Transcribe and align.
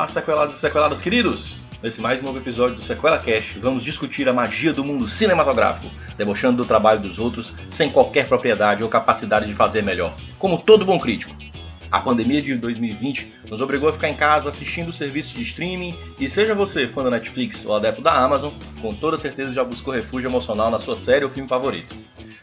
Olá, 0.00 0.08
sequelados 0.08 0.56
e 0.56 0.58
sequeladas 0.58 1.02
queridos! 1.02 1.58
Nesse 1.82 2.00
mais 2.00 2.22
novo 2.22 2.38
episódio 2.38 2.74
do 2.74 2.80
Sequela 2.80 3.18
Cast, 3.18 3.58
vamos 3.58 3.84
discutir 3.84 4.26
a 4.30 4.32
magia 4.32 4.72
do 4.72 4.82
mundo 4.82 5.06
cinematográfico, 5.10 5.94
debochando 6.16 6.56
do 6.56 6.64
trabalho 6.64 7.02
dos 7.02 7.18
outros 7.18 7.54
sem 7.68 7.90
qualquer 7.90 8.26
propriedade 8.26 8.82
ou 8.82 8.88
capacidade 8.88 9.46
de 9.46 9.52
fazer 9.52 9.82
melhor, 9.82 10.16
como 10.38 10.56
todo 10.56 10.86
bom 10.86 10.98
crítico. 10.98 11.36
A 11.90 12.00
pandemia 12.00 12.40
de 12.40 12.54
2020 12.54 13.30
nos 13.50 13.60
obrigou 13.60 13.90
a 13.90 13.92
ficar 13.92 14.08
em 14.08 14.14
casa 14.14 14.48
assistindo 14.48 14.90
serviços 14.90 15.34
de 15.34 15.42
streaming 15.42 15.94
e 16.18 16.30
seja 16.30 16.54
você 16.54 16.88
fã 16.88 17.04
da 17.04 17.10
Netflix 17.10 17.66
ou 17.66 17.76
adepto 17.76 18.00
da 18.00 18.14
Amazon, 18.14 18.54
com 18.80 18.94
toda 18.94 19.18
certeza 19.18 19.52
já 19.52 19.62
buscou 19.62 19.92
refúgio 19.92 20.30
emocional 20.30 20.70
na 20.70 20.78
sua 20.78 20.96
série 20.96 21.26
ou 21.26 21.30
filme 21.30 21.46
favorito. 21.46 21.94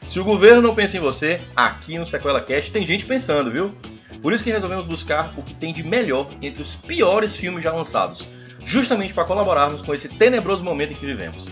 Se 0.06 0.20
o 0.20 0.24
governo 0.24 0.62
não 0.62 0.76
pensa 0.76 0.98
em 0.98 1.02
você, 1.02 1.40
aqui 1.56 1.98
no 1.98 2.06
Sequela 2.06 2.40
Cast 2.40 2.72
tem 2.72 2.86
gente 2.86 3.04
pensando, 3.04 3.50
viu? 3.50 3.72
Por 4.22 4.34
isso 4.34 4.44
que 4.44 4.52
resolvemos 4.52 4.86
buscar 4.86 5.32
o 5.38 5.44
que 5.44 5.54
tem 5.54 5.74
de 5.74 5.84
melhor 5.84 6.28
entre 6.42 6.62
os 6.62 6.76
piores 6.76 7.36
filmes 7.36 7.64
já 7.64 7.72
lançados, 7.72 8.26
justamente 8.66 9.14
para 9.14 9.26
colaborarmos 9.26 9.82
com 9.82 9.94
esse 9.94 10.10
tenebroso 10.10 10.64
momento 10.64 10.94
em 10.94 10.96
que 10.96 11.06
vivemos. 11.06 11.46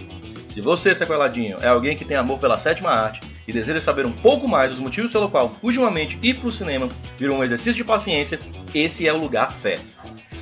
Se 0.48 0.62
você, 0.62 0.96
sequeladinho, 0.96 1.58
é 1.62 1.68
alguém 1.68 1.98
que 1.98 2.06
tem 2.06 2.16
amor 2.16 2.40
pela 2.40 2.58
sétima 2.58 2.90
arte 2.90 3.22
e 3.48 3.54
deseja 3.54 3.82
saber 3.82 4.06
um 4.06 4.12
pouco 4.12 4.48
mais 4.48 4.72
dos 4.72 4.80
motivos 4.80 5.12
pelo 5.12 5.30
qual 5.30 5.54
ultimamente 5.62 6.18
ir 6.22 6.36
para 6.36 6.48
o 6.48 6.52
cinema 6.52 6.88
virou 7.18 7.38
um 7.38 7.44
exercício 7.44 7.74
de 7.74 7.84
paciência, 7.84 8.40
esse 8.74 9.08
é 9.08 9.14
o 9.14 9.18
lugar 9.18 9.52
certo. 9.52 9.86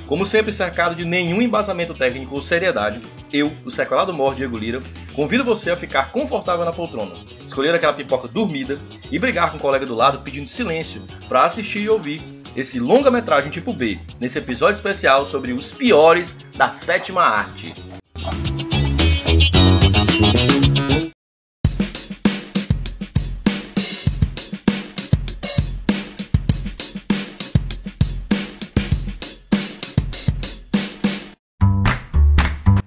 Como 0.06 0.26
sempre 0.26 0.52
cercado 0.52 0.94
de 0.94 1.04
nenhum 1.04 1.40
embasamento 1.40 1.94
técnico 1.94 2.34
ou 2.34 2.42
seriedade, 2.42 3.00
eu, 3.32 3.50
o 3.64 3.70
sequelado 3.70 4.12
mor 4.12 4.34
Diego 4.34 4.58
Lira, 4.58 4.80
convido 5.14 5.42
você 5.42 5.70
a 5.70 5.76
ficar 5.76 6.12
confortável 6.12 6.64
na 6.64 6.72
poltrona, 6.72 7.14
escolher 7.46 7.74
aquela 7.74 7.94
pipoca 7.94 8.28
dormida 8.28 8.78
e 9.10 9.18
brigar 9.18 9.50
com 9.50 9.56
o 9.56 9.60
colega 9.60 9.86
do 9.86 9.94
lado 9.94 10.20
pedindo 10.20 10.48
silêncio 10.48 11.02
para 11.26 11.44
assistir 11.44 11.80
e 11.80 11.88
ouvir 11.88 12.22
esse 12.54 12.78
longa-metragem 12.78 13.50
tipo 13.50 13.72
B, 13.72 13.98
nesse 14.20 14.38
episódio 14.38 14.76
especial 14.76 15.26
sobre 15.26 15.52
os 15.52 15.72
piores 15.72 16.38
da 16.56 16.70
sétima 16.70 17.22
arte. 17.22 17.74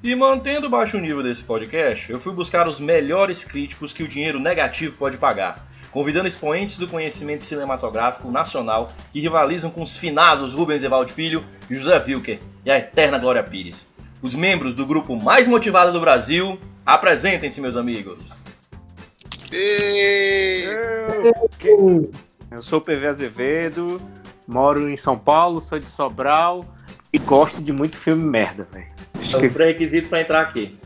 E 0.08 0.16
mantendo 0.16 0.70
baixo 0.70 0.98
nível 0.98 1.22
desse 1.22 1.44
podcast, 1.44 2.10
eu 2.10 2.18
fui 2.18 2.32
buscar 2.32 2.66
os 2.66 2.80
melhores 2.80 3.44
críticos 3.44 3.92
que 3.92 4.04
o 4.04 4.08
dinheiro 4.08 4.40
negativo 4.40 4.96
pode 4.96 5.18
pagar, 5.18 5.68
convidando 5.92 6.30
expoentes 6.30 6.78
do 6.78 6.88
conhecimento 6.88 7.44
cinematográfico 7.44 8.32
nacional 8.32 8.88
que 9.12 9.20
rivalizam 9.20 9.70
com 9.70 9.82
os 9.82 9.98
finados 9.98 10.54
Rubens 10.54 10.82
Evaldo 10.82 11.12
Filho, 11.12 11.44
José 11.70 12.02
Wilker 12.08 12.40
e 12.66 12.72
a 12.72 12.78
eterna 12.78 13.20
Glória 13.20 13.44
Pires. 13.44 13.94
Os 14.22 14.34
membros 14.34 14.74
do 14.74 14.86
grupo 14.86 15.22
mais 15.22 15.46
motivado 15.46 15.92
do 15.92 16.00
Brasil, 16.00 16.58
apresentem-se, 16.86 17.60
meus 17.60 17.76
amigos. 17.76 18.42
Eu, 19.52 22.10
eu 22.50 22.62
sou 22.62 22.80
o 22.80 22.82
PV 22.82 23.08
Azevedo, 23.08 24.02
moro 24.48 24.90
em 24.90 24.96
São 24.96 25.20
Paulo, 25.20 25.60
sou 25.60 25.78
de 25.78 25.86
Sobral 25.86 26.64
e 27.18 27.20
gosto 27.20 27.60
de 27.62 27.74
muito 27.74 27.98
filme 27.98 28.24
merda, 28.24 28.68
velho. 28.72 28.86
É 29.34 29.48
o 29.48 29.52
pré-requisito 29.54 30.08
para 30.08 30.22
entrar 30.22 30.42
aqui. 30.42 30.78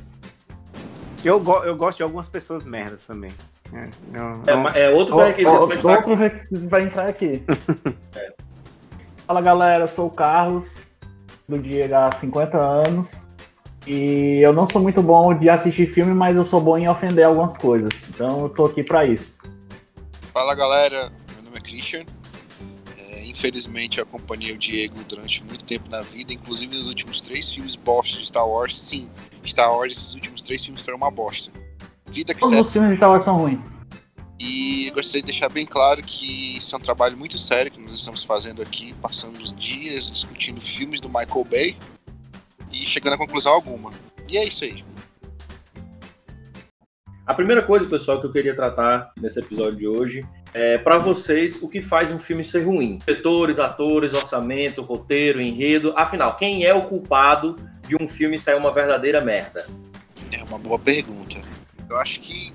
Eu, 1.24 1.40
go 1.40 1.64
eu 1.66 1.76
gosto 1.76 1.98
de 1.98 2.04
algumas 2.04 2.30
pessoas 2.30 2.64
merdas 2.64 3.06
também. 3.06 3.30
É, 3.74 3.90
não, 4.12 4.42
É, 4.48 4.56
não- 4.56 4.70
é 4.70 4.90
outro 4.90 5.16
pré-requisito 5.18 5.68
para 5.68 5.76
entrar 5.76 5.94
aqui. 6.00 6.12
Outro 6.54 6.70
pra 6.70 6.82
entrar 6.82 7.10
aqui. 7.10 7.44
Fala 9.28 9.42
galera, 9.42 9.84
eu 9.84 9.88
sou 9.88 10.08
o 10.08 10.12
Carlos, 10.12 10.76
do 11.48 11.60
Diego 11.60 11.96
há 11.96 12.12
50 12.12 12.58
anos. 12.58 13.28
E 13.86 14.40
eu 14.42 14.54
não 14.54 14.70
sou 14.70 14.82
muito 14.82 15.02
bom 15.02 15.34
de 15.34 15.50
assistir 15.50 15.86
filme, 15.88 16.14
mas 16.14 16.38
eu 16.38 16.44
sou 16.46 16.62
bom 16.62 16.78
em 16.78 16.88
ofender 16.88 17.26
algumas 17.26 17.58
coisas. 17.58 17.90
Então 18.10 18.42
eu 18.44 18.50
tô 18.50 18.66
aqui 18.66 18.84
pra 18.84 19.06
isso. 19.06 19.38
Fala 20.34 20.56
galera, 20.56 21.12
meu 21.36 21.44
nome 21.44 21.58
é 21.58 21.62
Christian. 21.62 22.06
Infelizmente 23.42 23.98
eu 23.98 24.04
acompanhei 24.04 24.54
o 24.54 24.58
Diego 24.58 25.04
durante 25.10 25.44
muito 25.44 25.64
tempo 25.64 25.90
na 25.90 26.02
vida, 26.02 26.32
inclusive 26.32 26.78
nos 26.78 26.86
últimos 26.86 27.24
três 27.24 27.52
filmes 27.52 27.76
bosta 27.76 28.20
de 28.20 28.28
Star 28.28 28.48
Wars. 28.48 28.80
Sim, 28.80 29.10
Star 29.44 29.76
Wars, 29.76 29.98
esses 29.98 30.14
últimos 30.14 30.44
três 30.44 30.64
filmes 30.64 30.84
foram 30.84 30.98
uma 30.98 31.10
bosta. 31.10 31.52
Vida 32.06 32.36
que 32.36 32.40
Todos 32.40 32.68
os 32.68 32.72
filmes 32.72 32.92
de 32.92 32.98
Star 32.98 33.10
Wars 33.10 33.24
são 33.24 33.38
ruins. 33.38 33.60
E 34.40 34.92
gostaria 34.92 35.24
de 35.24 35.26
deixar 35.26 35.50
bem 35.50 35.66
claro 35.66 36.04
que 36.04 36.56
isso 36.56 36.76
é 36.76 36.78
um 36.78 36.82
trabalho 36.82 37.18
muito 37.18 37.40
sério 37.40 37.72
que 37.72 37.82
nós 37.82 37.96
estamos 37.96 38.22
fazendo 38.22 38.62
aqui. 38.62 38.94
Passamos 39.02 39.52
dias 39.56 40.12
discutindo 40.12 40.62
filmes 40.62 41.02
do 41.02 41.10
Michael 41.10 41.44
Bay 41.50 41.78
e 42.72 42.86
chegando 42.86 43.14
a 43.14 43.18
conclusão 43.18 43.54
alguma. 43.54 43.90
E 44.30 44.38
é 44.38 44.46
isso 44.46 44.64
aí. 44.64 44.86
A 47.26 47.34
primeira 47.34 47.64
coisa, 47.64 47.88
pessoal, 47.88 48.20
que 48.20 48.28
eu 48.28 48.32
queria 48.32 48.56
tratar 48.56 49.12
nesse 49.18 49.40
episódio 49.40 49.80
de 49.80 49.88
hoje 49.88 50.24
é 50.54 50.78
para 50.78 50.98
vocês 50.98 51.62
o 51.62 51.68
que 51.68 51.82
faz 51.82 52.12
um 52.12 52.20
filme 52.20 52.44
ser 52.44 52.64
ruim. 52.64 52.98
Diretores, 52.98 53.60
atores, 53.60 54.14
orçamento, 54.14 54.82
roteiro, 54.82 55.42
enredo. 55.42 55.94
Afinal, 55.96 56.36
quem 56.36 56.66
é 56.66 56.74
o 56.74 56.82
culpado 56.84 57.56
de 57.88 57.96
um 58.02 58.08
filme 58.08 58.38
sair 58.38 58.56
uma 58.56 58.74
verdadeira 58.74 59.22
merda? 59.22 59.66
É 60.32 60.44
uma 60.44 60.58
boa 60.58 60.78
pergunta. 60.80 61.40
Eu 61.90 61.98
acho 61.98 62.20
que 62.20 62.54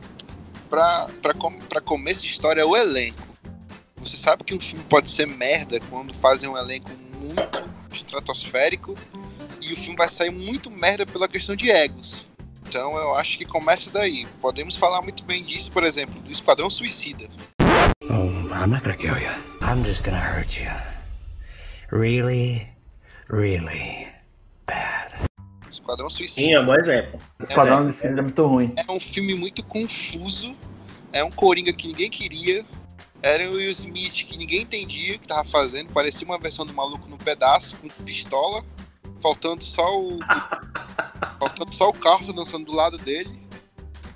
pra, 0.69 1.09
com- 1.39 1.59
começo 1.85 2.23
de 2.23 2.29
história 2.29 2.61
é 2.61 2.65
o 2.65 2.77
elenco. 2.77 3.27
Você 3.97 4.17
sabe 4.17 4.45
que 4.45 4.55
um 4.55 4.61
filme 4.61 4.85
pode 4.89 5.11
ser 5.11 5.27
merda 5.27 5.81
quando 5.91 6.15
fazem 6.15 6.49
um 6.49 6.57
elenco 6.57 6.91
muito 7.19 7.65
estratosférico 7.93 8.95
e 9.61 9.73
o 9.73 9.77
filme 9.77 9.97
vai 9.97 10.09
sair 10.09 10.31
muito 10.31 10.71
merda 10.71 11.05
pela 11.07 11.27
questão 11.29 11.57
de 11.57 11.71
egos. 11.71 12.27
Então 12.69 12.97
eu 12.97 13.15
acho 13.15 13.39
que 13.39 13.45
começa 13.45 13.91
daí. 13.91 14.27
Podemos 14.41 14.77
falar 14.77 15.03
muito 15.03 15.25
bem 15.25 15.43
disso, 15.43 15.71
por 15.71 15.83
exemplo, 15.83 16.21
do 16.21 16.31
Esquadrão 16.31 16.69
Suicida. 16.71 17.29
Oh, 18.05 18.29
I'm 18.53 18.71
not 18.71 18.83
gonna 18.83 18.95
kill 18.97 19.19
you. 19.19 19.31
I'm 19.63 19.83
just 19.83 20.05
gonna 20.05 20.21
hurt 20.21 20.59
you. 20.61 20.69
Really, 21.91 22.69
really 23.29 24.07
bad. 24.67 25.13
Esquadrão 25.71 26.11
Sim, 26.11 26.17
Suicida 26.19 26.51
é 26.51 26.61
um 26.61 26.67
bom 26.67 26.75
exemplo. 26.75 27.19
Esquadrão 27.41 27.87
de 27.87 27.95
Cinza 27.95 28.19
é 28.19 28.23
muito 28.23 28.47
ruim. 28.47 28.75
é 28.77 28.93
um 28.93 29.01
filme 29.01 29.35
muito 29.35 29.65
confuso. 29.65 30.55
É 31.11 31.25
um 31.25 31.31
Coringa 31.31 31.73
que 31.73 31.89
ninguém 31.89 32.11
queria. 32.11 32.67
Era 33.23 33.49
o 33.51 33.55
Will 33.55 33.71
Smith 33.71 34.25
que 34.27 34.37
ninguém 34.37 34.63
entendia 34.63 35.17
o 35.17 35.19
que 35.19 35.27
tava 35.27 35.49
fazendo. 35.49 35.91
Parecia 35.93 36.27
uma 36.27 36.39
versão 36.39 36.67
do 36.67 36.75
maluco 36.75 37.09
no 37.09 37.17
pedaço, 37.17 37.77
com 37.77 37.89
pistola. 38.05 38.63
Faltando 39.23 39.65
só 39.65 39.99
o. 39.99 40.19
faltando 41.41 41.75
só 41.75 41.89
o 41.89 41.95
carro 41.95 42.31
dançando 42.35 42.67
do 42.67 42.73
lado 42.73 42.99
dele. 42.99 43.41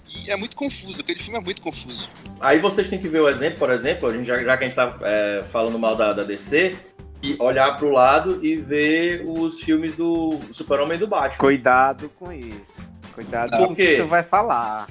E 0.07 0.31
é 0.31 0.37
muito 0.37 0.55
confuso. 0.55 1.01
Aquele 1.01 1.19
filme 1.19 1.39
é 1.39 1.43
muito 1.43 1.63
confuso. 1.63 2.07
Aí 2.41 2.59
vocês 2.59 2.89
têm 2.89 2.99
que 2.99 3.09
ver 3.09 3.21
o 3.21 3.29
exemplo, 3.29 3.59
por 3.59 3.71
exemplo, 3.71 4.09
a 4.09 4.13
gente, 4.13 4.25
já, 4.25 4.43
já 4.43 4.57
que 4.57 4.65
a 4.65 4.67
gente 4.67 4.77
tá 4.77 4.97
é, 5.03 5.43
falando 5.43 5.79
mal 5.79 5.95
da, 5.95 6.13
da 6.13 6.25
DC, 6.25 6.75
e 7.23 7.37
olhar 7.39 7.77
pro 7.77 7.91
lado 7.91 8.45
e 8.45 8.57
ver 8.57 9.25
os 9.27 9.61
filmes 9.61 9.95
do 9.95 10.41
Super-Homem 10.53 10.97
e 10.97 11.01
do 11.01 11.07
Batman. 11.07 11.39
Cuidado 11.39 12.09
com 12.19 12.33
isso. 12.33 12.75
Cuidado 13.15 13.51
com 13.51 13.73
o 13.73 13.77
que 13.77 13.99
tu 13.99 14.07
vai 14.07 14.23
falar. 14.23 14.89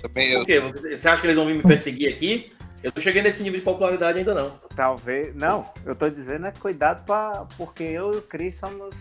Também 0.00 0.32
eu. 0.32 0.40
Por 0.40 0.46
quê? 0.46 0.60
Você 0.96 1.08
acha 1.08 1.20
que 1.20 1.26
eles 1.26 1.36
vão 1.36 1.46
vir 1.46 1.56
me 1.56 1.62
perseguir 1.62 2.08
aqui? 2.08 2.50
Eu 2.82 2.92
não 2.94 3.02
cheguei 3.02 3.20
nesse 3.20 3.42
nível 3.42 3.58
de 3.58 3.64
popularidade 3.64 4.18
ainda 4.18 4.34
não. 4.34 4.58
Talvez. 4.74 5.34
Não, 5.34 5.64
eu 5.84 5.94
tô 5.94 6.08
dizendo 6.08 6.46
é 6.46 6.52
cuidado 6.52 7.04
pra, 7.04 7.46
porque 7.56 7.82
eu 7.82 8.12
e 8.14 8.16
o 8.18 8.22
Chris 8.22 8.54
somos, 8.54 8.96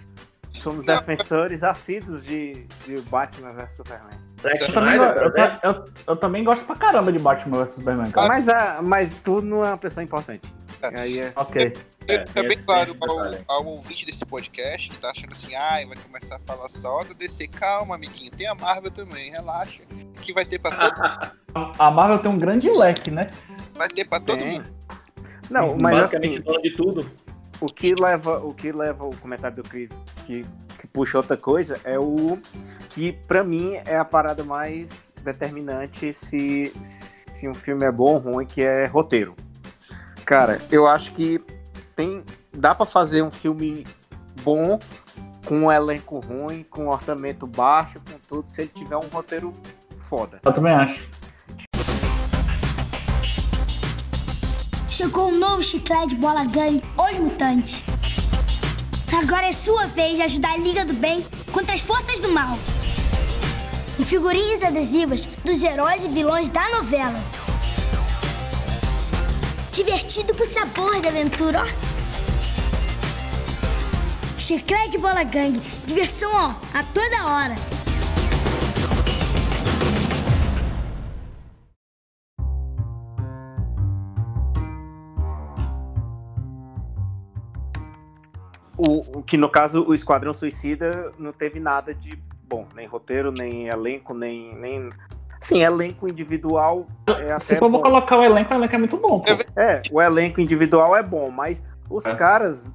somos 0.56 0.84
defensores 0.84 1.64
assíduos 1.64 2.24
de, 2.24 2.66
de 2.86 3.00
Batman 3.10 3.54
vs 3.54 3.72
Superman. 3.72 4.25
Zack 4.46 4.62
Eu 4.62 4.74
também, 4.74 4.96
eu, 4.96 5.72
eu- 5.72 5.84
eu 6.08 6.16
também 6.16 6.44
gosto 6.44 6.64
pra 6.66 6.76
caramba 6.76 7.12
de 7.12 7.20
Batman 7.20 7.58
vs 7.60 7.72
Superman, 7.72 8.12
cara. 8.12 8.28
Mas, 8.28 8.48
a, 8.50 8.82
mas 8.82 9.16
tu 9.24 9.42
não 9.42 9.64
é 9.64 9.68
uma 9.70 9.78
pessoa 9.78 10.04
importante. 10.04 10.42
É. 10.82 11.00
Aí 11.00 11.20
é. 11.20 11.34
Ok. 11.36 11.74
É, 12.08 12.14
É, 12.14 12.26
bem 12.44 12.48
esse- 12.54 12.64
claro 12.66 12.92
esse 12.92 13.44
ao, 13.50 13.58
ao 13.58 13.66
ouvinte 13.66 14.06
desse 14.06 14.24
podcast 14.26 14.90
que 14.90 14.98
tá 14.98 15.10
achando 15.10 15.32
assim, 15.32 15.56
ai, 15.56 15.86
vai 15.88 15.98
começar 15.98 16.36
a 16.36 16.40
falar 16.46 16.70
só 16.70 17.04
da 17.04 17.14
DC. 17.14 17.48
Calma, 17.48 17.96
amiguinho, 17.96 18.30
tem 18.32 18.46
a 18.48 18.54
Marvel 18.54 18.92
também, 18.92 19.32
relaxa. 19.32 19.82
Que 20.22 20.32
vai 20.34 20.46
ter 20.46 20.60
pra 20.60 20.72
todo, 20.76 21.32
A 21.80 21.90
Marvel 21.92 22.20
tem 22.20 22.30
um 22.32 22.38
grande 22.38 22.70
leque, 22.70 23.10
né? 23.10 23.30
vai 23.74 23.88
ter 23.90 24.06
pra 24.06 24.20
todo 24.20 24.38
Tem. 24.38 24.52
mundo. 24.60 24.74
Não, 25.50 25.76
mas 25.78 26.00
Basicamente 26.00 26.44
assim, 26.48 26.62
de 26.62 26.72
tudo. 26.76 27.12
o 27.62 27.66
que 27.68 27.94
leva 27.96 28.40
o 28.40 28.54
que 28.54 28.72
leva 28.72 29.06
o 29.06 29.16
comentário 29.18 29.58
do 29.58 29.64
Chris 29.64 29.90
que, 30.26 30.46
que 30.86 30.92
puxa 30.92 31.18
outra 31.18 31.36
coisa 31.36 31.80
é 31.84 31.98
o 31.98 32.38
que 32.90 33.12
pra 33.12 33.44
mim 33.44 33.74
é 33.86 33.98
a 33.98 34.06
parada 34.06 34.44
mais 34.44 35.12
determinante 35.24 36.14
se, 36.14 36.72
se 36.84 37.50
um 37.50 37.54
filme 37.54 37.84
é 37.86 37.92
bom 37.92 38.14
ou 38.14 38.18
ruim, 38.20 38.46
que 38.46 38.62
é 38.62 38.86
roteiro. 38.86 39.36
Cara, 40.24 40.60
eu 40.72 40.88
acho 40.88 41.12
que 41.14 41.42
tem 41.96 42.24
dá 42.54 42.74
pra 42.74 42.86
fazer 42.86 43.22
um 43.22 43.32
filme 43.32 43.86
bom 44.44 44.80
com 45.46 45.62
um 45.62 45.72
elenco 45.72 46.20
ruim, 46.20 46.64
com 46.64 46.86
um 46.86 46.90
orçamento 46.90 47.46
baixo, 47.46 48.00
com 48.00 48.18
tudo, 48.28 48.48
se 48.48 48.62
ele 48.62 48.72
tiver 48.74 48.96
um 48.96 49.08
roteiro 49.12 49.54
foda. 50.10 50.40
Eu 50.44 50.54
também 50.54 50.74
acho. 50.74 51.08
Chegou 54.90 55.28
um 55.28 55.38
novo 55.38 55.62
chiclete 55.62 56.16
bola 56.16 56.46
gangue, 56.46 56.82
os 56.98 57.18
mutantes. 57.18 57.84
Agora 59.14 59.48
é 59.48 59.54
sua 59.54 59.86
vez 59.88 60.18
de 60.18 60.22
ajudar 60.24 60.54
a 60.54 60.58
Liga 60.58 60.86
do 60.86 60.94
Bem 60.94 61.26
contra 61.52 61.74
as 61.74 61.82
forças 61.82 62.20
do 62.20 62.30
mal. 62.30 62.58
Com 63.96 64.04
figurinhas 64.04 64.64
adesivas 64.64 65.26
dos 65.44 65.64
heróis 65.64 66.04
e 66.04 66.08
vilões 66.08 66.50
da 66.50 66.70
novela. 66.70 67.22
Divertido 69.72 70.34
com 70.36 70.46
sabor 70.46 71.00
de 71.02 71.08
aventura, 71.08 71.64
ó. 71.64 71.96
Chiclete 74.38 74.98
Bola 74.98 75.24
Gang. 75.24 75.60
Diversão, 75.86 76.32
ó, 76.34 76.56
a 76.74 76.84
toda 76.84 77.26
hora. 77.26 77.56
O, 88.78 89.20
o 89.20 89.24
que 89.24 89.38
no 89.38 89.50
caso 89.50 89.86
o 89.88 89.94
Esquadrão 89.94 90.34
Suicida 90.34 91.14
não 91.18 91.32
teve 91.32 91.60
nada 91.60 91.94
de 91.94 92.20
bom, 92.48 92.68
nem 92.76 92.86
roteiro, 92.88 93.32
nem 93.32 93.68
elenco, 93.68 94.14
nem. 94.14 94.54
nem... 94.56 94.90
Sim, 95.40 95.62
elenco 95.62 96.08
individual 96.08 96.88
é 97.08 97.32
até 97.32 97.40
Se 97.40 97.56
for 97.58 97.70
bom. 97.70 97.82
colocar 97.82 98.18
o 98.18 98.24
elenco, 98.24 98.54
o 98.54 98.58
elenco 98.58 98.76
é 98.76 98.78
muito 98.78 98.98
bom. 98.98 99.20
Pô. 99.20 99.32
É, 99.56 99.82
o 99.92 100.02
elenco 100.02 100.42
individual 100.42 100.96
é 100.96 101.04
bom, 101.04 101.30
mas 101.30 101.64
os 101.90 102.06
É. 102.06 102.16
caras, 102.16 102.70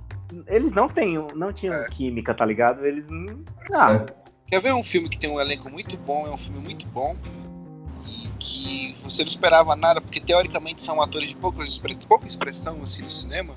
eles 0.46 0.72
não 0.72 0.88
têm, 0.88 1.18
não 1.34 1.52
tinham 1.52 1.74
É. 1.74 1.88
química, 1.88 2.32
tá 2.32 2.44
ligado? 2.46 2.84
Eles 2.86 3.08
não. 3.08 3.40
Ah, 3.72 4.04
Quer 4.46 4.60
ver 4.62 4.74
um 4.74 4.82
filme 4.82 5.08
que 5.08 5.16
tem 5.18 5.30
um 5.30 5.40
elenco 5.40 5.70
muito 5.70 5.96
bom, 5.98 6.26
é 6.26 6.30
um 6.34 6.38
filme 6.38 6.58
muito 6.58 6.84
bom, 6.88 7.16
e 8.04 8.28
que 8.38 8.96
você 9.04 9.22
não 9.22 9.28
esperava 9.28 9.76
nada, 9.76 10.00
porque 10.00 10.20
teoricamente 10.20 10.82
são 10.82 11.00
atores 11.00 11.28
de 11.28 11.36
pouca, 11.36 11.58
pouca 12.08 12.26
expressão 12.26 12.82
assim 12.82 13.02
no 13.02 13.10
cinema. 13.10 13.54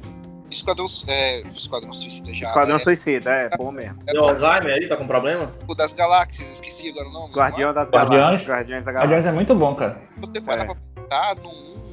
Esquadrão, 0.54 0.86
é, 1.08 1.42
Esquadrão 1.56 1.94
Suicida 1.94 2.34
já. 2.34 2.48
Esquadrão 2.48 2.76
é, 2.76 2.80
Suicida, 2.80 3.30
é 3.32 3.50
bom 3.58 3.72
mesmo. 3.72 4.00
E 4.08 4.18
o 4.18 4.24
Alzheimer 4.24 4.74
aí, 4.76 4.88
tá 4.88 4.96
com 4.96 5.06
problema? 5.06 5.54
o 5.68 5.76
das 5.76 5.92
Galáxias, 5.94 6.50
esqueci 6.54 6.90
agora 6.90 7.08
o 7.08 7.12
nome. 7.12 7.34
Guardião 7.34 7.74
das 7.74 7.90
Guardiões? 7.90 8.22
Galáxias. 8.22 8.48
Guardiões 8.50 8.86
da 8.86 8.92
Aliás, 8.92 9.10
Galáxia. 9.10 9.30
é 9.30 9.34
muito 9.34 9.56
bom, 9.56 9.76
cara. 9.76 10.02
Você 10.18 10.42
parar 10.42 10.64
É. 10.64 10.66
pra 10.66 10.76
pensar, 10.76 11.36
no 11.36 11.50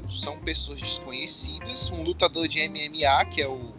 1 0.06 0.10
são 0.10 0.36
pessoas 0.40 0.80
desconhecidas, 0.80 1.90
um 1.90 2.02
lutador 2.02 2.46
de 2.48 2.60
MMA, 2.68 3.24
que 3.26 3.42
é 3.42 3.48
o 3.48 3.72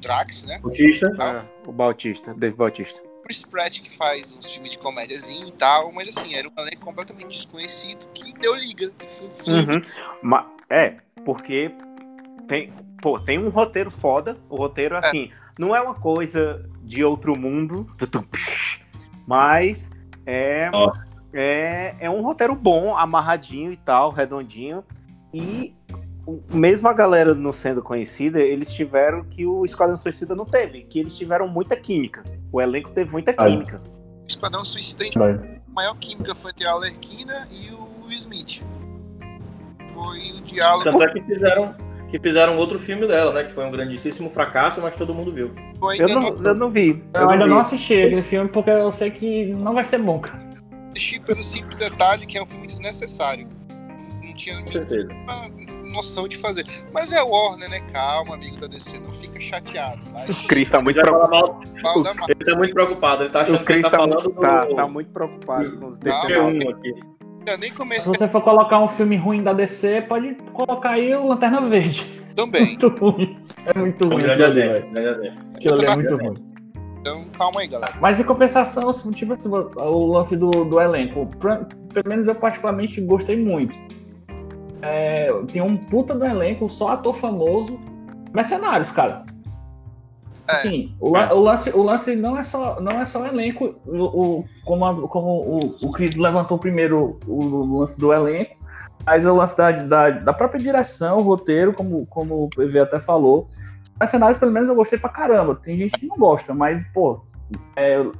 Drax, 0.00 0.44
né? 0.44 0.60
Autista. 0.62 1.06
É, 1.20 1.68
o 1.68 1.72
Bautista, 1.72 2.34
Dave 2.34 2.54
Bautista. 2.56 3.00
Chris 3.24 3.42
Pratt 3.42 3.80
que 3.80 3.90
faz 3.96 4.30
uns 4.36 4.48
filmes 4.52 4.70
de 4.70 4.78
comédiazinho 4.78 5.48
e 5.48 5.50
tal, 5.50 5.90
mas 5.90 6.16
assim, 6.16 6.34
era 6.36 6.46
um 6.46 6.52
elenco 6.62 6.84
completamente 6.84 7.28
desconhecido 7.28 8.06
que 8.14 8.32
deu 8.34 8.54
liga. 8.54 8.88
filme. 9.44 9.78
Uhum. 10.24 10.46
É, 10.70 10.94
porque 11.24 11.72
tem, 12.46 12.72
pô, 13.06 13.20
tem 13.20 13.38
um 13.38 13.50
roteiro 13.50 13.88
foda. 13.88 14.36
O 14.50 14.56
roteiro, 14.56 14.96
assim, 14.96 15.30
não 15.56 15.76
é 15.76 15.80
uma 15.80 15.94
coisa 15.94 16.68
de 16.82 17.04
outro 17.04 17.38
mundo, 17.38 17.86
mas 19.24 19.92
é, 20.26 20.68
Ó. 20.74 20.92
é, 21.32 21.94
é 22.00 22.10
um 22.10 22.20
roteiro 22.20 22.56
bom, 22.56 22.96
amarradinho 22.96 23.70
e 23.70 23.76
tal, 23.76 24.10
redondinho. 24.10 24.82
E 25.32 25.72
mesmo 26.52 26.88
a 26.88 26.92
galera 26.92 27.32
não 27.32 27.52
sendo 27.52 27.80
conhecida, 27.80 28.40
eles 28.40 28.72
tiveram 28.72 29.22
que 29.22 29.46
o 29.46 29.64
Esquadrão 29.64 29.96
Suicida 29.96 30.34
não 30.34 30.44
teve, 30.44 30.82
que 30.82 30.98
eles 30.98 31.16
tiveram 31.16 31.46
muita 31.46 31.76
química. 31.76 32.24
O 32.50 32.60
elenco 32.60 32.90
teve 32.90 33.08
muita 33.08 33.32
química. 33.32 33.80
O 34.24 34.26
Esquadrão 34.26 34.64
Suicida, 34.64 35.04
a 35.14 35.70
maior 35.72 35.96
química 35.98 36.34
foi 36.34 36.50
entre 36.50 36.66
a 36.66 36.72
Alerquina 36.72 37.46
e 37.52 37.70
o 37.70 38.04
Will 38.04 38.18
Smith. 38.18 38.64
Foi 39.94 40.32
o 40.32 40.40
diálogo. 40.40 40.82
Tanto 40.82 41.04
é 41.04 41.12
que 41.12 41.20
fizeram, 41.22 41.72
que 42.18 42.22
fizeram 42.22 42.56
outro 42.56 42.78
filme 42.78 43.06
dela, 43.06 43.32
né? 43.32 43.44
Que 43.44 43.52
foi 43.52 43.64
um 43.64 43.70
grandíssimo 43.70 44.30
fracasso, 44.30 44.80
mas 44.80 44.94
todo 44.96 45.14
mundo 45.14 45.32
viu. 45.32 45.52
Eu 45.80 45.88
ainda 45.88 46.06
não, 46.08 46.26
eu 46.44 46.54
não 46.54 46.70
vi. 46.70 47.02
Eu 47.14 47.28
ainda 47.30 47.44
vi. 47.44 47.50
não 47.50 47.58
assisti 47.58 47.94
aquele 47.94 48.22
filme 48.22 48.48
porque 48.48 48.70
eu 48.70 48.90
sei 48.90 49.10
que 49.10 49.46
não 49.54 49.74
vai 49.74 49.84
ser 49.84 49.98
bom, 49.98 50.18
cara. 50.20 50.40
assisti 50.90 51.20
pelo 51.20 51.42
simples 51.44 51.76
detalhe 51.76 52.26
que 52.26 52.38
é 52.38 52.42
um 52.42 52.46
filme 52.46 52.66
desnecessário. 52.66 53.46
Não, 53.68 54.28
não 54.30 54.36
tinha 54.36 54.60
nenhuma 54.60 55.92
noção 55.92 56.26
de 56.28 56.36
fazer. 56.36 56.64
Mas 56.92 57.12
é 57.12 57.22
Warner, 57.22 57.68
né? 57.70 57.80
Calma, 57.92 58.34
amigo 58.34 58.58
da 58.60 58.66
DC, 58.66 58.98
não 58.98 59.12
fica 59.14 59.40
chateado. 59.40 60.00
Vai, 60.12 60.28
O 60.30 60.46
Chris 60.46 60.70
tá 60.70 60.80
muito 60.80 61.00
preocupado. 61.00 61.30
mal- 61.82 62.28
ele 62.28 62.44
tá 62.44 62.56
muito 62.56 62.74
preocupado, 62.74 63.22
ele 63.22 63.30
tá 63.30 63.40
achando 63.42 63.56
O 63.60 63.64
Chris 63.64 63.66
que 63.66 63.72
ele 63.72 63.82
tá, 63.82 63.90
tá, 63.90 63.96
falando 63.98 64.14
muito- 64.22 64.34
do 64.34 64.40
tá, 64.40 64.66
tá 64.66 64.88
muito 64.88 65.10
preocupado 65.10 65.78
com 65.78 65.86
os 65.86 65.98
Não, 65.98 66.12
DC9. 66.12 66.58
P1 66.58 66.70
aqui. 66.74 66.94
Eu 67.46 67.56
nem 67.58 67.70
Se 67.70 67.76
comecei 67.76 68.12
você 68.14 68.26
for 68.28 68.42
colocar 68.42 68.78
um 68.82 68.88
filme 68.88 69.16
ruim 69.16 69.42
da 69.42 69.52
DC, 69.52 70.02
pode 70.02 70.34
colocar 70.52 70.90
aí 70.90 71.14
o 71.14 71.28
Lanterna 71.28 71.60
Verde. 71.60 72.02
também. 72.34 72.64
Muito 72.76 72.88
ruim. 72.88 73.38
É 73.66 73.78
muito 73.78 74.04
Um 74.04 74.08
ruim. 74.08 74.18
grande 74.18 74.42
exemplo, 74.42 74.90
grande 74.92 75.20
exemplo. 75.20 75.42
Aquilo 75.54 75.74
ali 75.74 75.86
é 75.86 75.94
muito 75.94 76.16
ruim. 76.16 76.44
Então 77.00 77.24
calma 77.38 77.60
aí, 77.60 77.68
galera. 77.68 77.94
Mas 78.00 78.18
em 78.18 78.24
compensação, 78.24 78.92
tipo 79.12 79.32
assim, 79.32 79.48
o 79.48 80.06
lance 80.06 80.36
do, 80.36 80.50
do 80.64 80.80
elenco, 80.80 81.26
pra- 81.38 81.64
pelo 81.94 82.08
menos 82.08 82.26
eu 82.26 82.34
particularmente 82.34 83.00
gostei 83.00 83.36
muito. 83.36 83.78
É, 84.82 85.28
tem 85.52 85.62
um 85.62 85.76
puta 85.76 86.14
do 86.14 86.24
elenco, 86.24 86.68
só 86.68 86.88
ator 86.88 87.14
famoso, 87.14 87.78
mercenários, 88.34 88.90
cara. 88.90 89.24
É. 90.48 90.52
Assim, 90.52 90.94
o, 91.00 91.10
la- 91.10 91.32
o 91.34 91.40
lance, 91.40 91.70
o 91.70 91.82
lance 91.82 92.14
não 92.16 92.36
é 92.38 92.42
só, 92.42 92.80
não 92.80 92.92
é 93.00 93.04
só 93.04 93.22
o 93.22 93.26
elenco, 93.26 93.74
o, 93.86 93.96
o- 94.38 94.44
como, 94.64 94.84
a- 94.84 95.08
como 95.08 95.28
o, 95.28 95.76
o 95.88 95.92
Chris 95.92 96.14
levantou 96.14 96.56
primeiro 96.58 97.18
o, 97.26 97.42
o 97.44 97.78
lance 97.80 97.98
do 97.98 98.12
elenco, 98.12 98.54
mas 99.04 99.26
o 99.26 99.34
lance 99.34 99.56
da, 99.56 99.70
da, 99.72 100.10
da 100.10 100.32
própria 100.32 100.60
direção, 100.60 101.18
o 101.18 101.22
roteiro, 101.22 101.72
como, 101.72 102.06
como 102.06 102.44
o 102.44 102.50
PV 102.50 102.80
até 102.80 102.98
falou. 102.98 103.48
Mercenários, 103.98 104.38
pelo 104.38 104.52
menos, 104.52 104.68
eu 104.68 104.74
gostei 104.74 104.98
pra 104.98 105.08
caramba. 105.08 105.54
Tem 105.56 105.76
gente 105.78 105.98
que 105.98 106.06
não 106.06 106.16
gosta, 106.16 106.52
mas, 106.52 106.86
pô, 106.92 107.22
é, 107.74 107.98
um 108.00 108.12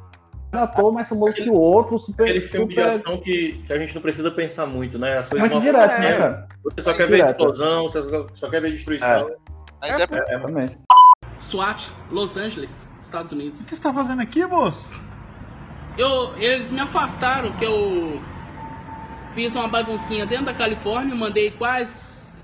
ator 0.59 0.91
mais 0.93 1.09
famoso 1.09 1.35
que 1.35 1.51
o 1.51 1.55
outro, 1.55 1.99
super. 1.99 2.25
Aquele 2.25 2.41
filme 2.41 2.69
de 2.69 2.75
super 2.75 2.89
ação 2.89 3.17
que, 3.19 3.63
que 3.67 3.73
a 3.73 3.79
gente 3.79 3.95
não 3.95 4.01
precisa 4.01 4.31
pensar 4.31 4.65
muito, 4.67 4.99
né? 4.99 5.19
As 5.19 5.29
coisas 5.29 5.49
muito 5.51 5.63
direto, 5.63 6.01
né, 6.01 6.17
cara? 6.17 6.49
Você 6.65 6.81
só 6.81 6.93
quer 6.95 7.07
ver 7.09 7.17
Direto. 7.17 7.31
explosão, 7.31 7.83
você 7.85 8.03
só- 8.35 8.49
quer 8.49 8.61
ver 8.63 8.71
destruição. 8.73 9.31
Mas 9.81 10.01
é, 10.01 10.05
Exatamente. 10.05 10.79
SWAT, 11.41 11.91
Los 12.11 12.37
Angeles, 12.37 12.89
Estados 13.01 13.33
Unidos. 13.33 13.61
O 13.63 13.67
que 13.67 13.75
você 13.77 13.83
tá 13.83 13.93
fazendo 13.93 14.21
aqui, 14.23 14.45
moço? 14.47 14.91
Eu, 15.99 16.37
eles 16.37 16.71
me 16.71 16.81
afastaram 16.81 17.53
que 17.53 17.65
eu 17.65 18.21
fiz 19.31 19.55
uma 19.55 19.69
baguncinha 19.69 20.27
dentro 20.27 20.47
da 20.47 20.55
Califórnia, 20.55 21.15
mandei 21.15 21.51
quase 21.51 22.43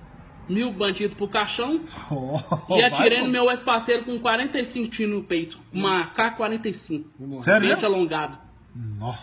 mil 0.48 0.72
bandidos 0.72 1.16
pro 1.16 1.28
caixão 1.28 1.80
Oh, 2.10 2.76
e 2.76 2.82
atirei 2.82 3.22
no 3.22 3.28
meu 3.30 3.50
ex-parceiro 3.50 4.04
com 4.04 4.18
45 4.18 4.88
tiros 4.90 5.14
no 5.14 5.22
peito. 5.22 5.58
Uma 5.72 6.06
K-45, 6.08 7.04
Sério? 7.42 7.86
alongado. 7.86 8.38
Nó. 8.74 9.14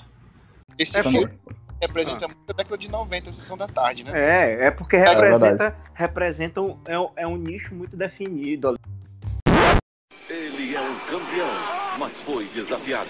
esse 0.78 0.98
É, 1.00 1.04
filme 1.04 1.28
representa 1.82 2.28
muito 2.28 2.40
a 2.50 2.54
década 2.54 2.78
de 2.78 2.90
90, 2.90 3.30
a 3.30 3.34
sessão 3.34 3.58
da 3.58 3.68
tarde, 3.68 4.04
né? 4.04 4.12
É, 4.14 4.68
é 4.68 4.72
porque 4.72 4.96
representa, 4.98 5.76
representa 5.94 6.62
um, 6.62 6.78
é, 6.86 7.00
um- 7.00 7.10
é 7.16 7.28
um 7.28 7.36
nicho 7.38 7.74
muito 7.74 7.96
definido. 7.98 8.70
ali. 8.70 8.78
É 10.80 10.82
um 10.82 10.96
campeão, 11.00 11.52
mas 11.98 12.22
foi 12.22 12.46
desafiado. 12.54 13.10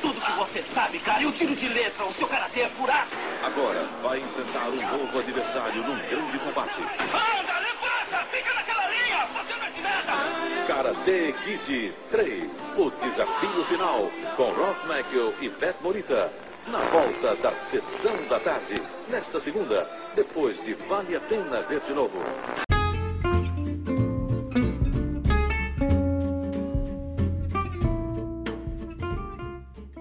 Tudo 0.00 0.18
que 0.18 0.32
você 0.32 0.64
sabe, 0.74 0.98
cara. 1.00 1.20
E 1.20 1.26
o 1.26 1.32
tiro 1.32 1.54
de 1.54 1.68
letra, 1.68 2.06
o 2.06 2.14
seu 2.14 2.26
karatê 2.26 2.62
é 2.62 2.68
furado. 2.70 3.10
Agora 3.44 3.86
vai 4.02 4.20
enfrentar 4.20 4.70
um 4.70 4.98
novo 4.98 5.18
adversário 5.18 5.82
num 5.82 5.98
grande 6.08 6.38
combate. 6.38 6.80
Anda, 6.80 7.58
levanta, 7.58 8.24
fica 8.30 8.54
naquela 8.54 8.86
linha, 8.86 9.26
você 9.34 9.54
não 9.54 9.66
é 9.66 9.70
de 9.70 9.82
nada. 9.82 10.66
Karate 10.66 11.34
Kid 11.44 11.94
3, 12.10 12.50
o 12.78 12.90
desafio 12.90 13.64
final, 13.66 14.10
com 14.38 14.44
Ross 14.44 14.78
Michael 14.84 15.34
e 15.42 15.50
Beth 15.50 15.76
Morita. 15.82 16.32
Na 16.68 16.78
volta 16.78 17.36
da 17.36 17.52
sessão 17.70 18.16
da 18.30 18.40
tarde, 18.40 18.76
nesta 19.10 19.40
segunda, 19.40 19.86
depois 20.14 20.56
de 20.64 20.72
Vale 20.72 21.16
a 21.16 21.20
Pena 21.20 21.60
Ver 21.68 21.80
de 21.80 21.92
Novo. 21.92 22.18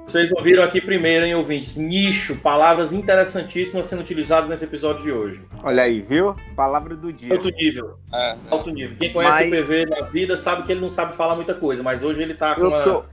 Vocês 0.09 0.31
ouviram 0.31 0.63
aqui 0.63 0.81
primeiro, 0.81 1.23
hein, 1.23 1.35
ouvintes? 1.35 1.75
Nicho, 1.77 2.35
palavras 2.37 2.91
interessantíssimas 2.91 3.85
sendo 3.85 3.99
utilizadas 4.01 4.49
nesse 4.49 4.63
episódio 4.63 5.03
de 5.03 5.11
hoje. 5.11 5.39
Olha 5.63 5.83
aí, 5.83 6.01
viu? 6.01 6.35
Palavra 6.55 6.95
do 6.95 7.13
dia. 7.13 7.31
Alto 7.31 7.47
nível, 7.51 7.95
É, 8.11 8.33
né? 8.33 8.39
alto 8.49 8.71
nível. 8.71 8.97
Quem 8.97 9.13
conhece 9.13 9.37
Mas- 9.37 9.47
o 9.47 9.51
PV 9.51 9.85
na 9.85 10.01
vida 10.07 10.35
sabe 10.35 10.63
que 10.63 10.71
ele 10.71 10.81
não 10.81 10.89
sabe 10.89 11.15
falar 11.15 11.35
muita 11.35 11.53
coisa, 11.53 11.83
mas 11.83 12.01
hoje 12.01 12.23
ele 12.23 12.33
tá 12.33 12.55
com 12.55 12.61
Eu 12.61 12.67
uma- 12.69 12.81
tô, 12.83 13.03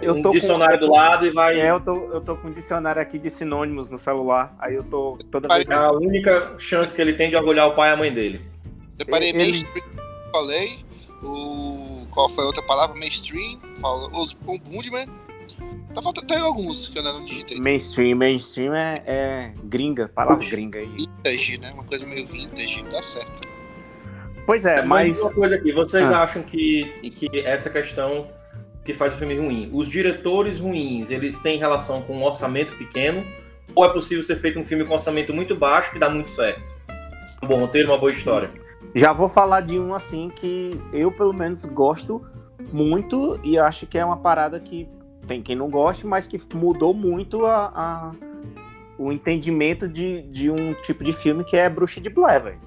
eu 0.00 0.14
um 0.14 0.22
tô 0.22 0.28
com- 0.28 0.34
dicionário 0.36 0.78
do 0.78 0.92
lado 0.92 1.26
e 1.26 1.30
vai. 1.30 1.60
é, 1.60 1.70
eu 1.72 1.80
tô, 1.80 1.96
eu 2.12 2.20
tô 2.20 2.36
com 2.36 2.46
um 2.46 2.52
dicionário 2.52 3.02
aqui 3.02 3.18
de 3.18 3.30
sinônimos 3.30 3.90
no 3.90 3.98
celular. 3.98 4.54
Aí 4.60 4.76
eu 4.76 4.84
tô 4.84 5.18
toda 5.32 5.48
vez. 5.48 5.68
É 5.68 5.74
a 5.74 5.90
única 5.90 6.54
chance 6.58 6.94
que 6.94 7.02
ele 7.02 7.14
tem 7.14 7.30
de 7.30 7.36
orgulhar 7.36 7.66
o 7.66 7.74
pai 7.74 7.90
e 7.90 7.94
a 7.94 7.96
mãe 7.96 8.14
dele. 8.14 8.40
Separei 8.96 9.30
Eles- 9.30 9.60
mainstream, 9.60 9.96
falei. 10.30 10.78
O. 11.20 12.06
Qual 12.12 12.28
foi 12.28 12.44
a 12.44 12.46
outra 12.46 12.62
palavra? 12.62 12.96
Mainstream. 12.96 13.58
Falou. 13.80 14.08
Os 14.12 14.36
um 14.46 14.56
Bundman. 14.56 15.08
Tá 15.94 16.02
faltando 16.02 16.26
tem 16.26 16.38
alguns 16.38 16.88
que 16.88 16.98
eu 16.98 17.02
ainda 17.02 17.18
não 17.18 17.24
digitei. 17.24 17.58
Mainstream, 17.60 18.16
mainstream 18.16 18.74
é, 18.74 19.02
é 19.06 19.52
gringa, 19.64 20.08
palavra 20.08 20.44
gringa 20.48 20.78
aí. 20.80 20.86
Vintage, 20.86 21.58
né? 21.58 21.70
Uma 21.72 21.84
coisa 21.84 22.04
meio 22.06 22.26
vintage, 22.26 22.82
tá 22.90 23.00
certo. 23.00 23.48
Pois 24.46 24.66
é, 24.66 24.82
mas 24.82 25.08
mas 25.18 25.20
uma 25.22 25.32
coisa 25.32 25.54
aqui, 25.54 25.72
vocês 25.72 26.10
Ah. 26.10 26.22
acham 26.22 26.42
que, 26.42 26.84
que 27.16 27.40
essa 27.40 27.70
questão 27.70 28.26
que 28.84 28.92
faz 28.92 29.14
o 29.14 29.16
filme 29.16 29.34
ruim? 29.38 29.70
Os 29.72 29.88
diretores 29.88 30.58
ruins, 30.60 31.10
eles 31.10 31.40
têm 31.40 31.58
relação 31.58 32.02
com 32.02 32.14
um 32.18 32.24
orçamento 32.24 32.76
pequeno? 32.76 33.24
Ou 33.74 33.84
é 33.84 33.88
possível 33.92 34.22
ser 34.22 34.36
feito 34.36 34.58
um 34.58 34.64
filme 34.64 34.84
com 34.84 34.92
orçamento 34.92 35.32
muito 35.32 35.54
baixo 35.56 35.92
que 35.92 35.98
dá 35.98 36.10
muito 36.10 36.30
certo? 36.30 36.74
Um 37.42 37.46
bom 37.46 37.60
roteiro, 37.60 37.88
uma 37.90 37.98
boa 37.98 38.12
história. 38.12 38.50
Já 38.94 39.12
vou 39.12 39.28
falar 39.28 39.62
de 39.62 39.78
um 39.78 39.94
assim 39.94 40.30
que 40.34 40.78
eu, 40.92 41.10
pelo 41.10 41.32
menos, 41.32 41.64
gosto 41.64 42.24
muito 42.72 43.40
e 43.42 43.58
acho 43.58 43.86
que 43.86 43.96
é 43.96 44.04
uma 44.04 44.18
parada 44.18 44.60
que 44.60 44.86
tem 45.24 45.42
quem 45.42 45.56
não 45.56 45.68
goste, 45.70 46.06
mas 46.06 46.26
que 46.26 46.40
mudou 46.54 46.92
muito 46.94 47.44
a, 47.46 47.72
a- 47.74 48.12
o 48.98 49.10
entendimento 49.12 49.88
de, 49.88 50.22
de 50.22 50.50
um 50.50 50.72
tipo 50.74 51.02
de 51.02 51.12
filme 51.12 51.42
que 51.44 51.56
é 51.56 51.68
Bruxa 51.68 52.00
de 52.00 52.08
Blair, 52.10 52.42
velho. 52.42 52.58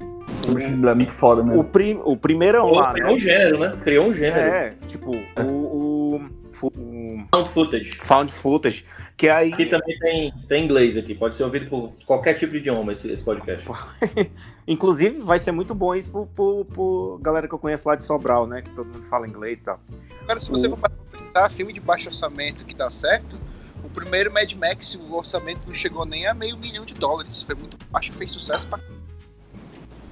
O 0.00 0.50
Bruxa 0.52 0.68
de 0.68 0.74
Blair 0.76 0.92
é 0.94 0.96
muito 0.96 1.12
foda 1.12 1.42
O, 1.42 1.44
mesmo. 1.46 1.64
prim, 1.64 2.00
o 2.04 2.16
primeirão 2.16 2.70
lá, 2.70 2.92
Criou 2.92 3.08
né? 3.08 3.14
um 3.14 3.18
gênero, 3.18 3.58
né? 3.58 3.78
Criou 3.82 4.06
um 4.08 4.12
gênero. 4.12 4.40
É, 4.54 4.74
tipo, 4.88 5.12
o, 5.40 5.42
o, 5.42 6.16
o 6.62 7.24
Found 7.32 7.48
footage. 7.50 7.90
Found 8.02 8.32
Footage, 8.32 8.84
que 9.16 9.28
aí... 9.28 9.52
Aqui 9.52 9.66
também 9.66 9.98
tem, 9.98 10.32
tem 10.48 10.64
inglês 10.64 10.96
aqui, 10.96 11.14
pode 11.14 11.34
ser 11.36 11.44
ouvido 11.44 11.66
por 11.70 11.92
qualquer 12.04 12.34
tipo 12.34 12.52
de 12.52 12.58
idioma 12.58 12.92
esse, 12.92 13.10
esse 13.12 13.24
podcast. 13.24 13.64
Inclusive, 14.66 15.20
vai 15.20 15.38
ser 15.38 15.52
muito 15.52 15.74
bom 15.74 15.94
isso 15.94 16.10
pro, 16.10 16.26
pro, 16.26 16.64
pro 16.64 17.20
galera 17.22 17.46
que 17.48 17.54
eu 17.54 17.58
conheço 17.58 17.88
lá 17.88 17.94
de 17.94 18.04
Sobral, 18.04 18.46
né? 18.46 18.62
Que 18.62 18.70
todo 18.70 18.86
mundo 18.86 19.04
fala 19.04 19.26
inglês 19.26 19.58
e 19.60 19.64
tal. 19.64 19.80
Agora, 20.22 20.40
se 20.40 20.50
você 20.50 20.66
O- 20.66 20.70
for 20.70 20.78
pensar, 21.30 21.50
filme 21.50 21.72
de 21.72 21.80
baixo 21.80 22.08
orçamento 22.08 22.64
que 22.64 22.74
dá 22.74 22.90
certo, 22.90 23.36
o 23.82 23.88
primeiro 23.88 24.32
Mad 24.32 24.52
Max, 24.54 24.94
o 24.94 25.14
orçamento 25.14 25.60
não 25.66 25.74
chegou 25.74 26.04
nem 26.04 26.26
a 26.26 26.34
meio 26.34 26.56
milhão 26.58 26.84
de 26.84 26.94
dólares. 26.94 27.42
Foi 27.42 27.54
muito 27.54 27.76
baixo 27.90 28.10
e 28.10 28.14
fez 28.14 28.32
sucesso 28.32 28.66
pra. 28.66 28.78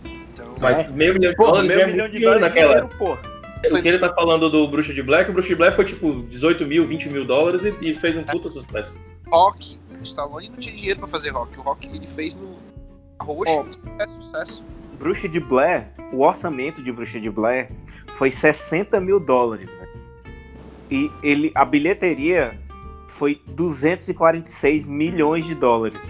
Então, 0.05 0.55
Mas 0.61 0.91
meio 0.91 1.15
milhão 1.15 1.33
de 1.33 1.37
dólares 1.37 1.69
meio 1.69 1.81
é 1.81 1.87
milhão 1.87 2.09
de 2.09 2.21
dólares 2.21 2.43
naquela. 2.43 2.75
dinheiro, 2.75 2.97
pô. 2.99 3.15
O 3.15 3.83
que 3.83 3.89
ele 3.89 3.99
tá 3.99 4.15
falando 4.15 4.49
do 4.49 4.69
Bruxa 4.69 4.95
de 4.95 5.03
Black, 5.03 5.29
o 5.31 5.33
Bruxa 5.33 5.49
de 5.49 5.57
Black 5.57 5.75
foi 5.75 5.85
tipo 5.85 6.23
18 6.23 6.65
mil, 6.65 6.87
20 6.87 7.09
mil 7.09 7.25
dólares 7.25 7.65
e, 7.65 7.75
e 7.81 7.95
fez 7.95 8.17
um 8.17 8.23
puta 8.23 8.49
sucesso. 8.49 8.97
Rock, 9.33 9.81
o 10.01 10.05
Stallone 10.05 10.49
não 10.51 10.57
tinha 10.57 10.75
dinheiro 10.75 11.01
pra 11.01 11.09
fazer 11.09 11.31
rock. 11.31 11.59
O 11.59 11.63
rock 11.63 11.89
ele 11.89 12.07
fez 12.15 12.37
no 12.37 12.57
roxo, 13.21 13.51
Ó. 13.51 14.03
é 14.03 14.09
sucesso. 14.09 14.65
Bruxa 14.97 15.29
de 15.29 15.41
Blair, 15.41 15.89
o 16.13 16.21
orçamento 16.25 16.83
de 16.83 16.93
Bruxa 16.93 17.21
de 17.21 17.29
Blair 17.29 17.69
foi 18.17 18.31
60 18.31 19.01
mil 19.01 19.19
dólares, 19.19 19.71
velho. 19.73 19.88
E 20.91 21.11
ele, 21.23 21.53
a 21.55 21.65
bilheteria 21.65 22.59
foi 23.09 23.41
246 23.49 24.87
milhões 24.87 25.45
de 25.45 25.55
dólares. 25.55 26.01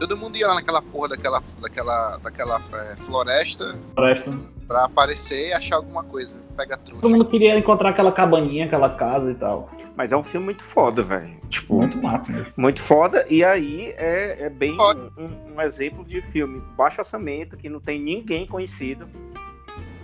Todo 0.00 0.16
mundo 0.16 0.36
ia 0.36 0.46
lá 0.46 0.54
naquela 0.54 0.80
porra 0.80 1.08
daquela, 1.08 1.42
daquela, 1.60 2.16
daquela 2.18 2.62
é, 2.72 2.96
floresta 3.04 3.76
Presta. 3.96 4.32
pra 4.68 4.84
aparecer 4.84 5.48
e 5.48 5.52
achar 5.52 5.76
alguma 5.76 6.04
coisa. 6.04 6.36
Pega 6.56 6.76
a 6.76 6.78
trouxa. 6.78 7.02
Todo 7.02 7.10
mundo 7.10 7.24
queria 7.24 7.58
encontrar 7.58 7.90
aquela 7.90 8.12
cabaninha, 8.12 8.66
aquela 8.66 8.90
casa 8.90 9.30
e 9.32 9.34
tal. 9.34 9.70
Mas 9.96 10.12
é 10.12 10.16
um 10.16 10.22
filme 10.22 10.44
muito 10.44 10.62
foda, 10.62 11.02
velho. 11.02 11.36
Tipo, 11.50 11.78
Muito 11.78 11.98
massa 12.00 12.30
mesmo. 12.32 12.52
muito 12.56 12.80
foda. 12.80 13.26
E 13.28 13.42
aí 13.42 13.92
é, 13.96 14.44
é 14.44 14.48
bem 14.50 14.76
um, 14.80 15.10
um- 15.24 15.54
um 15.56 15.60
exemplo 15.60 16.04
de 16.04 16.20
filme 16.22 16.62
baixo 16.76 17.00
orçamento, 17.00 17.56
que 17.56 17.68
não 17.68 17.80
tem 17.80 18.00
ninguém 18.00 18.46
conhecido. 18.46 19.08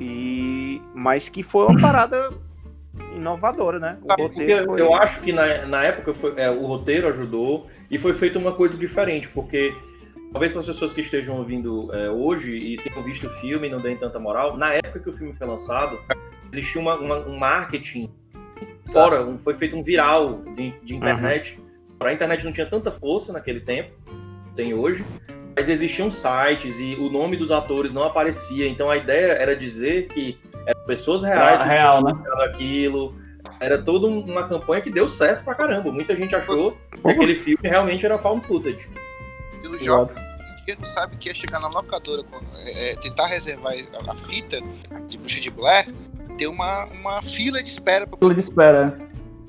E 0.00 0.80
mas 0.92 1.28
que 1.28 1.42
foi 1.44 1.66
uma 1.66 1.78
parada 1.80 2.30
inovadora, 3.16 3.78
né? 3.78 3.98
O 4.02 4.22
roteiro 4.22 4.64
foi... 4.66 4.80
eu 4.80 4.94
acho 4.94 5.20
que 5.20 5.32
na, 5.32 5.66
na 5.66 5.84
época 5.84 6.14
foi, 6.14 6.34
é, 6.36 6.50
o 6.50 6.66
roteiro 6.66 7.08
ajudou 7.08 7.66
e 7.90 7.98
foi 7.98 8.12
feita 8.12 8.38
uma 8.38 8.52
coisa 8.52 8.76
diferente, 8.76 9.28
porque 9.28 9.74
talvez 10.32 10.52
para 10.52 10.60
as 10.60 10.66
pessoas 10.66 10.92
que 10.92 11.00
estejam 11.00 11.36
ouvindo 11.38 11.92
é, 11.94 12.10
hoje 12.10 12.52
e 12.56 12.76
tenham 12.76 13.02
visto 13.02 13.26
o 13.26 13.30
filme 13.30 13.68
e 13.68 13.70
não 13.70 13.78
deem 13.80 13.96
tanta 13.96 14.18
moral, 14.18 14.56
na 14.56 14.72
época 14.74 14.98
que 15.00 15.08
o 15.10 15.12
filme 15.12 15.32
foi 15.34 15.46
lançado, 15.46 15.98
existia 16.52 16.80
uma, 16.80 16.96
uma- 16.96 17.18
um 17.26 17.36
marketing 17.38 18.10
fora, 18.92 19.24
um- 19.24 19.38
foi 19.38 19.54
feito 19.54 19.76
um 19.76 19.82
viral 19.82 20.42
de, 20.56 20.70
de 20.82 20.94
internet. 20.96 21.58
A 22.00 22.12
internet 22.12 22.44
não 22.44 22.52
tinha 22.52 22.66
tanta 22.66 22.90
força 22.90 23.32
naquele 23.32 23.60
tempo, 23.60 23.92
tem 24.54 24.74
hoje, 24.74 25.04
mas 25.56 25.68
existiam 25.68 26.10
sites 26.10 26.78
e 26.78 26.94
o 26.96 27.08
nome 27.08 27.36
dos 27.36 27.50
atores 27.50 27.92
não 27.92 28.02
aparecia, 28.04 28.68
então 28.68 28.90
a 28.90 28.96
ideia 28.96 29.32
era 29.32 29.56
dizer 29.56 30.08
que 30.08 30.36
eram 30.66 30.80
pessoas 30.86 31.22
reais 31.22 31.62
que 31.62 31.68
real, 31.68 32.02
né? 32.02 32.14
fizeram 32.14 32.42
aquilo. 32.42 33.14
Era 33.60 33.80
toda 33.82 34.06
um- 34.06 34.20
uma 34.20 34.48
campanha 34.48 34.80
que 34.82 34.90
deu 34.90 35.06
certo 35.06 35.44
pra 35.44 35.54
caramba. 35.54 35.92
Muita 35.92 36.14
gente 36.16 36.34
achou 36.34 36.76
que 37.02 37.08
aquele 37.10 37.34
filme 37.36 37.60
realmente 37.68 38.04
era 38.04 38.18
found 38.18 38.44
footage. 38.46 38.88
E 39.62 39.66
o 39.68 39.80
jovem 39.80 40.06
Exato. 40.06 40.12
hoje 40.14 40.60
em 40.60 40.64
dia 40.64 40.76
não 40.78 40.86
sabe 40.86 41.16
que 41.16 41.30
é 41.30 41.34
chegar 41.34 41.60
na 41.60 41.68
locadora, 41.68 42.22
quando- 42.30 42.48
é, 42.66 42.92
é, 42.92 42.96
tentar 42.96 43.26
reservar 43.26 43.72
a, 44.08 44.14
fita 44.26 44.58
de 45.08 45.18
Bruxa 45.18 45.40
de 45.40 45.50
Blair, 45.50 45.86
ter 46.38 46.46
uma, 46.46 46.86
uma 46.86 47.22
fila 47.22 47.62
de 47.62 47.68
espera 47.68 48.06
pra 48.06 48.18
Fila 48.18 48.34
de 48.34 48.40
espera. 48.40 48.98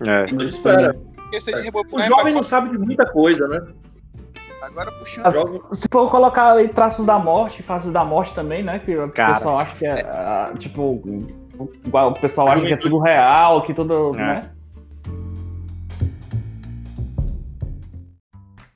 É. 0.05 0.25
Ele 0.29 0.45
espera. 0.45 0.93
porque 1.15 1.41
se 1.41 1.51
ele 1.51 1.69
O 1.91 1.99
jovem 2.03 2.33
não 2.33 2.43
sabe 2.43 2.69
de 2.69 2.77
muita 2.77 3.05
coisa, 3.05 3.47
né? 3.47 3.61
Agora 4.61 4.91
puxando. 4.91 5.65
O 5.69 5.75
Se 5.75 5.87
for 5.91 6.09
colocar 6.09 6.53
aí 6.53 6.67
traços 6.67 7.05
da 7.05 7.17
morte, 7.19 7.61
faces 7.63 7.91
da 7.91 8.03
morte 8.03 8.33
também, 8.33 8.63
né? 8.63 8.79
Que 8.79 8.97
o 8.97 9.09
Cara. 9.11 9.35
pessoal 9.35 9.57
acha 9.59 9.77
que 9.77 9.85
é, 9.85 10.01
ah, 10.05 10.53
tipo, 10.57 11.01
igual 11.85 12.11
o 12.11 12.13
pessoal 12.19 12.47
acha 12.49 12.65
que 12.65 12.73
é 12.73 12.77
tudo 12.77 12.99
real, 12.99 13.63
que 13.63 13.73
tudo, 13.73 14.13
É. 14.15 14.19
né? 14.19 14.51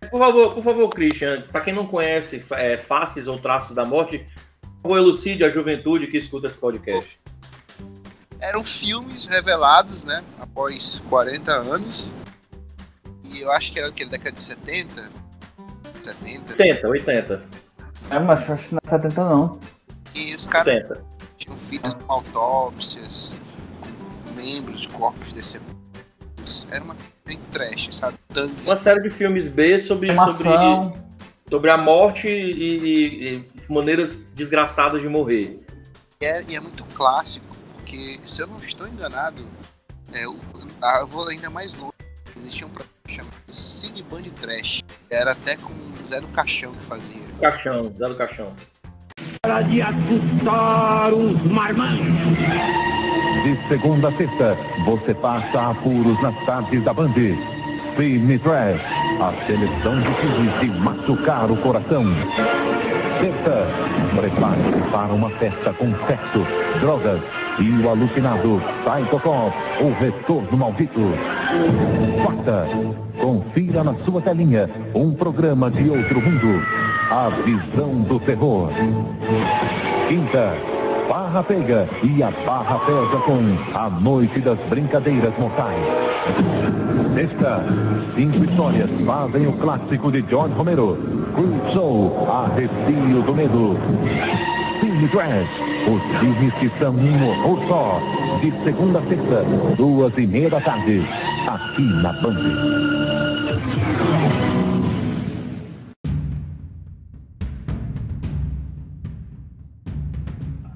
Por 0.10 0.18
favor, 0.20 0.54
por 0.56 0.64
favor, 0.64 0.90
Christian, 0.90 1.44
pra 1.52 1.62
quem 1.62 1.74
não 1.74 1.86
conhece 1.86 2.44
é, 2.52 2.78
faces 2.78 3.28
ou 3.28 3.38
traços 3.38 3.76
da 3.76 3.86
morte, 3.86 4.26
favor, 4.82 4.98
elucide 4.98 5.44
a 5.44 5.50
juventude 5.50 6.08
que 6.08 6.18
escuta 6.18 6.48
esse 6.48 6.58
podcast. 6.58 7.20
Eram 8.40 8.64
filmes 8.64 9.26
revelados, 9.26 10.04
né? 10.04 10.24
Após 10.40 11.00
40 11.10 11.52
anos. 11.52 12.10
E 13.32 13.42
eu 13.42 13.52
acho 13.52 13.72
que 13.72 13.78
era 13.80 13.90
o 13.90 13.94
que? 13.94 14.04
Década 14.06 14.32
de 14.32 14.42
70? 14.42 15.12
70. 16.04 16.52
80, 16.54 16.88
80, 16.88 17.44
É, 18.12 18.20
mas 18.20 18.50
acho 18.50 18.70
que 18.70 18.74
não 18.76 18.82
é 18.84 18.88
70 18.90 19.24
não. 19.26 19.60
E 20.16 20.34
os 20.36 20.46
caras 20.46 20.76
80. 20.76 21.04
tinham 21.38 21.58
fitas 21.70 21.94
com 21.94 22.12
autópsias, 22.12 23.34
com 24.26 24.34
membros 24.34 24.82
de 24.82 24.88
corpos 24.90 25.32
decepcionados. 25.34 26.68
Era 26.72 26.84
uma 26.84 26.96
bem 27.26 27.40
trash, 27.52 27.90
sabe? 27.96 28.18
Tanto 28.30 28.54
Uma 28.64 28.76
série 28.76 29.02
de 29.02 29.10
filmes 29.10 29.48
B 29.50 29.78
sobre, 29.78 30.16
sobre, 30.16 30.56
sobre 31.50 31.70
a 31.70 31.78
morte 31.78 32.28
e, 32.28 32.78
e- 32.78 33.36
e 33.36 33.46
maneiras 33.72 34.26
desgraçadas 34.34 35.02
de 35.02 35.08
morrer. 35.08 35.64
E 36.22 36.26
é, 36.26 36.44
e 36.48 36.56
é 36.56 36.60
muito 36.60 36.84
clássico, 36.96 37.46
porque 37.76 38.20
se 38.26 38.42
eu 38.42 38.48
não 38.48 38.58
estou 38.58 38.88
enganado, 38.88 39.46
é, 40.12 40.28
o- 40.28 40.38
ah, 40.82 41.00
eu 41.02 41.08
vou 41.08 41.28
ainda 41.28 41.50
mais 41.52 41.72
longe. 41.78 41.94
Existia 42.36 42.66
um 42.66 42.70
programa 42.70 42.99
chamado 43.10 43.34
Cine 43.52 44.04
Band 44.04 44.24
Trash. 44.42 44.82
Era 45.10 45.32
até 45.32 45.58
com 45.58 45.74
Zé 46.08 46.22
do 46.22 46.28
Caixão 46.30 46.72
que 46.72 46.86
fazia. 46.86 47.22
Caixão, 47.42 47.94
Zé 47.98 48.06
do 48.06 48.16
Caixão. 48.16 48.54
Hora 49.46 49.64
de 49.64 49.82
assustar 49.82 51.14
os 51.14 51.44
marmanjos. 51.52 52.06
De 53.44 53.68
segunda 53.68 54.10
a 54.10 54.12
sexta, 54.12 54.56
você 54.86 55.14
passa 55.16 55.72
apuros 55.72 56.22
nas 56.22 56.46
tardes 56.46 56.84
da 56.84 56.94
Band. 56.94 57.14
Cine 57.96 58.40
Trash, 58.40 58.82
a 59.22 59.34
seleção 59.46 60.00
de 60.02 60.14
filmes 60.14 60.60
de 60.60 60.80
machucar 60.80 61.52
o 61.52 61.58
coração. 61.58 62.04
Sexta, 63.20 63.68
prepare-se 64.16 64.92
para 64.92 65.14
uma 65.14 65.30
festa 65.30 65.74
com 65.74 65.94
sexo, 66.08 66.46
drogas 66.80 67.20
e 67.60 67.70
o 67.84 67.90
alucinado 67.90 68.62
Psycho 68.86 69.20
Cop, 69.20 69.54
o 69.82 69.92
retorno 70.00 70.58
maldito. 70.58 71.02
Quarta, 72.24 72.66
confira 73.20 73.84
na 73.84 73.94
sua 74.06 74.22
telinha 74.22 74.70
um 74.96 75.14
programa 75.14 75.70
de 75.70 75.90
outro 75.90 76.22
mundo, 76.22 76.64
a 77.12 77.30
visão 77.44 78.02
do 78.04 78.22
terror. 78.22 78.70
Quinta, 80.08 80.54
Barra 81.10 81.44
Pega 81.44 81.90
e 82.02 82.24
a 82.24 82.32
Barra 82.46 82.80
Pega 82.80 83.18
com 83.26 83.78
a 83.78 83.90
Noite 83.90 84.40
das 84.40 84.60
Brincadeiras 84.70 85.34
Mortais. 85.38 85.76
Sexta, 87.16 87.66
cinco 88.20 88.44
histórias 88.44 88.90
fazem 89.06 89.48
o 89.48 89.54
clássico 89.54 90.12
de 90.12 90.22
George 90.30 90.54
Romero. 90.54 90.98
Creep 91.34 91.72
Show, 91.72 92.28
Arrepio 92.30 93.22
do 93.22 93.34
Medo. 93.34 93.78
Cine 94.82 95.08
Trash, 95.08 95.48
os 95.88 96.20
filmes 96.20 96.54
que 96.56 96.70
são 96.78 96.94
um 96.94 97.30
horror 97.30 97.60
só. 97.70 98.02
De 98.42 98.52
segunda 98.62 99.00
a 99.00 99.02
sexta, 99.04 99.46
duas 99.78 100.18
e 100.18 100.28
meia 100.28 100.50
da 100.50 100.60
tarde, 100.60 101.02
aqui 101.48 101.84
na 102.02 102.12
Band. 102.22 102.36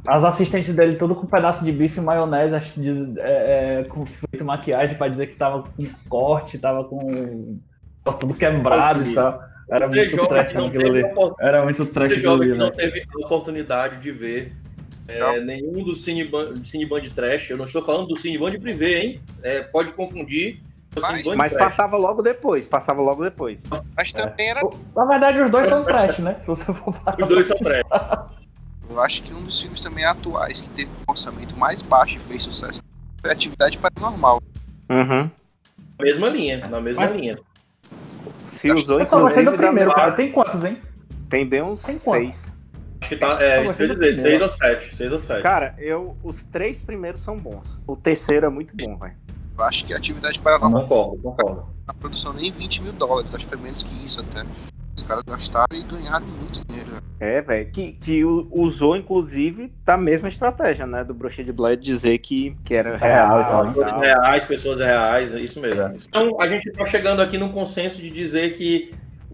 As 0.05 0.23
assistentes 0.25 0.75
dele, 0.75 0.97
tudo 0.97 1.15
com 1.15 1.23
um 1.23 1.29
pedaço 1.29 1.63
de 1.63 1.71
bife 1.71 1.99
e 1.99 2.01
maionese, 2.03 2.53
acho 2.55 2.79
diz- 2.79 3.15
é, 3.17 3.79
é, 3.79 3.83
com 3.85 4.05
feito 4.05 4.43
maquiagem 4.43 4.97
pra 4.97 5.07
dizer 5.07 5.27
que 5.27 5.35
tava 5.35 5.63
com 5.63 5.85
corte, 6.09 6.57
tava 6.57 6.83
com. 6.83 7.57
Nossa, 8.05 8.19
tudo 8.19 8.33
quebrado 8.33 9.09
e 9.09 9.13
tal. 9.13 9.41
Era 9.71 9.87
Você 9.87 9.95
muito 10.05 10.27
trash 10.27 10.49
aquilo 10.49 10.69
teve 10.69 10.87
ali. 10.89 11.03
Era 11.39 11.63
muito 11.63 11.85
trash 11.85 12.11
aquilo 12.11 12.33
ali, 12.33 12.49
não 12.53 12.65
né? 12.65 12.71
teve 12.75 13.01
a 13.01 13.25
oportunidade 13.25 13.97
de 14.01 14.11
ver 14.11 14.51
É, 15.07 15.39
nenhum 15.39 15.83
do 15.83 15.95
Cineband, 15.95 16.53
Cineband 16.65 17.09
Trash. 17.15 17.49
Eu 17.49 17.57
não 17.57 17.65
estou 17.65 17.81
falando 17.81 18.07
do 18.07 18.17
Cineband 18.17 18.57
Privé, 18.59 18.99
hein? 18.99 19.19
É, 19.41 19.61
pode 19.63 19.93
confundir. 19.93 20.59
o 20.97 21.01
Mas- 21.01 21.27
Mas 21.35 21.53
passava 21.53 21.95
logo 21.97 22.21
depois, 22.21 22.67
passava 22.67 23.01
logo 23.01 23.23
depois. 23.23 23.57
Mas 23.95 24.11
também 24.13 24.49
era. 24.49 24.61
Na 24.95 25.05
verdade, 25.05 25.39
os 25.41 25.49
dois 25.49 25.67
são 25.69 25.83
trash, 25.85 26.19
né? 26.19 26.35
Se 26.41 26.47
você 26.47 26.65
for 26.73 26.93
parar 26.93 27.21
Os 27.21 27.27
dois 27.27 27.47
são 27.47 27.57
trash. 27.57 27.83
Eu 28.93 29.01
acho 29.01 29.23
que 29.23 29.33
um 29.33 29.41
dos 29.43 29.59
filmes 29.59 29.81
também 29.81 30.05
atuais 30.05 30.61
que 30.61 30.69
teve 30.69 30.91
um 30.91 31.11
orçamento 31.11 31.57
mais 31.57 31.81
baixo 31.81 32.15
e 32.17 32.19
fez 32.27 32.43
sucesso 32.43 32.83
foi 33.19 33.31
Atividade 33.31 33.75
Paranormal. 33.79 34.39
Uhum. 34.87 35.31
Na 35.97 36.05
mesma 36.05 36.29
linha, 36.29 36.67
na 36.67 36.79
mesma 36.79 37.01
Mas- 37.01 37.15
linha. 37.15 37.39
Se 38.49 38.71
usou, 38.71 38.99
Eu 38.99 39.05
só 39.05 39.19
gostei 39.21 39.43
do 39.43 39.49
inclusive, 39.49 39.65
primeiro, 39.67 39.89
da- 39.89 39.95
cara. 39.95 40.11
Tem 40.11 40.31
quantos, 40.31 40.63
hein? 40.63 40.79
Tem 41.27 41.43
bem 41.47 41.63
uns 41.63 41.81
Tem 41.81 41.97
quanto? 41.97 42.21
seis. 42.21 42.53
Acho 43.01 43.09
que 43.09 43.15
tá. 43.17 43.41
É, 43.43 43.65
isso 43.65 43.75
que 43.75 43.83
eu 43.83 43.87
ia 43.87 43.95
dizer, 43.95 44.41
ou 44.43 44.47
sete. 44.49 44.95
Seis 44.95 45.11
ou 45.11 45.19
sete. 45.19 45.41
Cara, 45.41 45.73
eu, 45.79 46.15
os 46.23 46.43
três 46.43 46.79
primeiros 46.81 47.21
são 47.21 47.35
bons. 47.35 47.81
O 47.87 47.95
terceiro 47.97 48.45
é 48.45 48.49
muito 48.49 48.75
bom, 48.77 48.95
velho. 48.97 49.15
Eu 49.57 49.63
acho 49.63 49.83
que 49.85 49.93
Atividade 49.93 50.39
Paranormal 50.39 50.83
Concordo, 50.83 51.21
concordo. 51.23 51.65
na 51.87 51.93
produção 51.95 52.31
nem 52.33 52.51
20 52.51 52.81
mil 52.81 52.93
dólares, 52.93 53.33
acho 53.33 53.43
que 53.45 53.49
foi 53.49 53.59
menos 53.59 53.81
que 53.81 54.05
isso 54.05 54.19
até. 54.21 54.45
Os 54.95 55.01
caras 55.03 55.23
gastaram 55.23 55.75
e 55.75 55.83
ganharam 55.83 56.25
muito 56.25 56.63
dinheiro. 56.65 56.91
velho. 56.91 57.03
É, 57.19 57.41
velho. 57.41 57.71
Que, 57.71 57.93
que 57.93 58.23
usou, 58.23 58.95
inclusive, 58.95 59.71
da 59.83 59.97
mesma 59.97 60.27
estratégia, 60.27 60.85
né? 60.85 61.03
Do 61.03 61.13
Bruxa 61.13 61.43
de 61.43 61.51
Blair 61.51 61.77
dizer 61.77 62.17
que, 62.19 62.55
que 62.63 62.73
era 62.75 62.95
Real, 62.97 63.39
real. 63.41 63.67
então. 63.69 63.83
tal. 63.89 63.99
reais, 63.99 64.45
pessoas 64.45 64.79
reais, 64.79 65.33
é 65.33 65.39
isso 65.39 65.59
mesmo. 65.59 65.95
Então, 66.07 66.39
a 66.39 66.47
gente 66.47 66.67
está 66.69 66.85
chegando 66.85 67.21
aqui 67.21 67.37
num 67.37 67.51
consenso 67.51 68.01
de 68.01 68.09
dizer 68.09 68.55
que 68.55 68.91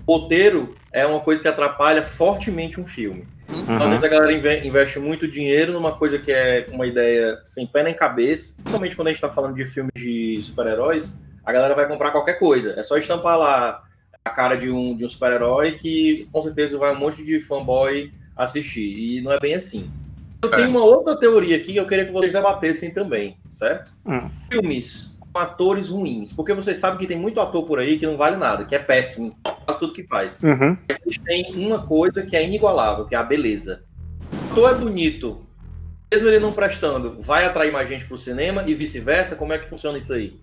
o 0.08 0.14
roteiro 0.16 0.76
é 0.94 1.06
uma 1.06 1.20
coisa 1.20 1.42
que 1.42 1.48
atrapalha 1.48 2.04
fortemente 2.04 2.80
um 2.80 2.86
filme. 2.86 3.28
Às 3.50 3.58
Uhum. 3.68 3.80
vezes 3.90 4.04
a 4.04 4.08
galera 4.08 4.32
inve- 4.32 4.62
investe 4.68 5.00
muito 5.00 5.28
dinheiro 5.28 5.74
numa 5.74 5.92
coisa 5.98 6.20
que 6.20 6.32
é 6.32 6.68
uma 6.72 6.86
ideia 6.86 7.40
sem 7.44 7.66
pé 7.66 7.82
nem 7.84 7.96
cabeça. 7.96 8.54
Principalmente 8.58 8.96
quando 8.96 9.08
a 9.08 9.12
gente 9.12 9.22
tá 9.22 9.30
falando 9.30 9.56
de 9.56 9.66
filmes 9.66 9.92
de 9.96 10.40
super-heróis, 10.42 11.20
a 11.44 11.52
galera 11.52 11.74
vai 11.74 11.88
comprar 11.88 12.12
qualquer 12.12 12.38
coisa. 12.38 12.76
É 12.78 12.84
só 12.84 12.96
estampar 12.98 13.38
lá 13.40 13.84
a 14.30 14.34
cara 14.34 14.56
de 14.56 14.70
um, 14.70 14.96
de 14.96 15.06
um 15.06 15.10
super-herói 15.10 15.74
que 15.74 16.28
com 16.32 16.42
certeza 16.42 16.78
vai 16.78 16.94
um 16.94 17.00
monte 17.00 17.24
de 17.24 17.40
fanboy 17.40 18.12
assistir. 18.36 19.18
E 19.18 19.22
não 19.22 19.32
é 19.32 19.40
bem 19.40 19.56
assim. 19.56 19.90
Eu 20.42 20.50
tenho 20.50 20.70
uma 20.70 20.84
outra 20.84 21.18
teoria 21.18 21.58
aqui 21.58 21.74
que 21.74 21.80
eu 21.80 21.86
queria 21.86 22.06
que 22.06 22.12
vocês 22.12 22.32
debatessem 22.32 22.94
também, 22.94 23.38
certo? 23.50 23.92
Hum. 24.08 24.30
Filmes 24.50 25.18
com 25.32 25.40
atores 25.40 25.90
ruins. 25.90 26.32
Porque 26.34 26.54
vocês 26.54 26.78
sabem 26.78 27.00
que 27.00 27.08
tem 27.08 27.18
muito 27.18 27.42
ator 27.42 27.66
por 27.66 27.80
aí 27.80 28.00
que 28.00 28.06
não 28.06 28.18
vale 28.18 28.38
nada, 28.38 28.66
que 28.66 28.76
é 28.76 28.80
péssimo, 28.80 29.36
faz 29.66 29.78
tudo 29.78 29.94
que 29.94 30.08
faz. 30.08 30.42
Uhum. 30.42 30.78
Mas 30.88 30.98
eles 31.06 31.18
têm 31.18 31.54
uma 31.56 31.86
coisa 31.86 32.26
que 32.26 32.36
é 32.36 32.44
inigualável, 32.44 33.06
que 33.06 33.16
é 33.16 33.18
a 33.18 33.24
beleza. 33.24 33.84
O 34.32 34.52
ator 34.52 34.72
é 34.72 34.76
bonito, 34.76 35.46
mesmo 36.12 36.28
ele 36.28 36.40
não 36.40 36.54
prestando, 36.54 37.22
vai 37.22 37.46
atrair 37.46 37.72
mais 37.72 37.88
gente 37.90 38.06
pro 38.06 38.18
cinema 38.18 38.64
e 38.66 38.74
vice-versa? 38.74 39.36
Como 39.36 39.54
é 39.54 39.60
que 39.60 39.70
funciona 39.70 39.98
isso 39.98 40.14
aí? 40.14 40.40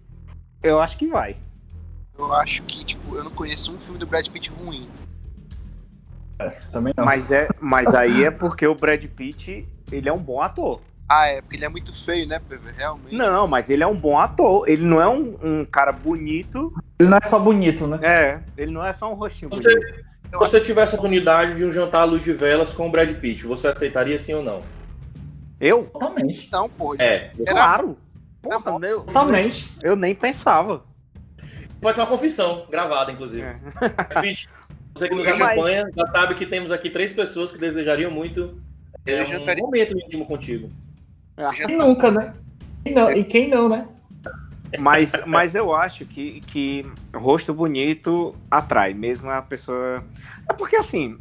Eu 0.62 0.80
acho 0.80 0.96
que 0.96 1.06
vai. 1.06 1.36
Eu 2.18 2.32
acho 2.35 2.62
que, 2.62 2.85
tipo, 2.85 3.14
eu 3.14 3.25
não 3.25 3.30
conheço 3.30 3.73
um 3.73 3.78
filme 3.78 3.99
do 3.99 4.06
Brad 4.06 4.26
Pitt 4.28 4.50
ruim. 4.50 4.88
Também 6.70 6.92
não. 6.96 7.04
Mas, 7.04 7.30
é, 7.30 7.49
mas 7.61 7.94
aí 7.94 8.25
é 8.25 8.30
porque 8.30 8.66
o 8.66 8.75
Brad 8.75 9.02
Pitt, 9.04 9.66
ele 9.90 10.08
é 10.08 10.12
um 10.12 10.18
bom 10.18 10.40
ator. 10.40 10.80
Ah, 11.08 11.26
é, 11.28 11.40
porque 11.40 11.56
ele 11.56 11.64
é 11.64 11.68
muito 11.68 11.94
feio, 12.04 12.26
né, 12.26 12.40
PV? 12.40 12.73
Realmente. 12.76 13.14
Não, 13.14 13.46
mas 13.46 13.70
ele 13.70 13.82
é 13.82 13.87
um 13.87 13.94
bom 13.94 14.18
ator. 14.18 14.68
Ele 14.68 14.85
não 14.85 15.00
é 15.00 15.08
um, 15.08 15.37
um 15.42 15.64
cara 15.64 15.92
bonito. 15.92 16.73
Ele 16.99 17.08
não 17.08 17.16
é 17.18 17.26
só 17.26 17.38
bonito, 17.38 17.87
né? 17.87 17.99
É, 18.02 18.40
ele 18.56 18.73
não 18.73 18.85
é 18.85 18.92
só 18.92 19.11
um 19.11 19.14
rostinho 19.14 19.50
Você- 19.50 19.73
bonito. 19.73 20.06
Se 20.23 20.30
você 20.32 20.61
tivesse 20.61 20.92
a 20.94 20.99
oportunidade 20.99 21.54
de 21.54 21.64
um 21.64 21.70
jantar 21.70 22.00
à 22.00 22.04
luz 22.04 22.25
de 22.25 22.32
velas 22.32 22.73
com 22.73 22.88
o 22.88 22.90
Brad 22.90 23.14
Pitt, 23.14 23.46
você 23.46 23.68
aceitaria 23.68 24.18
sim 24.18 24.35
ou 24.35 24.42
não? 24.42 24.62
Eu? 25.61 25.85
Totalmente. 25.85 26.50
Não, 26.50 26.68
pô. 26.68 26.96
É. 26.99 27.30
Claro. 27.46 27.96
Porra, 28.42 28.87
eu, 28.87 29.02
Totalmente. 29.02 29.70
eu 29.80 29.94
nem 29.94 30.14
pensava. 30.14 30.82
Pode 31.80 31.95
ser 31.97 32.00
uma 32.02 32.06
confissão, 32.08 32.67
gravada, 32.71 33.12
inclusive. 33.12 33.43
É. 33.43 33.56
Você 34.95 35.08
que 35.08 35.15
nos 35.15 35.26
acompanha, 35.26 35.84
já 35.95 36.06
sabe 36.10 36.34
que 36.34 36.47
temos 36.47 36.73
aqui 36.73 36.89
três 36.89 37.12
pessoas 37.12 37.52
que 37.52 37.58
desejariam 37.58 38.10
muito 38.10 38.60
Eu 39.04 39.19
é, 39.19 39.23
um 39.23 39.26
jantaria. 39.26 39.62
momento 39.62 39.99
íntimo 39.99 40.25
contigo. 40.26 40.69
Quem 41.67 41.76
nunca, 41.76 42.10
né? 42.10 42.34
Quem 42.82 42.95
não- 42.95 43.10
e 43.12 43.23
quem 43.25 43.49
não, 43.49 43.69
né? 43.69 43.86
Mas, 44.80 45.12
mas 45.26 45.54
eu 45.54 45.75
acho 45.75 46.04
que, 46.06 46.41
que 46.41 46.84
rosto 47.15 47.52
bonito 47.54 48.34
atrai, 48.50 48.95
mesmo 48.95 49.30
a 49.30 49.41
pessoa. 49.43 50.02
É 50.49 50.52
porque 50.52 50.76
assim. 50.76 51.19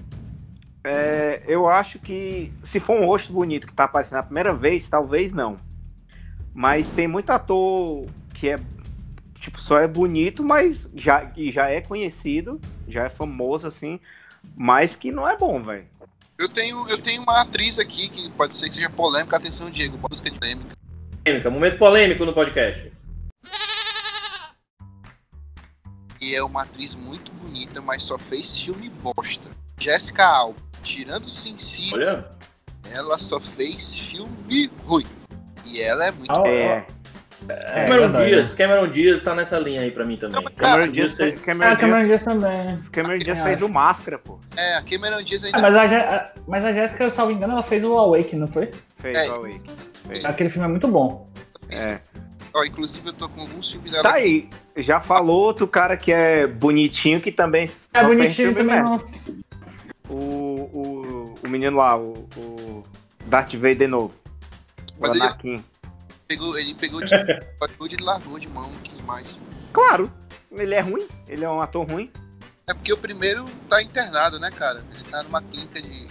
é, 0.83 1.43
eu 1.47 1.67
acho 1.69 1.99
que 1.99 2.51
se 2.63 2.79
for 2.79 2.99
um 2.99 3.05
rosto 3.05 3.31
bonito 3.33 3.67
que 3.67 3.73
tá 3.73 3.83
aparecendo 3.83 4.19
a 4.19 4.23
primeira 4.23 4.53
vez, 4.53 4.87
talvez 4.87 5.31
não. 5.33 5.57
Mas 6.53 6.89
tem 6.89 7.07
muito 7.07 7.29
ator 7.31 8.05
que 8.33 8.49
é 8.49 8.57
tipo 9.45 9.61
só 9.61 9.79
é 9.79 9.87
bonito, 9.87 10.43
mas 10.43 10.89
já 10.95 11.31
e 11.37 11.51
já 11.51 11.69
é 11.69 11.79
conhecido, 11.79 12.59
já 12.87 13.03
é 13.03 13.09
famoso 13.09 13.67
assim, 13.67 13.99
mas 14.55 14.95
que 14.95 15.11
não 15.11 15.29
é 15.29 15.37
bom, 15.37 15.61
velho. 15.61 15.85
Eu 16.37 16.49
tenho, 16.49 16.89
eu 16.89 16.97
tenho 16.97 17.21
uma 17.21 17.41
atriz 17.41 17.77
aqui 17.79 18.09
que 18.09 18.29
pode 18.31 18.55
ser 18.55 18.69
que 18.69 18.75
seja 18.75 18.89
polêmica. 18.89 19.37
Atenção, 19.37 19.69
Diego, 19.69 19.97
busca 19.97 20.29
de 20.29 20.37
polêmica. 20.37 20.75
Polêmica, 21.23 21.49
momento 21.49 21.77
polêmico 21.77 22.25
no 22.25 22.33
podcast. 22.33 22.91
E 26.19 26.33
é 26.33 26.43
uma 26.43 26.63
atriz 26.63 26.95
muito 26.95 27.31
bonita, 27.33 27.79
mas 27.81 28.03
só 28.03 28.17
fez 28.17 28.59
filme 28.59 28.89
bosta. 28.89 29.49
Jessica 29.79 30.25
Alba. 30.25 30.59
Tirando 30.81 31.29
Sin 31.29 31.57
City, 31.57 31.95
Olha, 31.95 32.29
ela 32.91 33.17
só 33.17 33.39
fez 33.39 33.97
filme 33.97 34.69
ruim. 34.85 35.05
E 35.65 35.81
ela 35.81 36.05
é 36.07 36.11
muito. 36.11 36.31
Ah, 36.31 36.47
É, 36.47 36.87
É, 37.47 37.73
Cameron 37.85 38.01
verdade, 38.09 38.25
Diaz, 38.29 38.53
Cameron 38.55 38.87
Diaz 38.87 39.21
tá 39.23 39.35
nessa 39.35 39.59
linha 39.59 39.81
aí 39.81 39.91
pra 39.91 40.03
mim 40.05 40.17
também. 40.17 40.43
Cameron 40.55 40.91
Diaz, 40.91 41.15
fez- 41.15 41.39
Cameron 41.41 41.71
Ah, 41.71 41.75
Cameron 41.75 41.95
Diaz, 42.05 42.07
Diaz 42.07 42.23
também. 42.23 42.79
Cameron 42.91 43.17
Diaz 43.19 43.39
Eu 43.39 43.45
fez 43.45 43.61
o 43.61 43.69
Máscara, 43.69 44.17
pô. 44.17 44.39
É, 44.57 44.75
a 44.77 44.81
Cameron 44.81 45.23
Diaz 45.23 45.43
Ah, 45.43 45.47
ainda. 45.47 45.61
mas, 45.61 45.75
a, 45.77 45.87
Je- 45.87 45.95
a- 45.95 46.31
mas 46.47 46.65
a 46.65 46.73
Jéssica, 46.73 47.09
salvo 47.09 47.31
engano, 47.31 47.53
ela 47.53 47.63
fez 47.63 47.83
o 47.83 47.93
Awake, 47.97 48.35
não 48.35 48.47
foi? 48.47 48.71
Fez 48.97 49.17
É. 49.17 49.29
o 49.29 49.35
Awake. 49.35 49.61
Fez. 50.07 50.25
Aquele 50.25 50.49
filme 50.49 50.67
é 50.67 50.71
muito 50.71 50.87
bom. 50.87 51.29
É. 51.69 51.99
Ó, 52.53 52.63
inclusive 52.63 53.07
eu 53.09 53.13
tô 53.13 53.27
com 53.29 53.41
alguns 53.41 53.71
filmes 53.71 53.91
dela 53.91 54.03
Tá 54.03 54.09
aqui. 54.11 54.49
aí, 54.75 54.81
já 54.83 54.99
falou 55.01 55.35
outro 55.43 55.67
cara 55.67 55.97
que 55.97 56.11
é 56.11 56.47
bonitinho 56.47 57.19
que 57.19 57.31
também 57.31 57.65
É 57.93 58.03
bonitinho 58.03 58.55
também, 58.55 58.81
não. 58.81 58.97
O, 60.07 60.15
o, 60.15 61.33
o 61.43 61.47
menino 61.49 61.77
lá, 61.77 61.97
o, 61.97 62.13
o 62.37 62.83
Darth 63.25 63.53
Vader 63.55 63.75
de 63.77 63.87
novo. 63.87 64.13
O 64.97 65.01
Mas 65.01 65.11
ele- 65.15 65.23
Anakin. 65.23 65.63
Pegou, 66.27 66.57
ele 66.57 66.73
pegou 66.73 67.03
de 67.03 67.13
Hollywood 67.61 67.95
e 67.95 68.03
largou 68.03 68.39
de 68.39 68.47
mão, 68.47 68.69
não 68.71 68.79
quis 68.81 69.01
mais. 69.01 69.37
Claro, 69.71 70.11
ele 70.51 70.73
é 70.73 70.79
ruim, 70.79 71.07
ele 71.27 71.43
é 71.45 71.49
um 71.49 71.61
ator 71.61 71.85
ruim. 71.89 72.11
É 72.67 72.73
porque 72.73 72.91
o 72.91 72.97
primeiro 72.97 73.45
tá 73.69 73.81
internado, 73.81 74.39
né, 74.39 74.49
cara? 74.49 74.83
Ele 74.93 75.03
tá 75.03 75.21
numa 75.23 75.41
clínica 75.41 75.81
de 75.81 76.07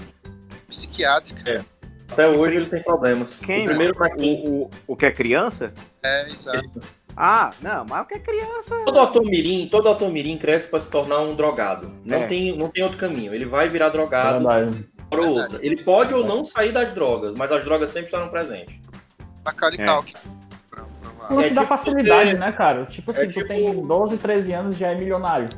psiquiátrica. 0.69 1.51
É. 1.51 1.65
Até 2.13 2.29
hoje 2.29 2.57
ele 2.57 2.67
tem 2.67 2.83
problemas. 2.83 3.39
Quem? 3.39 3.63
O 3.63 3.67
primeiro 3.67 3.95
O, 3.99 4.63
o, 4.65 4.71
o 4.89 4.97
que 4.97 5.07
é 5.07 5.11
criança? 5.11 5.73
É, 6.03 6.29
exato. 6.29 6.81
Ah, 7.17 7.51
não, 7.61 7.85
mas 7.89 8.03
o 8.03 8.05
que 8.07 8.15
é 8.15 8.19
criança? 8.19 8.83
Todo 8.85 9.01
ator 9.01 9.25
mirim, 9.25 9.69
todo 9.69 9.89
ator 9.89 10.11
mirim 10.11 10.37
cresce 10.37 10.69
pra 10.69 10.81
se 10.81 10.91
tornar 10.91 11.21
um 11.21 11.35
drogado. 11.35 11.93
Não, 12.05 12.23
É. 12.23 12.27
tem, 12.27 12.57
não 12.57 12.69
tem 12.69 12.83
outro 12.83 12.99
caminho. 12.99 13.33
Ele 13.35 13.47
vai 13.47 13.69
virar 13.69 13.87
É 13.87 13.91
drogado 13.91 14.45
para. 14.45 15.59
Ele 15.61 15.77
pode 15.83 16.13
ou 16.13 16.25
não 16.25 16.45
sair 16.45 16.73
das 16.73 16.93
drogas, 16.93 17.35
mas 17.37 17.53
as 17.53 17.65
drogas 17.65 17.91
sempre 17.91 18.07
estarão 18.07 18.29
presentes. 18.29 18.79
É. 19.47 19.87
Culkin. 19.87 20.13
Pra 20.71 20.83
provar. 21.01 21.33
O 21.33 21.37
lance 21.37 21.49
É 21.49 21.55
da 21.55 21.61
tipo 21.63 21.69
facilidade, 21.77 22.31
você- 22.33 22.39
né, 22.39 22.53
cara? 22.53 22.87
Tipo 22.87 23.11
assim, 23.11 23.23
É 23.23 23.27
tu 23.27 23.33
tipo- 23.33 23.49
tem 23.49 23.87
12, 23.87 24.17
13 24.19 24.53
anos 24.53 24.77
e 24.77 24.79
já 24.81 24.89
é 24.89 24.95
milionário. 24.95 25.49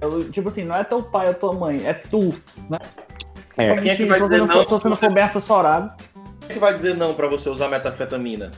Eu, 0.00 0.30
tipo 0.30 0.48
assim, 0.48 0.64
não 0.64 0.74
é 0.76 0.84
teu 0.84 1.02
pai 1.02 1.28
ou 1.28 1.34
tua 1.34 1.52
mãe, 1.52 1.86
é 1.86 1.94
tu, 1.94 2.18
né? 2.68 2.78
É. 3.56 3.76
Quem 3.80 3.90
é 3.90 3.96
que 3.96 4.02
se 4.02 4.08
vai 4.08 4.20
dizer 4.20 4.38
não, 4.44 4.64
se 4.64 4.70
você 4.70 4.88
não 4.88 4.96
for 4.96 5.12
bem 5.12 5.22
assessorado. 5.22 5.92
Quem 6.40 6.50
é 6.50 6.52
que 6.54 6.58
vai 6.58 6.74
dizer 6.74 6.96
não 6.96 7.14
pra 7.14 7.28
você 7.28 7.48
usar 7.48 7.68
metafetamina? 7.68 8.50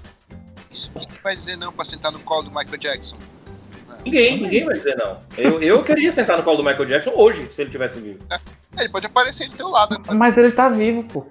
Isso. 0.71 0.91
Quem 0.99 1.07
que 1.07 1.23
vai 1.23 1.37
dizer 1.37 1.57
não 1.57 1.71
pra 1.73 1.85
sentar 1.85 2.11
no 2.11 2.19
colo 2.21 2.45
do 2.45 2.51
Michael 2.51 2.79
Jackson? 2.79 3.17
Ninguém, 4.05 4.41
ninguém 4.41 4.65
vai 4.65 4.75
dizer 4.77 4.97
não. 4.97 5.19
Eu, 5.37 5.61
eu 5.61 5.83
queria 5.83 6.11
sentar 6.13 6.37
no 6.39 6.43
colo 6.45 6.57
do 6.59 6.63
Michael 6.65 6.85
Jackson 6.87 7.11
hoje, 7.15 7.49
se 7.53 7.61
ele 7.63 7.71
tivesse 7.71 7.99
vivo. 8.01 8.19
É, 8.31 8.83
ele 8.83 8.89
pode 8.89 9.05
aparecer 9.07 9.49
do 9.49 9.57
teu 9.57 9.69
lado. 9.69 9.99
né? 9.99 10.15
Mas 10.15 10.39
ele 10.39 10.51
tá 10.53 10.69
vivo, 10.69 11.03
pô. 11.05 11.27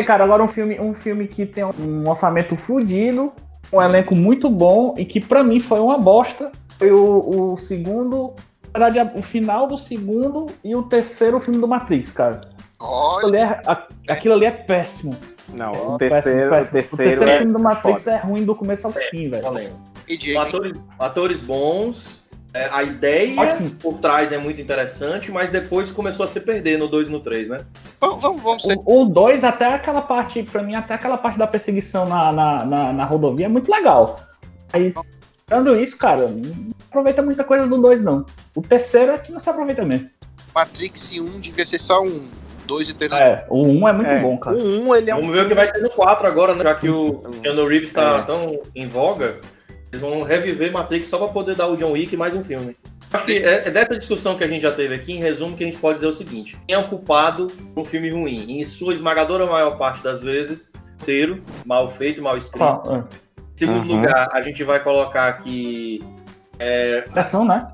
E, 0.00 0.04
Cara, 0.04 0.24
agora 0.24 0.42
um 0.42 0.48
filme, 0.48 0.78
um 0.80 0.94
filme 0.94 1.26
que 1.26 1.44
tem 1.46 1.64
um 1.64 2.08
orçamento 2.08 2.56
fudido, 2.56 3.32
um 3.72 3.80
elenco 3.82 4.14
muito 4.14 4.48
bom 4.50 4.94
e 4.98 5.04
que 5.04 5.20
pra 5.20 5.42
mim 5.42 5.60
foi 5.60 5.80
uma 5.80 5.98
bosta. 5.98 6.50
Foi 6.78 6.90
o, 6.90 7.52
o 7.52 7.56
segundo, 7.56 8.32
na 8.76 8.88
verdade, 8.88 9.18
o 9.18 9.22
final 9.22 9.66
do 9.66 9.76
segundo 9.78 10.46
e 10.64 10.74
o 10.74 10.82
terceiro 10.82 11.38
filme 11.40 11.60
do 11.60 11.68
Matrix, 11.68 12.10
cara. 12.12 12.48
Olha, 12.80 13.16
Aquilo 13.16 13.28
ali 13.28 13.36
é, 13.38 13.60
a- 13.70 13.88
aquilo 14.08 14.34
ali 14.34 14.44
é 14.46 14.50
péssimo. 14.50 15.14
Não, 15.52 15.72
Péssimo, 15.72 15.94
o 15.94 15.98
terceiro, 15.98 16.50
péssimo. 16.50 16.68
o 16.68 16.72
terceiro, 16.72 16.94
o 16.94 16.96
terceiro 17.10 17.30
é 17.30 17.36
filme 17.38 17.52
do 17.52 17.58
Matrix 17.58 18.04
foda. 18.04 18.16
é 18.16 18.20
ruim 18.20 18.44
do 18.44 18.54
começo 18.54 18.86
ao 18.86 18.92
fim, 18.92 19.28
velho. 19.28 19.70
E 20.08 20.16
Diego, 20.16 20.40
Atores, 20.40 20.72
atores 20.98 21.40
bons, 21.40 22.18
É, 22.18 22.21
a 22.54 22.82
ideia 22.82 23.40
Ótimo. 23.40 23.70
por 23.80 23.98
trás 23.98 24.30
é 24.32 24.38
muito 24.38 24.60
interessante, 24.60 25.30
mas 25.32 25.50
depois 25.50 25.90
começou 25.90 26.24
a 26.24 26.26
se 26.26 26.38
perder 26.40 26.78
no 26.78 26.86
2 26.88 27.08
e 27.08 27.10
no 27.10 27.20
3, 27.20 27.48
né? 27.48 27.58
Vamos, 28.00 28.20
vamos, 28.20 28.42
vamos 28.42 28.62
ser. 28.64 28.78
O 28.84 29.04
2, 29.06 29.42
até 29.42 29.66
aquela 29.66 30.02
parte, 30.02 30.42
pra 30.42 30.62
mim, 30.62 30.74
até 30.74 30.94
aquela 30.94 31.16
parte 31.16 31.38
da 31.38 31.46
perseguição 31.46 32.06
na, 32.06 32.30
na, 32.32 32.64
na, 32.64 32.92
na 32.92 33.04
rodovia 33.04 33.46
é 33.46 33.48
muito 33.48 33.70
legal. 33.70 34.20
Mas, 34.72 35.18
dando 35.48 35.74
isso, 35.80 35.96
cara, 35.98 36.28
não 36.28 36.72
aproveita 36.90 37.22
muita 37.22 37.42
coisa 37.42 37.66
do 37.66 37.80
2, 37.80 38.02
não. 38.02 38.24
O 38.54 38.60
terceiro 38.60 39.12
é 39.12 39.18
que 39.18 39.32
não 39.32 39.40
se 39.40 39.48
aproveita 39.48 39.84
mesmo. 39.84 40.10
Matrix 40.54 41.12
1 41.12 41.40
devia 41.40 41.64
ser 41.66 41.78
só 41.78 42.02
um. 42.02 42.28
2 42.66 42.90
e 42.90 42.94
3 42.94 43.12
É, 43.12 43.46
o 43.50 43.66
1 43.66 43.80
um 43.82 43.88
é 43.88 43.92
muito 43.92 44.10
É, 44.10 44.20
bom, 44.20 44.36
cara. 44.38 44.56
O 44.56 44.88
1, 44.90 44.94
ele 44.96 45.10
é 45.10 45.14
um 45.14 45.20
Vamos 45.20 45.34
ver 45.34 45.44
o 45.44 45.48
que 45.48 45.54
vai 45.54 45.72
ter 45.72 45.80
no 45.80 45.90
4 45.90 46.26
agora, 46.26 46.54
né? 46.54 46.62
Já 46.62 46.74
que 46.74 46.88
o 46.88 47.18
Keanu 47.42 47.66
Reeves 47.66 47.92
tá 47.92 48.18
É. 48.18 48.22
tão 48.22 48.60
em 48.74 48.86
voga, 48.86 49.40
eles 49.92 50.00
vão 50.00 50.22
reviver 50.22 50.72
Matrix 50.72 51.06
só 51.08 51.18
pra 51.18 51.28
poder 51.28 51.54
dar 51.54 51.66
o 51.68 51.76
John 51.76 51.92
Wick 51.92 52.16
mais 52.16 52.34
um 52.34 52.42
filme. 52.42 52.74
Acho 53.12 53.26
que 53.26 53.36
é 53.36 53.68
é 53.68 53.70
dessa 53.70 53.96
discussão 53.98 54.36
que 54.38 54.42
a 54.44 54.48
gente 54.48 54.62
já 54.62 54.72
teve 54.72 54.94
aqui, 54.94 55.12
em 55.12 55.18
resumo, 55.20 55.54
que 55.54 55.62
a 55.62 55.66
gente 55.66 55.76
pode 55.78 55.96
dizer 55.96 56.06
o 56.06 56.12
seguinte: 56.12 56.56
quem 56.66 56.74
é 56.74 56.78
o 56.78 56.84
culpado 56.84 57.46
por 57.74 57.82
um 57.82 57.84
filme 57.84 58.08
ruim? 58.10 58.58
Em 58.60 58.64
sua 58.64 58.94
esmagadora 58.94 59.44
maior 59.46 59.76
parte 59.76 60.02
das 60.02 60.22
vezes, 60.22 60.72
roteiro, 60.98 61.42
mal 61.66 61.90
feito, 61.90 62.22
mal 62.22 62.38
escrito. 62.38 62.64
Ah, 62.64 63.04
Em 63.38 63.56
segundo 63.58 63.90
Uhum. 63.90 63.96
lugar, 64.00 64.30
a 64.32 64.40
gente 64.40 64.64
vai 64.64 64.82
colocar 64.82 65.28
aqui 65.28 66.00
é. 66.58 67.04
Ação, 67.14 67.44
né? 67.44 67.70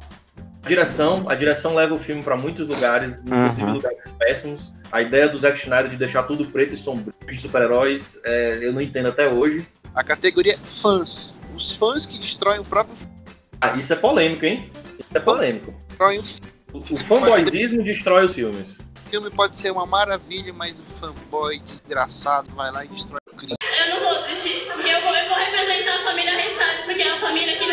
a 0.65 0.69
direção. 0.69 1.25
A 1.31 1.35
direção 1.37 1.73
leva 1.75 1.95
o 1.95 1.99
filme 1.99 2.21
pra 2.23 2.37
muitos 2.37 2.67
lugares, 2.67 3.19
inclusive 3.25 3.63
Uhum. 3.63 3.75
lugares 3.75 4.13
péssimos. 4.19 4.75
A 4.91 5.01
ideia 5.01 5.29
do 5.29 5.39
Zack 5.39 5.57
Snyder 5.57 5.89
de 5.89 5.97
deixar 5.97 6.25
tudo 6.25 6.45
preto 6.47 6.75
e 6.75 6.77
sombrio 6.77 7.15
de 7.27 7.39
super-heróis, 7.39 8.21
é, 8.25 8.59
eu 8.61 8.73
não 8.73 8.81
entendo 8.81 9.09
até 9.09 9.29
hoje. 9.29 9.65
A 9.95 10.03
categoria 10.03 10.59
fãs. 10.83 11.33
Os 11.59 11.73
fãs 11.73 12.07
que 12.07 12.17
destroem 12.21 12.61
o 12.61 12.65
próprio 12.65 12.97
Ah, 13.61 13.77
isso 13.77 13.93
é 13.93 13.97
polêmico, 13.97 14.47
hein? 14.47 14.71
Isso 14.97 15.11
é 15.13 15.19
polêmico. 15.19 15.75
destroem 15.89 16.25
O, 16.73 16.79
o 16.79 16.97
fanboyzismo 16.99 17.83
destrói 17.83 18.27
os 18.27 18.33
filmes. 18.33 18.79
o 18.79 19.11
filme 19.11 19.29
pode 19.31 19.59
ser 19.59 19.73
uma 19.73 19.85
maravilha, 19.85 20.53
mas 20.53 20.79
o 20.79 20.85
fanboy 21.01 21.59
desgraçado 21.59 22.49
vai 22.55 22.71
lá 22.71 22.85
e 22.85 22.89
destrói 22.89 23.19
o 23.33 23.37
crime. 23.37 23.55
Eu 23.61 23.91
não 23.97 24.09
vou 24.09 24.23
desistir, 24.23 24.67
porque 24.73 24.89
eu 24.89 25.01
vou, 25.03 25.13
eu 25.13 25.29
vou 25.29 25.37
representar 25.37 25.97
a 26.01 26.05
família 26.05 26.37
restante, 26.37 26.83
porque 26.85 27.03
é 27.03 27.13
uma 27.13 27.21
família 27.21 27.59
que 27.59 27.65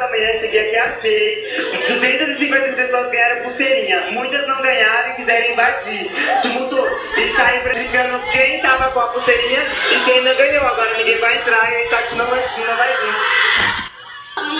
da 0.00 0.08
manhã, 0.08 0.34
cheguei 0.34 0.66
aqui 0.66 0.76
às 0.76 1.00
6. 1.00 1.88
250 1.88 2.72
pessoas 2.72 3.10
ganharam 3.10 3.42
pulseirinha. 3.42 4.10
Muitas 4.12 4.46
não 4.48 4.60
ganharam 4.62 5.10
e 5.10 5.14
quiseram 5.14 5.52
invadir. 5.52 6.10
Tumultou. 6.42 6.88
E 7.16 7.36
saí 7.36 7.60
prejudicando 7.60 8.30
quem 8.30 8.60
tava 8.60 8.90
com 8.90 9.00
a 9.00 9.08
pulseirinha 9.08 9.62
e 9.92 10.04
quem 10.04 10.22
não 10.22 10.34
ganhou. 10.34 10.66
Agora 10.66 10.96
ninguém 10.96 11.18
vai 11.18 11.36
entrar 11.36 11.70
e 11.70 11.76
o 11.76 11.86
Insight 11.86 12.14
não 12.16 12.26
vai, 12.26 12.40
não 12.40 12.76
vai 12.76 12.96
vir. 12.96 13.14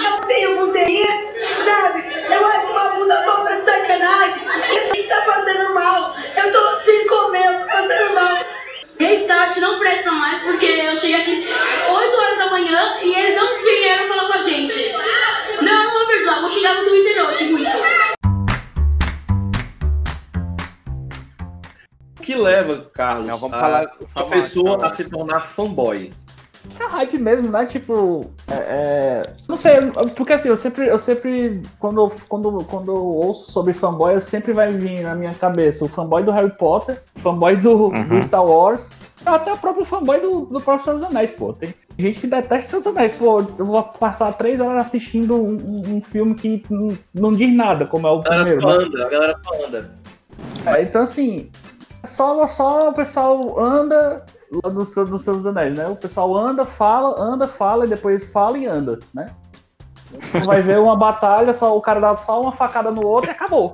Eu 0.05 0.20
tenho 0.26 0.57
pulseirinha, 0.59 1.33
sabe? 1.64 2.05
Eu 2.31 2.46
acho 2.46 2.66
uma 2.66 2.90
puta 2.90 3.22
falta 3.24 3.57
de 3.57 3.64
sacanagem. 3.64 4.42
Isso 4.76 4.94
aí 4.94 5.03
tá 5.05 5.22
fazendo 5.22 5.74
mal. 5.74 6.14
Eu 6.37 6.53
tô 6.53 6.70
eu 6.90 7.07
tô 7.07 7.66
fazendo 7.70 8.14
mal. 8.14 8.49
Restart 9.04 9.56
não 9.58 9.78
presta 9.78 10.10
mais 10.12 10.40
porque 10.40 10.66
eu 10.66 10.94
cheguei 10.94 11.20
aqui 11.22 11.46
8 11.90 12.16
horas 12.16 12.38
da 12.38 12.50
manhã 12.50 12.98
e 13.02 13.14
eles 13.14 13.34
não 13.34 13.58
vieram 13.62 14.06
falar 14.08 14.26
com 14.26 14.32
a 14.34 14.40
gente. 14.40 14.92
Não, 15.62 15.84
não 15.84 15.90
vou 15.92 16.06
perdoar, 16.06 16.40
vou 16.40 16.50
chegar 16.50 16.74
no 16.74 16.84
Twitter 16.84 17.26
hoje 17.26 17.44
muito. 17.44 17.70
O 22.18 22.22
que 22.22 22.34
leva, 22.34 22.90
Carlos, 22.94 23.26
Não, 23.26 23.36
vamos 23.38 23.56
a, 23.56 23.60
falar- 23.60 23.84
a 23.84 24.20
falar- 24.20 24.30
pessoa 24.30 24.86
a 24.86 24.92
se 24.92 25.08
tornar 25.08 25.40
fanboy? 25.40 26.12
É 26.78 26.85
hype 26.87 27.18
mesmo, 27.18 27.50
né? 27.50 27.66
Tipo, 27.66 28.24
é, 28.50 28.54
é, 28.54 29.22
não 29.48 29.56
sei, 29.56 29.72
porque 30.16 30.33
assim, 30.33 30.48
eu 30.48 30.56
sempre, 30.56 30.87
eu 30.87 30.98
sempre, 30.98 31.61
quando, 31.78 32.11
quando, 32.28 32.64
quando 32.64 32.90
eu 32.92 33.04
ouço 33.04 33.50
sobre 33.52 33.72
fanboy, 33.74 34.14
eu 34.14 34.20
sempre 34.20 34.52
vai 34.52 34.68
vir 34.68 35.00
na 35.00 35.14
minha 35.14 35.35
cabeça 35.35 35.85
o 35.85 35.88
fanboy 35.88 36.22
do 36.22 36.30
Harry 36.30 36.50
Potter, 36.56 37.00
o 37.16 37.20
fanboy 37.20 37.56
do, 37.56 37.87
Uhum. 37.88 38.09
do 38.09 38.22
Star 38.24 38.44
Wars, 38.44 38.90
até 39.26 39.52
o 39.52 39.59
próprio 39.59 39.85
fanboy 39.85 40.20
do, 40.20 40.46
do 40.46 40.61
próprio 40.61 40.85
Senhor 40.85 40.96
dos 40.98 41.04
Anéis, 41.09 41.30
pô. 41.33 41.52
Tem 41.52 41.74
gente 41.98 42.20
que 42.20 42.26
detesta 42.26 42.70
Senhor 42.70 42.83
dos 42.83 42.96
Anéis, 42.96 43.14
pô, 43.16 43.40
eu 43.59 43.64
vou 43.64 43.83
passar 43.83 44.33
três 44.33 44.61
horas 44.61 44.83
assistindo 44.87 45.35
um, 45.37 45.56
um- 45.56 45.96
um 45.96 46.02
filme 46.02 46.35
que 46.35 46.62
não, 46.70 46.96
não 47.12 47.30
diz 47.33 47.54
nada, 47.54 47.87
como 47.87 48.06
é 48.06 48.11
o 48.11 48.20
A 48.20 48.22
galera 48.22 48.44
primeiro. 48.44 48.62
só 48.62 48.78
né? 48.78 48.85
anda, 48.87 49.06
a 49.06 49.09
galera 49.11 49.40
só 49.44 49.66
anda. 49.66 49.90
É, 50.66 50.83
então, 50.83 51.02
assim, 51.02 51.50
só, 52.04 52.46
só 52.46 52.88
o 52.88 52.92
pessoal 52.94 53.62
anda 53.62 54.24
lá 54.52 54.70
do, 54.70 54.84
Senhor- 54.84 55.18
Senhor 55.18 55.36
dos 55.36 55.46
Anéis, 55.46 55.76
né? 55.76 55.86
O 55.88 55.96
pessoal 55.96 56.36
anda, 56.36 56.64
fala, 56.64 57.20
anda, 57.20 57.46
fala 57.46 57.84
e 57.86 57.88
depois 57.88 58.32
fala 58.32 58.58
e 58.58 58.66
anda, 58.66 58.98
né? 59.14 59.26
Tu 60.32 60.44
vai 60.44 60.60
ver 60.60 60.78
uma 60.80 60.96
batalha, 60.96 61.52
só 61.54 61.76
o 61.76 61.80
cara 61.80 62.00
dá 62.00 62.16
só 62.16 62.40
uma 62.42 62.52
facada 62.52 62.90
no 62.90 63.06
outro 63.06 63.30
e 63.30 63.32
acabou. 63.32 63.72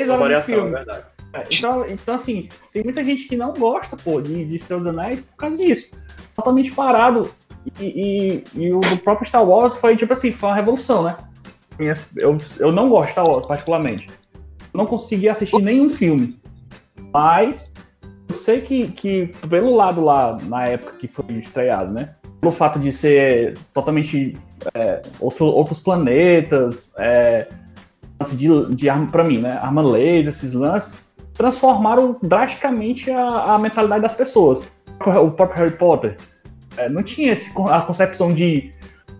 Uma 0.00 0.16
variação, 0.18 0.54
é 0.66 0.70
verdade. 0.70 1.04
É, 1.32 1.44
Então, 1.52 1.84
então, 1.88 2.14
assim, 2.14 2.48
tem 2.72 2.82
muita 2.82 3.04
gente 3.04 3.28
que 3.28 3.36
não 3.36 3.52
gosta, 3.52 3.96
pô, 3.96 4.20
de, 4.20 4.44
de 4.44 4.58
Senhor 4.58 4.80
dos 4.80 4.88
Anéis 4.88 5.22
por 5.22 5.36
causa 5.36 5.56
disso. 5.56 5.94
Totalmente 6.34 6.72
parado. 6.72 7.30
E, 7.78 7.84
e, 7.84 8.44
e 8.66 8.74
o 8.74 8.80
do 8.80 8.96
próprio 8.98 9.28
Star 9.28 9.44
Wars 9.44 9.76
foi, 9.76 9.96
tipo 9.96 10.12
assim, 10.12 10.32
foi 10.32 10.48
uma 10.48 10.56
revolução, 10.56 11.02
né? 11.04 11.16
Eu, 12.16 12.36
eu 12.58 12.72
não 12.72 12.88
gosto 12.88 13.06
de 13.06 13.12
Star 13.12 13.28
Wars, 13.28 13.46
particularmente. 13.46 14.08
Não 14.74 14.86
consegui 14.86 15.28
assistir 15.28 15.60
nenhum 15.62 15.88
filme. 15.88 16.40
Mas 17.12 17.72
sei 18.40 18.60
que, 18.60 18.88
que 18.88 19.26
pelo 19.48 19.74
lado 19.76 20.00
lá, 20.00 20.36
na 20.42 20.66
época 20.66 20.92
que 20.98 21.06
foi 21.06 21.24
estreado, 21.34 21.92
né? 21.92 22.10
Pelo 22.40 22.50
fato 22.52 22.78
de 22.80 22.90
ser 22.90 23.54
totalmente 23.72 24.36
é, 24.74 25.00
outro- 25.20 25.46
outros 25.46 25.80
planetas, 25.80 26.92
é, 26.98 27.46
lance 28.20 28.36
de, 28.36 28.74
de 28.74 28.88
arma 28.90 29.06
pra 29.06 29.22
mim, 29.24 29.38
né? 29.38 29.58
Arma 29.62 29.82
laser, 29.82 30.28
esses 30.28 30.54
lances, 30.54 31.14
transformaram 31.34 32.16
drasticamente 32.22 33.10
a, 33.10 33.54
a 33.54 33.58
mentalidade 33.58 34.02
das 34.02 34.14
pessoas. 34.14 34.66
O 35.22 35.30
próprio 35.30 35.64
Harry 35.64 35.76
Potter 35.76 36.16
é, 36.76 36.88
não 36.88 37.02
tinha 37.02 37.32
esse, 37.32 37.50
a 37.70 37.80
concepção 37.80 38.32
de 38.34 38.72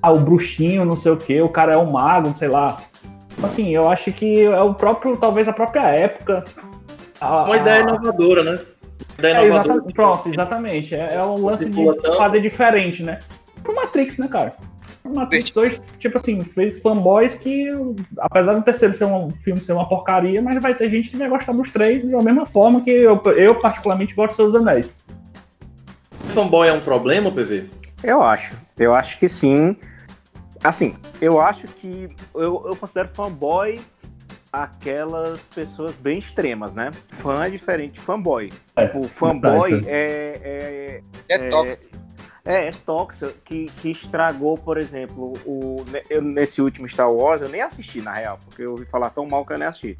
ah, 0.02 0.12
o 0.12 0.18
bruxinho, 0.20 0.84
não 0.84 0.96
sei 0.96 1.12
o 1.12 1.16
que, 1.16 1.40
o 1.40 1.48
cara 1.48 1.72
é 1.74 1.76
um 1.78 1.90
mago, 1.92 2.34
sei 2.36 2.48
lá. 2.48 2.78
Assim, 3.42 3.70
eu 3.74 3.88
acho 3.88 4.12
que 4.12 4.42
é 4.44 4.60
o 4.60 4.74
próprio, 4.74 5.16
talvez 5.16 5.48
a 5.48 5.52
própria 5.52 5.82
época. 5.88 6.44
a- 7.20 7.44
Uma 7.44 7.56
ideia 7.56 7.78
a- 7.78 7.80
inovadora, 7.82 8.42
né? 8.44 8.58
Ideia 9.20 9.36
é, 9.36 9.48
exata- 9.48 9.82
pronto, 9.94 10.28
exatamente. 10.28 10.94
É, 10.94 11.14
é 11.14 11.22
um 11.22 11.44
lance 11.44 11.68
de 11.68 12.16
fazer 12.16 12.40
diferente, 12.40 13.02
né? 13.02 13.18
Pro 13.62 13.74
Matrix, 13.74 14.18
né, 14.18 14.26
cara? 14.28 14.54
O 15.04 15.14
Matrix 15.14 15.56
hoje, 15.56 15.80
tipo 15.98 16.16
assim, 16.16 16.42
fez 16.42 16.80
fanboys 16.80 17.34
que, 17.34 17.68
apesar 18.18 18.54
do 18.54 18.62
terceiro 18.62 18.94
ser 18.94 19.04
um 19.06 19.30
filme 19.30 19.60
ser 19.60 19.72
uma 19.72 19.88
porcaria, 19.88 20.40
mas 20.42 20.60
vai 20.60 20.74
ter 20.74 20.88
gente 20.88 21.10
que 21.10 21.16
vai 21.16 21.28
gostar 21.28 21.52
dos 21.52 21.70
três 21.70 22.06
da 22.08 22.22
mesma 22.22 22.44
forma 22.46 22.80
que 22.82 22.90
eu, 22.90 23.20
eu 23.36 23.54
particularmente 23.60 24.14
gosto 24.14 24.36
dos 24.36 24.52
Seus 24.52 24.54
Anéis. 24.54 24.94
Fanboy 26.34 26.68
é 26.68 26.72
um 26.72 26.80
problema, 26.80 27.30
PV? 27.30 27.68
Eu 28.02 28.22
acho. 28.22 28.54
Eu 28.78 28.94
acho 28.94 29.18
que 29.18 29.28
sim. 29.28 29.76
Assim, 30.62 30.94
eu 31.20 31.40
acho 31.40 31.66
que. 31.66 32.08
Eu, 32.34 32.64
eu 32.66 32.76
considero 32.76 33.08
fanboy 33.12 33.80
aquelas 34.52 35.40
pessoas 35.54 35.92
bem 35.96 36.18
extremas, 36.18 36.72
né? 36.72 36.90
Fã 37.08 37.44
é 37.44 37.50
diferente 37.50 37.92
de 37.94 38.00
fanboy. 38.00 38.52
É, 38.76 38.86
tipo, 38.86 39.02
fanboy 39.08 39.70
verdade. 39.70 39.88
é. 39.88 41.02
É 41.28 41.34
É, 41.34 41.48
tóxico. 41.48 41.82
é, 42.44 42.66
é 42.66 42.70
tóxico 42.72 43.32
que, 43.44 43.66
que 43.66 43.90
estragou, 43.90 44.58
por 44.58 44.76
exemplo, 44.78 45.34
o, 45.46 45.84
ne- 45.90 46.02
eu, 46.10 46.20
nesse 46.20 46.60
último 46.60 46.88
Star 46.88 47.12
Wars, 47.12 47.42
eu 47.42 47.48
nem 47.48 47.62
assisti, 47.62 48.00
na 48.00 48.12
real, 48.12 48.38
porque 48.44 48.62
eu 48.62 48.70
ouvi 48.72 48.84
falar 48.86 49.10
tão 49.10 49.26
mal 49.26 49.44
que 49.46 49.52
eu 49.52 49.58
nem 49.58 49.68
assisti. 49.68 49.96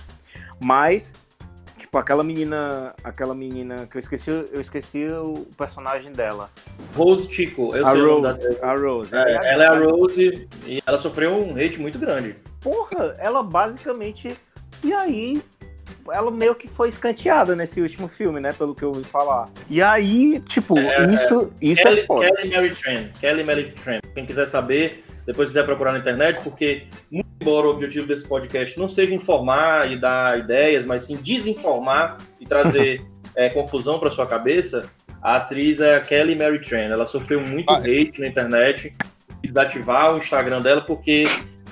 Mas, 0.60 1.12
tipo, 1.78 1.96
aquela 1.96 2.24
menina. 2.24 2.92
Aquela 3.04 3.34
menina 3.34 3.86
que 3.86 3.96
eu 3.96 4.00
esqueci, 4.00 4.30
eu 4.30 4.60
esqueci 4.60 5.06
o 5.06 5.46
personagem 5.56 6.10
dela. 6.12 6.50
Rose 6.96 7.32
Chico, 7.32 7.74
eu 7.76 7.86
a 7.86 7.92
sei 7.92 8.00
o 8.02 8.06
nome 8.20 8.26
Rose. 8.28 8.58
da 8.60 8.68
A 8.72 8.76
Rose. 8.76 9.14
É, 9.14 9.52
ela 9.52 9.64
é 9.64 9.66
a 9.68 9.78
Rose 9.78 10.48
e 10.66 10.82
ela 10.84 10.98
sofreu 10.98 11.32
um 11.38 11.52
hate 11.56 11.78
muito 11.80 11.98
grande. 12.00 12.34
Porra, 12.60 13.16
ela 13.18 13.42
basicamente. 13.42 14.36
E 14.82 14.92
aí, 14.92 15.42
ela 16.10 16.30
meio 16.30 16.54
que 16.54 16.68
foi 16.68 16.88
escanteada 16.88 17.54
nesse 17.54 17.80
último 17.80 18.08
filme, 18.08 18.40
né? 18.40 18.52
Pelo 18.52 18.74
que 18.74 18.82
eu 18.82 18.88
ouvi 18.88 19.04
falar. 19.04 19.48
E 19.68 19.82
aí, 19.82 20.40
tipo, 20.40 20.78
É, 20.78 21.02
isso, 21.12 21.52
isso 21.60 21.82
Kelly, 21.82 22.00
é 22.00 22.06
foda. 22.06 22.32
Kelly 22.32 22.50
Mary 22.50 22.74
Tran. 22.74 23.08
Kelly 23.20 23.44
Mary 23.44 23.72
Tran. 23.72 24.00
Quem 24.14 24.26
quiser 24.26 24.46
saber, 24.46 25.04
depois 25.26 25.48
quiser 25.48 25.64
procurar 25.64 25.92
na 25.92 25.98
internet, 25.98 26.42
porque, 26.42 26.86
muito 27.10 27.30
embora 27.40 27.66
o 27.66 27.70
objetivo 27.70 28.06
desse 28.06 28.28
podcast 28.28 28.78
não 28.78 28.88
seja 28.88 29.14
informar 29.14 29.90
e 29.90 29.98
dar 29.98 30.38
ideias, 30.38 30.84
mas 30.84 31.02
sim 31.02 31.16
desinformar 31.16 32.18
e 32.38 32.46
trazer 32.46 33.02
é, 33.34 33.48
confusão 33.48 33.98
para 33.98 34.10
sua 34.10 34.26
cabeça, 34.26 34.90
a 35.22 35.36
atriz 35.36 35.80
é 35.80 35.96
a 35.96 36.00
Kelly 36.00 36.34
Mary 36.34 36.60
Tran. 36.60 36.88
Ela 36.90 37.06
sofreu 37.06 37.40
muito 37.40 37.70
Ah, 37.70 37.78
hate 37.78 38.20
na 38.20 38.26
internet, 38.26 38.94
desativar 39.42 40.14
o 40.14 40.18
Instagram 40.18 40.60
dela, 40.60 40.82
porque 40.82 41.24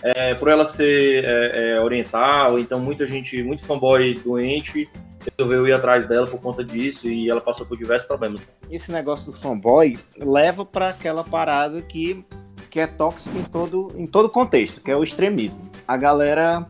é, 0.03 0.35
por 0.35 0.49
ela 0.49 0.67
ser 0.67 1.25
é, 1.25 1.73
é, 1.73 1.81
oriental, 1.81 2.59
então 2.59 2.81
muita 2.81 3.07
gente, 3.07 3.43
muito 3.43 3.65
fanboy 3.65 4.15
doente, 4.15 4.89
resolveu 5.37 5.67
ir 5.67 5.73
atrás 5.73 6.07
dela 6.07 6.27
por 6.27 6.41
conta 6.41 6.65
disso 6.65 7.09
e 7.09 7.29
ela 7.29 7.41
passou 7.41 7.67
por 7.67 7.77
diversos 7.77 8.07
problemas. 8.07 8.41
Esse 8.71 8.93
negócio 8.93 9.33
do 9.33 9.39
fanboy 9.39 9.99
leva 10.17 10.65
pra 10.65 10.89
aquela 10.89 11.25
parada 11.25 11.81
que, 11.83 12.25
que 12.71 12.81
é 12.81 12.87
tóxico 12.87 13.37
em 13.37 13.45
todo, 13.45 13.93
em 13.97 14.07
todo 14.07 14.29
contexto, 14.29 14.81
que 14.81 14.91
é 14.91 14.97
o 14.97 15.03
extremismo. 15.03 15.63
A 15.87 15.97
galera 15.97 16.67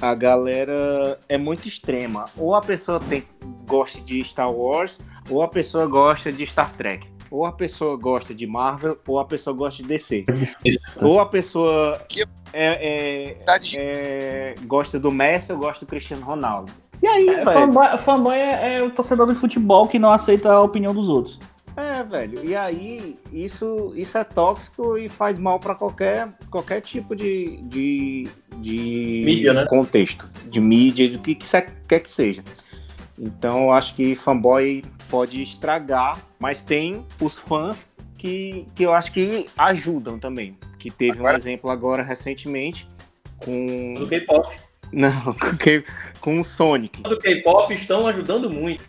a 0.00 0.14
galera 0.14 1.18
é 1.28 1.38
muito 1.38 1.66
extrema. 1.66 2.24
Ou 2.36 2.54
a 2.54 2.60
pessoa 2.60 3.00
tem, 3.00 3.24
gosta 3.66 4.00
de 4.00 4.22
Star 4.22 4.52
Wars, 4.52 4.98
ou 5.30 5.42
a 5.42 5.48
pessoa 5.48 5.86
gosta 5.86 6.30
de 6.30 6.46
Star 6.46 6.72
Trek. 6.76 7.06
Ou 7.36 7.44
a 7.44 7.52
pessoa 7.52 7.96
gosta 7.98 8.34
de 8.34 8.46
Marvel, 8.46 8.96
ou 9.06 9.18
a 9.18 9.24
pessoa 9.26 9.54
gosta 9.54 9.82
de 9.82 9.88
DC. 9.90 10.24
ou 11.02 11.20
a 11.20 11.26
pessoa 11.26 12.00
é, 12.52 13.34
é, 13.34 13.36
é, 13.74 14.54
gosta 14.64 14.98
do 14.98 15.10
Messi 15.10 15.52
ou 15.52 15.58
gosta 15.58 15.84
do 15.84 15.88
Cristiano 15.88 16.24
Ronaldo. 16.24 16.72
E 17.02 17.06
aí, 17.06 17.28
É, 17.28 17.44
velho? 17.44 17.52
fanboy, 17.52 17.98
fanboy 17.98 18.36
é, 18.36 18.76
é 18.78 18.82
o 18.82 18.90
torcedor 18.90 19.28
de 19.28 19.34
futebol 19.38 19.86
que 19.86 19.98
não 19.98 20.10
aceita 20.12 20.50
a 20.50 20.62
opinião 20.62 20.94
dos 20.94 21.10
outros. 21.10 21.38
É, 21.76 22.02
velho. 22.02 22.42
E 22.42 22.56
aí, 22.56 23.18
isso, 23.30 23.92
isso 23.94 24.16
é 24.16 24.24
tóxico 24.24 24.96
e 24.96 25.06
faz 25.10 25.38
mal 25.38 25.60
pra 25.60 25.74
qualquer, 25.74 26.30
qualquer 26.50 26.80
tipo 26.80 27.14
de, 27.14 27.58
de, 27.64 28.26
de 28.62 29.22
Mídia, 29.26 29.52
né? 29.52 29.66
contexto. 29.68 30.26
De 30.48 30.58
mídia, 30.58 31.10
do 31.10 31.18
que, 31.18 31.34
que 31.34 31.46
se- 31.46 31.66
quer 31.86 32.00
que 32.00 32.08
seja. 32.08 32.42
Então, 33.18 33.64
eu 33.64 33.72
acho 33.72 33.94
que 33.94 34.14
fanboy 34.14 34.82
pode 35.08 35.42
estragar, 35.42 36.20
mas 36.38 36.62
tem 36.62 37.04
os 37.20 37.38
fãs 37.38 37.88
que, 38.18 38.66
que 38.74 38.82
eu 38.82 38.92
acho 38.92 39.12
que 39.12 39.46
ajudam 39.56 40.18
também. 40.18 40.58
Que 40.78 40.90
teve 40.90 41.20
um 41.20 41.28
exemplo 41.28 41.70
agora 41.70 42.02
recentemente 42.02 42.88
com. 43.38 43.94
Do 43.94 44.06
K-pop. 44.08 44.56
Não, 44.92 45.10
com, 45.34 45.56
que- 45.56 45.84
com 46.20 46.40
o 46.40 46.44
Sonic. 46.44 47.02
do 47.02 47.18
K-pop 47.18 47.72
estão 47.74 48.06
ajudando 48.06 48.50
muito. 48.50 48.84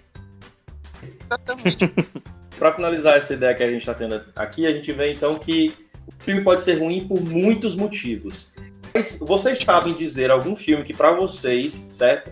Para 2.57 2.73
finalizar 2.73 3.15
essa 3.17 3.33
ideia 3.33 3.53
que 3.53 3.63
a 3.63 3.67
gente 3.69 3.79
está 3.79 3.93
tendo 3.93 4.21
aqui, 4.35 4.65
a 4.65 4.71
gente 4.71 4.91
vê 4.91 5.13
então 5.13 5.33
que 5.35 5.73
o 6.07 6.23
filme 6.23 6.41
pode 6.41 6.63
ser 6.63 6.79
ruim 6.79 7.07
por 7.07 7.21
muitos 7.21 7.75
motivos. 7.75 8.51
Mas 8.93 9.19
vocês 9.19 9.59
sabem 9.59 9.93
dizer 9.93 10.31
algum 10.31 10.55
filme 10.55 10.83
que 10.83 10.93
para 10.93 11.11
vocês, 11.11 11.71
certo? 11.73 12.31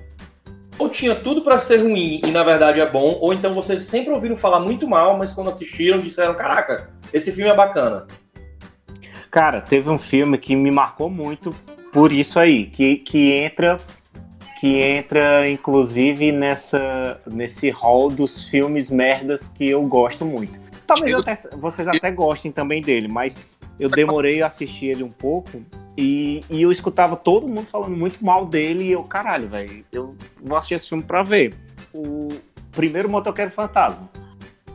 Ou 0.77 0.89
tinha 0.89 1.15
tudo 1.15 1.41
para 1.41 1.59
ser 1.59 1.77
ruim 1.77 2.19
e 2.23 2.31
na 2.31 2.43
verdade 2.43 2.79
é 2.81 2.85
bom, 2.89 3.17
ou 3.21 3.33
então 3.33 3.51
vocês 3.53 3.81
sempre 3.81 4.13
ouviram 4.13 4.35
falar 4.35 4.59
muito 4.59 4.87
mal, 4.87 5.17
mas 5.17 5.31
quando 5.33 5.49
assistiram 5.49 5.97
disseram: 5.99 6.33
"Caraca, 6.33 6.89
esse 7.13 7.31
filme 7.31 7.49
é 7.49 7.55
bacana". 7.55 8.05
Cara, 9.31 9.61
teve 9.61 9.89
um 9.89 9.97
filme 9.97 10.37
que 10.37 10.55
me 10.55 10.71
marcou 10.71 11.09
muito 11.09 11.53
por 11.91 12.11
isso 12.11 12.39
aí, 12.39 12.65
que, 12.67 12.97
que 12.97 13.31
entra 13.33 13.77
que 14.59 14.77
entra 14.81 15.49
inclusive 15.49 16.31
nessa 16.31 17.19
nesse 17.25 17.69
hall 17.69 18.09
dos 18.09 18.45
filmes 18.45 18.89
merdas 18.89 19.49
que 19.49 19.69
eu 19.69 19.81
gosto 19.83 20.25
muito. 20.25 20.59
Talvez 20.87 21.11
eu 21.11 21.19
até- 21.19 21.49
vocês 21.57 21.87
até 21.87 22.11
gostem 22.11 22.51
também 22.51 22.81
dele, 22.81 23.07
mas 23.07 23.37
eu 23.79 23.89
demorei 23.89 24.41
a 24.41 24.47
assistir 24.47 24.87
ele 24.87 25.03
um 25.03 25.11
pouco 25.11 25.63
e, 25.97 26.41
e 26.49 26.61
eu 26.61 26.71
escutava 26.71 27.15
todo 27.15 27.47
mundo 27.47 27.65
falando 27.65 27.95
muito 27.95 28.23
mal 28.23 28.45
dele 28.45 28.85
e 28.85 28.91
eu, 28.91 29.03
caralho, 29.03 29.47
velho, 29.47 29.85
eu 29.91 30.15
vou 30.41 30.57
assistir 30.57 30.75
esse 30.75 30.89
filme 30.89 31.03
pra 31.03 31.23
ver. 31.23 31.53
O 31.93 32.29
primeiro 32.71 33.09
Motoqueiro 33.09 33.51
Fantasma. 33.51 34.09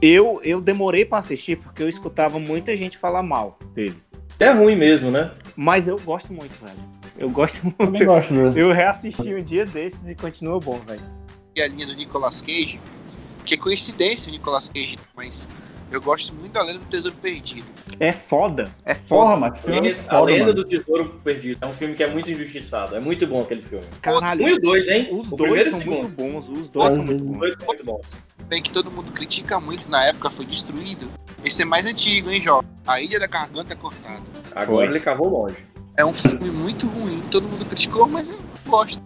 Eu, 0.01 0.41
eu 0.43 0.61
demorei 0.61 1.05
pra 1.05 1.19
assistir 1.19 1.57
porque 1.57 1.83
eu 1.83 1.89
escutava 1.89 2.39
muita 2.39 2.75
gente 2.75 2.97
falar 2.97 3.23
mal 3.23 3.59
dele. 3.75 3.97
É 4.39 4.51
ruim 4.51 4.75
mesmo, 4.75 5.11
né? 5.11 5.33
Mas 5.55 5.87
eu 5.87 5.99
gosto 5.99 6.33
muito, 6.33 6.53
velho. 6.65 6.79
Eu 7.19 7.29
gosto 7.29 7.63
muito. 7.63 7.77
Também 7.77 8.07
gosto 8.07 8.33
mesmo. 8.33 8.59
Eu 8.59 8.73
reassisti 8.73 9.35
um 9.35 9.43
dia 9.43 9.67
desses 9.67 10.09
e 10.09 10.15
continua 10.15 10.59
bom, 10.59 10.81
velho. 10.87 11.03
E 11.55 11.61
a 11.61 11.69
linha 11.69 11.87
do 11.87 11.95
Nicolas 11.95 12.41
Cage, 12.41 12.81
que 13.45 13.55
é 13.55 13.57
coincidência 13.59 14.31
o 14.31 14.33
Nicolas 14.33 14.71
Cage, 14.71 14.97
mas 15.15 15.47
eu 15.91 16.01
gosto 16.01 16.33
muito 16.35 16.53
da 16.53 16.63
Lenda 16.63 16.79
do 16.81 16.87
Tesouro 16.87 17.17
Perdido. 17.17 17.67
É 17.99 18.13
foda. 18.13 18.71
É 18.85 18.95
Porra, 18.95 19.31
foda. 19.31 19.37
mas 19.37 19.57
esse 19.59 19.71
filme 19.71 19.89
é 19.89 19.93
Esse- 19.93 20.01
a 20.01 20.11
foda, 20.11 20.27
Lenda 20.31 20.45
mano. 20.47 20.55
do 20.55 20.65
Tesouro 20.65 21.21
Perdido 21.25 21.59
é 21.63 21.67
um 21.67 21.73
filme 21.73 21.95
que 21.95 22.03
é 22.03 22.07
muito 22.07 22.31
injustiçado. 22.31 22.97
É 22.97 23.01
muito 23.01 23.27
bom 23.27 23.41
aquele 23.43 23.63
filme. 23.63 23.85
Caralho. 24.01 24.45
Um 24.45 24.49
e 24.49 24.53
o 24.55 24.61
dois, 24.61 24.89
hein? 24.89 25.09
Os 25.13 25.31
o 25.33 25.37
dois 25.37 25.69
são 25.71 25.81
muito 25.81 26.09
bons. 26.09 26.49
Os 26.49 26.69
dois 26.71 26.95
são 26.95 27.03
muito 27.03 27.23
Os 27.25 27.29
bons. 27.31 27.39
dois 27.39 27.55
são 27.55 27.67
muito 27.67 27.85
bons. 27.85 28.07
Bem 28.47 28.63
que 28.63 28.71
todo 28.71 28.91
mundo 28.91 29.13
critica 29.13 29.61
muito, 29.61 29.89
na 29.89 30.05
época 30.07 30.31
foi 30.31 30.45
destruído. 30.45 31.09
Esse 31.45 31.63
é 31.63 31.65
mais 31.65 31.87
antigo, 31.87 32.31
hein, 32.31 32.41
Jó? 32.43 32.63
A 32.87 33.01
Ilha 33.01 33.19
da 33.21 33.27
Garganta 33.27 33.77
Cortada. 33.77 34.21
Agora 34.55 34.67
Foi. 34.67 34.85
ele 34.87 35.01
cavou 35.01 35.29
longe. 35.29 35.57
É 35.97 36.05
um 36.05 36.13
filme 36.15 36.51
muito 36.51 36.87
ruim, 36.87 37.21
todo 37.31 37.47
mundo 37.49 37.65
criticou, 37.67 38.09
mas 38.09 38.29
eu 38.29 38.39
gosto. 38.67 39.01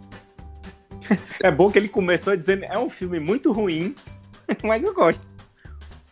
É 1.43 1.51
bom 1.51 1.71
que 1.71 1.79
ele 1.79 1.89
começou 1.89 2.35
dizendo 2.37 2.65
é 2.65 2.79
um 2.79 2.89
filme 2.89 3.19
muito 3.21 3.53
ruim, 3.53 3.95
mas 4.65 4.83
eu 4.83 4.95
gosto. 4.95 5.21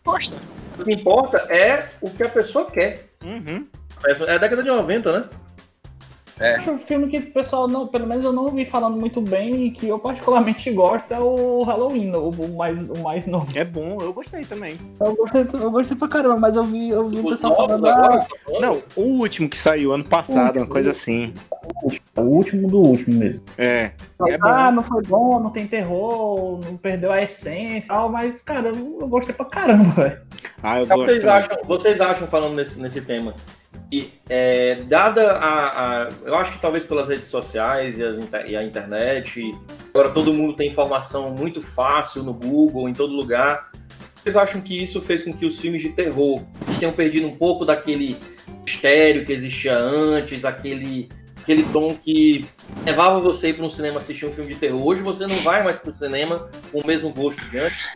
Gosta. 0.05 0.37
O 0.79 0.85
que 0.85 0.93
importa 0.93 1.39
é 1.53 1.89
o 2.01 2.11
que 2.11 2.23
a 2.23 2.29
pessoa 2.29 2.65
quer. 2.65 3.11
Uhum. 3.25 3.67
É 4.07 4.35
a 4.35 4.39
década 4.39 4.63
de 4.63 4.69
90, 4.69 5.21
né? 5.21 5.25
É. 6.41 6.57
Acho 6.57 6.73
um 6.73 6.79
filme 6.79 7.09
que 7.09 7.19
o 7.19 7.31
pessoal, 7.33 7.69
não, 7.69 7.87
pelo 7.87 8.07
menos 8.07 8.25
eu 8.25 8.33
não 8.33 8.45
ouvi 8.45 8.65
falando 8.65 8.99
muito 8.99 9.21
bem 9.21 9.67
e 9.67 9.71
que 9.71 9.89
eu 9.89 9.99
particularmente 9.99 10.71
gosto 10.73 11.13
é 11.13 11.21
o 11.21 11.63
Halloween, 11.63 12.11
o, 12.15 12.31
o 12.31 12.57
mais, 12.57 12.91
o 12.91 12.99
mais 13.03 13.27
novo. 13.27 13.47
É 13.57 13.65
bom, 13.65 13.99
eu 14.01 14.13
gostei 14.13 14.43
também. 14.45 14.77
Eu 14.99 15.15
gostei, 15.15 15.47
eu 15.55 15.71
gostei 15.71 15.97
pra 15.97 16.09
caramba, 16.09 16.37
mas 16.39 16.57
eu 16.57 16.65
vi, 16.65 16.89
eu 16.91 17.09
vi 17.09 17.21
o 17.21 17.25
pessoal 17.29 17.53
novos 17.69 17.81
falando. 17.81 17.87
agora, 17.87 18.15
Ah, 18.15 18.19
tá 18.25 18.37
falando? 18.45 18.63
Não, 18.63 18.83
o 18.97 19.01
último 19.21 19.49
que 19.49 19.59
saiu 19.59 19.93
ano 19.93 20.05
passado, 20.05 20.57
uma 20.57 20.67
coisa 20.67 20.91
assim. 20.91 21.33
o 22.17 22.21
último 22.23 22.67
do 22.69 22.79
último 22.79 23.19
mesmo. 23.19 23.41
É. 23.59 23.93
É 24.27 24.39
bom. 24.39 24.49
ah, 24.49 24.71
não 24.71 24.83
foi 24.83 25.03
bom, 25.03 25.41
não 25.41 25.51
tem 25.51 25.67
terror, 25.67 26.61
não 26.65 26.77
perdeu 26.77 27.13
a 27.13 27.23
essência 27.23 27.87
e 27.87 27.89
tal, 27.89 28.09
mas, 28.09 28.41
cara, 28.41 28.69
eu, 28.69 28.99
eu 29.01 29.09
gostei 29.09 29.35
pra 29.35 29.45
caramba, 29.47 29.91
velho. 30.03 30.21
Ah, 30.63 30.81
eu 30.81 30.87
gosto. 30.87 31.07
vocês, 31.07 31.25
também. 31.25 31.37
acham, 31.37 31.59
vocês 31.65 32.01
acham, 32.01 32.27
falando 32.29 32.55
nesse, 32.55 32.81
nesse 32.81 33.01
tema, 33.01 33.35
que 33.93 34.11
é, 34.27 34.77
dada 34.85 35.33
a, 35.33 36.05
a- 36.05 36.09
Eu 36.25 36.35
acho 36.35 36.53
que 36.53 36.59
talvez 36.59 36.83
pelas 36.83 37.09
redes 37.11 37.29
sociais 37.29 37.99
e, 37.99 38.03
as 38.05 38.17
e 38.47 38.57
a 38.57 38.65
internet, 38.65 39.53
agora 39.91 40.09
todo 40.09 40.33
mundo 40.33 40.55
tem 40.57 40.71
informação 40.71 41.31
muito 41.31 41.61
fácil 41.61 42.23
no 42.23 42.33
Google, 42.33 42.89
em 42.89 42.95
todo 42.95 43.15
lugar. 43.15 43.71
Vocês 44.15 44.35
acham 44.35 44.63
que 44.63 44.83
isso 44.83 44.99
fez 45.03 45.23
com 45.23 45.33
que 45.33 45.45
os 45.45 45.59
filmes 45.61 45.83
de 45.83 45.91
terror 45.91 46.41
tenham 46.81 46.93
perdido 46.95 47.27
um 47.27 47.37
pouco 47.37 47.67
daquele 47.67 48.17
mistério 48.65 49.27
que 49.27 49.33
existia 49.33 49.77
antes, 49.77 50.47
aquele, 50.47 51.11
aquele 51.43 51.65
tom 51.65 51.95
que 51.95 52.47
levava 52.87 53.21
você 53.21 53.53
para 53.53 53.65
um 53.67 53.71
cinema 53.71 53.99
assistir 53.99 54.25
um 54.25 54.33
filme 54.33 54.55
de 54.55 54.59
terror? 54.61 54.83
Hoje 54.83 55.03
você 55.03 55.27
não 55.27 55.37
vai 55.43 55.63
mais 55.63 55.77
para 55.77 55.91
o 55.91 55.95
cinema 55.95 56.49
com 56.71 56.79
o 56.79 56.87
mesmo 56.87 57.13
gosto 57.13 57.45
de 57.51 57.59
antes? 57.59 57.93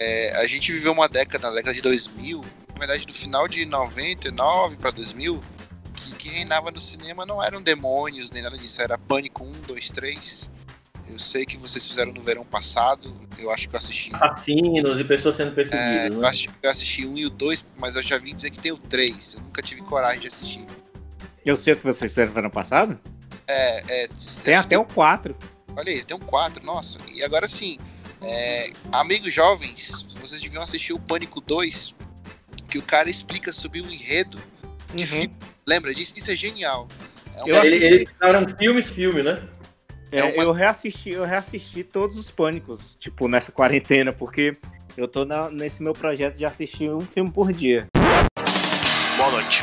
É, 0.00 0.34
a 0.40 0.46
gente 0.46 0.72
viveu 0.72 0.90
uma 0.92 1.08
década, 1.08 1.50
na 1.50 1.54
década 1.54 1.74
de 1.74 1.82
2000, 1.82 2.40
na 2.40 2.67
verdade 2.78 3.04
do 3.06 3.12
final 3.14 3.46
de 3.48 3.64
99 3.66 4.76
para 4.76 4.90
2000, 4.90 5.40
que, 5.94 6.14
que 6.16 6.28
reinava 6.28 6.70
no 6.70 6.80
cinema 6.80 7.26
não 7.26 7.42
eram 7.42 7.60
demônios 7.62 8.30
nem 8.30 8.42
nada 8.42 8.56
disso, 8.56 8.80
era 8.80 8.96
Pânico 8.96 9.44
1, 9.44 9.50
2, 9.66 9.90
3. 9.90 10.50
Eu 11.10 11.18
sei 11.18 11.46
que 11.46 11.56
vocês 11.56 11.86
fizeram 11.88 12.12
no 12.12 12.20
verão 12.22 12.44
passado, 12.44 13.16
eu 13.38 13.50
acho 13.50 13.66
que 13.68 13.74
eu 13.74 13.78
assisti. 13.78 14.10
Assassinos 14.14 15.00
e 15.00 15.04
pessoas 15.04 15.36
sendo 15.36 15.52
É, 15.52 15.54
perseguidas, 15.54 16.14
eu, 16.14 16.20
né? 16.20 16.28
assisti 16.28 16.50
eu 16.62 16.70
assisti 16.70 17.06
um 17.06 17.16
e 17.16 17.24
o 17.26 17.30
2, 17.30 17.64
mas 17.78 17.96
eu 17.96 18.02
já 18.02 18.18
vi 18.18 18.34
dizer 18.34 18.50
que 18.50 18.60
tem 18.60 18.72
o 18.72 18.76
3. 18.78 19.34
Eu 19.34 19.40
nunca 19.40 19.62
tive 19.62 19.80
coragem 19.82 20.20
de 20.20 20.28
assistir. 20.28 20.66
Eu 21.44 21.56
sei 21.56 21.72
o 21.72 21.76
que 21.76 21.84
vocês 21.84 22.10
fizeram 22.12 22.32
no 22.32 22.38
ano 22.40 22.50
passado. 22.50 23.00
É, 23.46 24.04
é, 24.04 24.08
Tem 24.44 24.54
até 24.54 24.78
o 24.78 24.84
4. 24.84 25.34
Olha 25.74 25.90
aí, 25.90 26.04
tem 26.04 26.14
um 26.14 26.20
4, 26.20 26.62
nossa. 26.66 26.98
E 27.10 27.22
agora 27.24 27.48
sim, 27.48 27.78
é, 28.20 28.70
amigos 28.92 29.32
jovens, 29.32 30.04
vocês 30.20 30.40
deviam 30.42 30.62
assistir 30.62 30.92
o 30.92 31.00
Pânico 31.00 31.40
2, 31.40 31.94
que 32.68 32.78
o 32.78 32.82
cara 32.82 33.08
explica 33.10 33.52
sobre 33.52 33.80
o 33.80 33.90
enredo 33.90 34.38
de 34.94 35.06
filme. 35.06 35.34
Lembra 35.66 35.94
disso? 35.94 36.14
Isso 36.16 36.30
é 36.30 36.36
genial. 36.36 36.86
É 37.34 37.42
um- 37.44 37.48
Eu 37.48 37.64
Ele- 37.64 37.84
Eles 37.84 38.10
fizeram 38.10 38.46
filmes, 38.56 38.90
filme, 38.90 39.22
né? 39.22 39.42
É, 40.10 40.20
É 40.20 40.24
uma- 40.24 40.42
Eu 40.42 40.52
reassisti, 40.52 41.10
eu 41.10 41.24
reassisti 41.24 41.82
todos 41.84 42.16
os 42.16 42.30
pânicos, 42.30 42.96
tipo, 42.98 43.28
nessa 43.28 43.52
quarentena, 43.52 44.12
porque 44.12 44.56
eu 44.96 45.06
tô 45.06 45.24
na- 45.24 45.50
nesse 45.50 45.82
meu 45.82 45.92
projeto 45.92 46.36
de 46.36 46.44
assistir 46.44 46.88
um 46.90 47.00
filme 47.00 47.30
por 47.30 47.52
dia. 47.52 47.86
Boa 49.16 49.30
noite. 49.32 49.62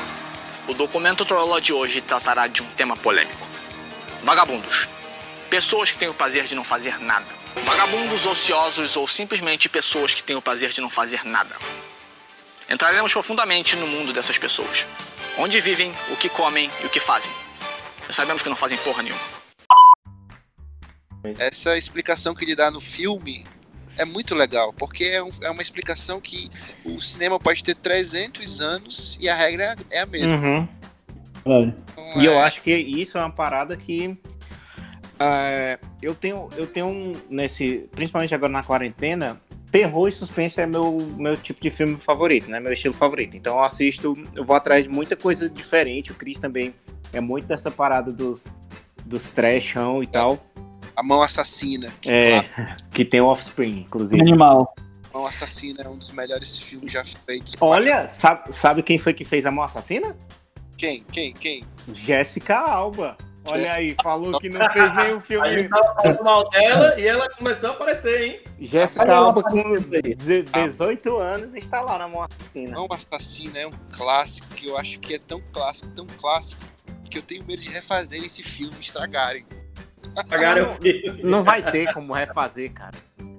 O 0.68 0.74
documento 0.74 1.26
Trolló 1.26 1.60
de 1.60 1.74
hoje 1.74 2.02
tratará 2.02 2.48
de 2.48 2.62
um 2.62 2.66
tema 2.78 2.96
polêmico. 2.98 3.48
Vagabundos. 4.24 4.88
Pessoas 5.50 5.92
que 5.92 5.98
têm 5.98 6.10
o 6.10 6.14
prazer 6.14 6.44
de 6.46 6.56
não 6.56 6.64
fazer 6.64 7.00
nada. 7.00 7.26
Vagabundos 7.64 8.26
ociosos 8.26 8.98
ou 8.98 9.08
simplesmente 9.08 9.70
pessoas 9.70 10.14
que 10.14 10.24
têm 10.24 10.36
o 10.36 10.42
prazer 10.42 10.70
de 10.72 10.82
não 10.82 10.90
fazer 10.90 11.24
nada. 11.26 11.56
Entraremos 12.70 13.12
profundamente 13.14 13.76
no 13.76 13.88
mundo 13.88 14.12
dessas 14.12 14.38
pessoas. 14.38 14.88
Onde 15.38 15.60
vivem, 15.60 15.92
o 16.12 16.16
que 16.18 16.30
comem 16.30 16.70
e 16.82 16.86
o 16.86 16.90
que 16.90 17.00
fazem. 17.00 17.32
Sabemos 18.10 18.42
que 18.42 18.50
não 18.50 18.56
fazem 18.56 18.78
porra 18.80 19.04
nenhuma. 19.04 19.22
Essa 21.40 21.78
explicação 21.78 22.36
que 22.36 22.46
ele 22.46 22.56
dá 22.56 22.70
no 22.70 22.80
filme 22.80 23.46
é 23.98 24.06
muito 24.06 24.36
legal, 24.36 24.72
porque 24.74 25.06
é, 25.06 25.24
um- 25.24 25.32
é 25.42 25.50
uma 25.50 25.62
explicação 25.62 26.22
que 26.22 26.50
o 26.84 27.00
cinema 27.02 27.40
pode 27.40 27.64
ter 27.64 27.76
300 27.76 28.62
anos 28.62 29.18
e 29.20 29.28
a 29.28 29.36
regra 29.36 29.76
é 29.90 30.02
a 30.02 30.06
mesma. 30.06 30.36
Uhum. 30.36 30.68
Então, 31.40 32.22
E 32.22 32.26
eu 32.26 32.34
é- 32.34 32.44
acho 32.44 32.62
que 32.62 32.74
isso 32.76 33.18
é 33.18 33.22
uma 33.22 33.32
parada 33.32 33.76
que 33.78 34.16
é, 35.20 35.80
eu 36.02 36.14
tenho, 36.14 36.50
eu 36.58 36.68
tenho 36.68 36.88
um, 36.88 37.14
nesse, 37.30 37.88
principalmente 37.92 38.36
agora 38.36 38.52
na 38.52 38.64
quarentena, 38.64 39.42
terror 39.76 40.08
e 40.08 40.12
suspense 40.14 40.62
é 40.62 40.66
meu, 40.66 40.96
meu 41.18 41.36
tipo 41.36 41.62
de 41.62 41.70
filme 41.70 41.98
favorito, 41.98 42.50
né? 42.50 42.62
Meu 42.62 42.72
estilo 42.72 42.94
favorito. 42.94 43.36
Então 43.36 43.58
eu 43.58 43.64
assisto, 43.66 44.14
eu 44.34 44.46
vou 44.46 44.56
atrás 44.56 44.86
de 44.86 44.90
muita 44.90 45.18
coisa 45.18 45.50
diferente. 45.50 46.14
O 46.14 46.16
Chris 46.16 46.40
também 46.40 46.74
é 47.12 47.20
muito 47.20 47.46
dessa 47.46 47.70
parada 47.70 48.10
dos, 48.10 48.46
dos 49.06 49.28
trashão 49.28 50.02
e 50.02 50.08
tal. 50.08 50.40
A 50.96 51.04
Mão 51.04 51.22
Assassina. 51.22 51.92
Que, 52.00 52.10
É, 52.10 52.42
claro, 52.42 52.76
que 52.90 53.04
tem 53.04 53.20
o 53.20 53.26
Offspring, 53.26 53.80
inclusive. 53.80 54.22
Animal. 54.22 54.74
A 55.14 55.18
Mão 55.18 55.28
Assassina 55.28 55.82
é 55.84 55.90
um 55.90 55.98
dos 55.98 56.10
melhores 56.12 56.58
filmes 56.58 56.94
já 56.94 57.04
feitos. 57.04 57.54
Olha, 57.60 58.08
sabe, 58.08 58.54
sabe 58.56 58.82
quem 58.82 58.98
foi 58.98 59.14
que 59.14 59.26
fez 59.26 59.46
a 59.46 59.52
mão 59.52 59.66
assassina? 59.66 60.16
Quem? 60.78 61.04
Quem? 61.12 61.34
Quem? 61.34 61.64
Jéssica 61.94 62.56
Alba. 62.56 63.18
Olha 63.48 63.74
aí, 63.74 63.96
falou 64.02 64.40
que 64.40 64.50
não 64.50 64.70
fez 64.72 64.94
nenhum 64.96 65.18
A 65.18 65.22
filme. 65.22 65.58
gente 65.58 65.70
tava 65.70 65.96
falando 66.02 66.24
mal 66.24 66.50
dela 66.50 67.00
e 67.00 67.06
ela 67.08 67.30
começou 67.30 67.70
a 67.70 67.74
aparecer, 67.74 68.22
hein? 68.22 68.40
Jéssica 68.60 69.14
Alba 69.14 69.44
com 69.44 69.50
aparecendo 69.50 69.94
aí. 69.96 70.02
deze- 70.02 70.44
18 70.44 71.18
anos 71.18 71.54
está 71.56 71.82
lá 71.82 71.98
na 71.98 72.08
mão 72.08 72.24
assassina. 72.24 72.72
Mão 72.76 72.88
Assassina 72.92 73.60
é 73.60 73.68
um 73.68 73.74
clássico 73.96 74.48
que 74.56 74.68
eu 74.68 74.78
acho 74.78 75.00
que 75.00 75.14
é 75.16 75.20
tão 75.20 75.42
clássico, 75.54 75.90
tão 75.92 76.08
clássico, 76.08 76.62
que 77.10 77.18
eu 77.18 77.22
tenho 77.22 77.46
medo 77.46 77.62
de 77.62 77.70
refazer 77.70 78.24
esse 78.24 78.42
filme 78.44 78.76
e 78.80 78.82
estragarem. 78.84 79.46
Pagaram 80.30 80.68
o 80.68 80.72
filme. 80.72 81.22
Não 81.24 81.44
vai 81.44 81.62
ter 81.72 81.94
como 81.94 82.14
refazer, 82.14 82.72
cara. 82.74 82.94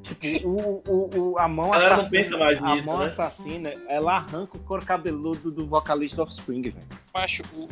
Tipo, 0.06 0.48
o, 0.48 0.82
o, 0.86 1.18
o- 1.32 1.38
a 1.38 1.48
mão 1.48 1.72
A 1.72 1.76
galera 1.76 1.96
não 1.96 2.00
assassina. 2.04 2.22
pensa 2.22 2.36
mais 2.36 2.62
a 2.62 2.74
nisso, 2.74 2.86
mão 2.88 2.98
né? 2.98 3.06
assassina, 3.06 3.74
ela 3.88 4.16
arranca 4.16 4.56
o 4.56 4.60
couro 4.60 4.84
cabeludo 4.86 5.50
do 5.50 5.66
vocalista 5.66 6.16
do 6.16 6.22
Offspring, 6.22 6.62
velho. 6.62 6.76
Macho, 7.12 7.42
o, 7.54 7.66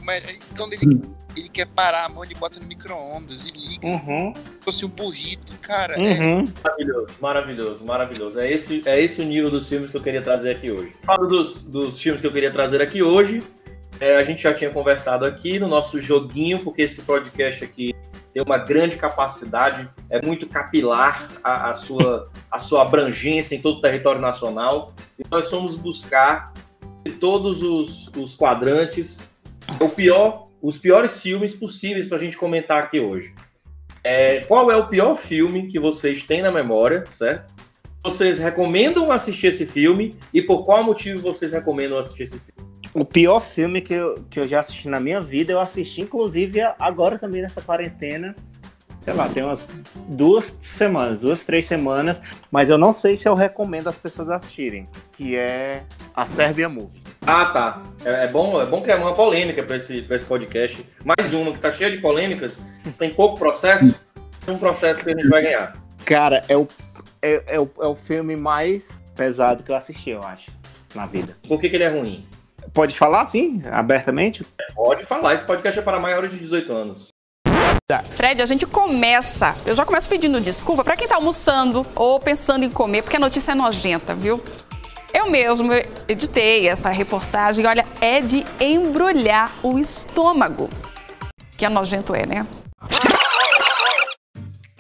quando 0.57 0.73
ele, 0.73 1.01
ele 1.37 1.49
quer 1.49 1.66
parar 1.68 2.07
a 2.07 2.09
mão, 2.09 2.25
ele 2.25 2.35
bota 2.35 2.59
no 2.59 2.66
micro-ondas 2.66 3.47
e 3.47 3.53
liga. 3.53 3.87
Uhum. 3.87 4.33
Como 4.33 4.35
se 4.35 4.64
fosse 4.64 4.85
um 4.85 4.88
burrito, 4.88 5.53
cara. 5.59 5.94
É, 5.94 6.14
Uhum. 6.20 6.44
Maravilhoso, 6.62 7.14
maravilhoso, 7.20 7.85
maravilhoso. 7.85 8.40
É 8.40 8.51
esse, 8.53 8.81
é 8.87 9.01
esse 9.01 9.20
o 9.20 9.25
nível 9.25 9.51
dos 9.51 9.68
filmes 9.68 9.90
que 9.90 9.97
eu 9.97 10.03
queria 10.03 10.23
trazer 10.23 10.51
aqui 10.51 10.70
hoje. 10.70 10.92
Falo 11.03 11.27
dos, 11.27 11.62
dos 11.62 12.01
filmes 12.01 12.20
que 12.20 12.27
eu 12.27 12.33
queria 12.33 12.51
trazer 12.51 12.83
aqui 12.83 13.03
hoje. 13.03 13.42
É, 14.01 14.16
a 14.16 14.25
gente 14.25 14.42
já 14.42 14.53
tinha 14.53 14.70
conversado 14.70 15.25
aqui 15.25 15.59
no 15.61 15.68
nosso 15.68 16.01
joguinho, 16.01 16.59
porque 16.59 16.83
esse 16.83 17.03
podcast 17.03 17.62
aqui 17.64 17.94
tem 18.35 18.42
uma 18.42 18.59
grande 18.59 18.97
capacidade, 18.97 19.88
é 20.11 20.20
muito 20.20 20.49
capilar 20.49 21.31
a, 21.42 21.70
a 21.70 21.73
sua, 21.73 22.29
a 22.51 22.59
sua 22.59 22.83
abrangência 22.83 23.55
em 23.55 23.62
todo 23.62 23.79
o 23.79 23.81
território 23.81 24.20
nacional. 24.20 24.92
E 25.16 25.23
nós 25.31 25.49
fomos 25.49 25.77
buscar 25.77 26.53
de 27.05 27.12
todos 27.12 27.62
os, 27.62 28.09
os 28.16 28.35
quadrantes 28.35 29.23
o 29.81 29.88
pior, 29.88 30.49
os 30.61 30.77
piores 30.79 31.23
filmes 31.23 31.55
possíveis 31.55 32.09
para 32.09 32.18
a 32.18 32.20
gente 32.20 32.37
comentar 32.37 32.83
aqui 32.83 32.99
hoje. 32.99 33.33
É, 34.03 34.40
qual 34.40 34.68
é 34.68 34.77
o 34.77 34.88
pior 34.88 35.14
filme 35.14 35.68
que 35.68 35.79
vocês 35.79 36.25
têm 36.25 36.42
na 36.42 36.51
memória, 36.51 37.05
certo? 37.07 37.55
Vocês 38.03 38.38
recomendam 38.38 39.12
assistir 39.12 39.47
esse 39.47 39.64
filme 39.64 40.18
e 40.33 40.42
por 40.42 40.64
qual 40.64 40.83
motivo 40.83 41.23
vocês 41.23 41.53
recomendam 41.53 41.99
assistir 41.99 42.25
esse 42.25 42.38
filme? 42.38 42.73
O 42.94 43.04
pior 43.04 43.40
filme 43.40 43.80
que 43.80 43.92
eu, 43.92 44.24
que 44.30 44.38
eu 44.38 44.46
já 44.46 44.61
assisti 44.61 44.88
na 44.88 45.00
minha 45.00 45.20
vida, 45.20 45.52
eu 45.52 45.59
assisti 45.59 46.00
inclusive 46.00 46.61
agora 46.78 47.18
também 47.18 47.42
nessa 47.42 47.61
quarentena. 47.61 48.37
Sei 49.00 49.12
lá, 49.12 49.28
tem 49.28 49.42
umas 49.42 49.68
duas 50.09 50.57
semanas, 50.61 51.20
duas, 51.20 51.42
três 51.42 51.66
semanas, 51.66 52.22
mas 52.50 52.70
eu 52.70 52.78
não 52.78 52.92
sei 52.92 53.16
se 53.16 53.28
eu 53.28 53.35
recomendo 53.35 53.88
as 53.88 53.98
pessoas 53.98 54.30
assistirem, 54.30 54.88
que 55.12 55.37
é 55.37 55.83
a 56.14 56.24
Serbia 56.24 56.68
Movie. 56.68 57.02
Ah, 57.26 57.46
tá. 57.46 57.83
É, 58.04 58.24
é 58.24 58.28
bom, 58.28 58.62
é 58.62 58.64
bom 58.64 58.80
que 58.80 58.90
é 58.90 58.94
uma 58.94 59.12
polêmica 59.12 59.62
para 59.62 59.76
esse, 59.76 60.00
pra 60.02 60.16
esse 60.16 60.24
podcast. 60.24 60.87
Mais 61.04 61.35
uma 61.35 61.52
que 61.52 61.59
tá 61.59 61.72
cheia 61.72 61.90
de 61.90 61.98
polêmicas, 61.98 62.59
tem 62.98 63.12
pouco 63.12 63.38
processo, 63.38 63.94
é 64.46 64.50
um 64.50 64.57
processo 64.57 65.02
que 65.02 65.11
a 65.11 65.14
gente 65.14 65.28
vai 65.28 65.42
ganhar. 65.42 65.74
Cara, 66.07 66.40
é 66.48 66.57
o, 66.57 66.66
é, 67.20 67.42
é 67.46 67.61
o, 67.61 67.68
é 67.80 67.87
o 67.87 67.96
filme 67.96 68.37
mais 68.37 69.02
pesado 69.16 69.62
que 69.64 69.72
eu 69.72 69.76
assisti, 69.76 70.11
eu 70.11 70.22
acho, 70.22 70.50
na 70.94 71.04
vida. 71.04 71.37
Por 71.46 71.61
que, 71.61 71.68
que 71.68 71.76
ele 71.76 71.85
é 71.85 71.88
ruim? 71.88 72.24
Pode 72.74 72.98
falar 72.98 73.22
assim, 73.22 73.62
abertamente? 73.70 74.44
Pode 74.74 75.04
falar, 75.04 75.34
esse 75.34 75.44
podcast 75.44 75.78
é 75.78 75.82
para 75.82 76.00
maiores 76.00 76.32
de 76.32 76.40
18 76.40 76.72
anos. 76.72 77.08
Fred, 78.10 78.42
a 78.42 78.46
gente 78.46 78.66
começa. 78.66 79.54
Eu 79.64 79.76
já 79.76 79.84
começo 79.84 80.08
pedindo 80.08 80.40
desculpa 80.40 80.82
para 80.82 80.96
quem 80.96 81.06
tá 81.06 81.14
almoçando 81.14 81.87
ou 81.94 82.18
pensando 82.18 82.64
em 82.64 82.70
comer, 82.70 83.02
porque 83.02 83.16
a 83.16 83.20
notícia 83.20 83.52
é 83.52 83.54
nojenta, 83.54 84.12
viu? 84.12 84.42
Eu 85.12 85.30
mesmo 85.30 85.70
editei 86.08 86.66
essa 86.66 86.90
reportagem. 86.90 87.64
Olha, 87.64 87.84
é 88.00 88.20
de 88.20 88.44
embrulhar 88.58 89.52
o 89.62 89.78
estômago. 89.78 90.68
Que 91.56 91.64
é 91.64 91.68
nojento 91.68 92.12
é, 92.12 92.26
né? 92.26 92.44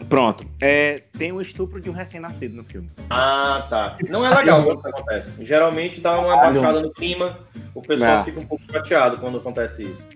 Pronto. 0.08 0.44
É, 0.60 1.02
tem 1.18 1.32
o 1.32 1.40
estupro 1.40 1.80
de 1.80 1.88
um 1.90 1.92
recém-nascido 1.92 2.56
no 2.56 2.64
filme. 2.64 2.88
Ah, 3.10 3.66
tá. 3.68 3.98
Não 4.08 4.24
é 4.24 4.34
legal 4.34 4.62
quando 4.62 4.78
isso 4.78 4.88
acontece. 4.88 5.44
Geralmente 5.44 6.00
dá 6.00 6.18
uma 6.18 6.36
baixada 6.36 6.80
no 6.80 6.92
clima, 6.92 7.38
o 7.74 7.80
pessoal 7.82 8.18
Não. 8.18 8.24
fica 8.24 8.40
um 8.40 8.46
pouco 8.46 8.64
chateado 8.70 9.18
quando 9.18 9.38
acontece 9.38 9.84
isso. 9.84 10.06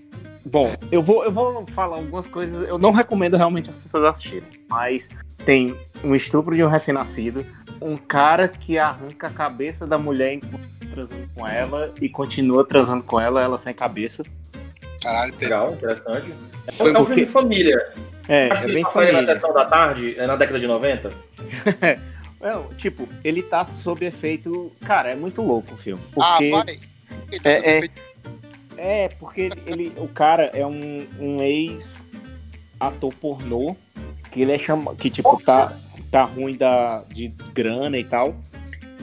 Bom, 0.45 0.73
eu 0.91 1.03
vou, 1.03 1.25
eu 1.25 1.33
vou 1.33 1.67
falar 1.75 1.97
algumas 1.97 2.27
coisas. 2.27 2.67
Eu 2.69 2.79
não 2.79 2.91
recomendo 2.91 3.37
realmente 3.37 3.71
as 3.71 3.77
pessoas 3.77 4.05
assistirem, 4.05 4.49
mas 4.69 5.09
tem 5.45 5.77
um 6.03 6.15
estupro 6.15 6.55
de 6.55 6.63
um 6.65 6.69
recém-nascido, 6.69 7.45
um 7.83 7.97
cara 7.97 8.49
que 8.49 8.79
arranca 8.79 9.27
a 9.27 9.31
cabeça 9.31 9.87
da 9.87 9.99
mulher 9.99 10.35
enquanto 10.35 10.63
tá 10.79 10.87
transando 10.91 11.29
com 11.35 11.47
ela 11.47 11.93
e 12.01 12.09
continua 12.09 12.65
transando 12.65 13.03
com 13.03 13.21
ela, 13.21 13.43
ela 13.43 13.59
sem 13.59 13.75
cabeça. 13.75 14.23
Caralho, 15.03 15.35
Legal, 15.41 15.73
interessante. 15.75 16.33
É, 16.67 16.73
Foi 16.73 16.89
é 16.89 16.91
um 16.91 16.95
porque- 16.95 17.07
filme 17.15 17.27
de 17.27 17.33
família. 17.33 17.93
É, 18.29 18.47
Acho 18.47 18.53
é 18.53 18.57
que 18.59 18.65
ele 18.67 18.75
bem 18.75 18.83
passaria 18.83 19.13
na 19.13 19.19
família. 19.19 19.35
sessão 19.35 19.55
da 19.55 19.65
tarde, 19.65 20.15
é 20.19 20.27
na 20.27 20.37
década 20.37 20.61
de 20.61 20.67
90. 20.67 21.09
Não, 22.41 22.73
tipo, 22.75 23.09
ele 23.25 23.43
tá 23.43 23.65
sob 23.65 24.05
efeito. 24.05 24.71
Cara, 24.85 25.11
é 25.11 25.17
muito 25.17 25.43
louco 25.43 25.75
o 25.75 25.77
filme. 25.77 26.01
Ah, 26.21 26.33
Porque... 26.37 26.51
vai. 26.51 26.79
Ele 27.33 27.41
tá 27.41 27.55
sob 27.55 27.67
É, 27.67 27.71
é, 27.71 27.77
efeito- 27.79 28.03
é, 28.77 29.09
porque 29.19 29.41
ele, 29.41 29.63
ele- 29.67 29.93
o 29.97 30.07
cara 30.07 30.51
é 30.55 30.65
um, 30.65 31.07
um 31.19 31.43
ex-ator 31.43 33.13
pornô 33.15 33.77
que 34.31 34.43
ele 34.43 34.53
é 34.53 34.59
chamado. 34.59 34.97
Que, 34.97 35.11
tipo, 35.11 35.41
tá, 35.43 35.77
tá 36.11 36.23
ruim 36.23 36.57
da, 36.57 37.03
de 37.13 37.29
grana 37.53 37.99
e 37.99 38.05
tal. 38.05 38.37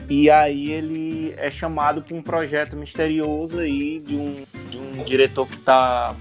E 0.08 0.30
aí 0.30 0.70
ele 0.70 1.34
é 1.36 1.50
chamado 1.50 2.00
para 2.00 2.16
um 2.16 2.22
projeto 2.22 2.76
misterioso 2.76 3.58
aí 3.58 3.98
de 4.00 4.14
um, 4.14 4.36
de 4.70 4.78
um 4.78 5.02
diretor 5.04 5.46
que 5.48 5.56
tá, 5.58 6.14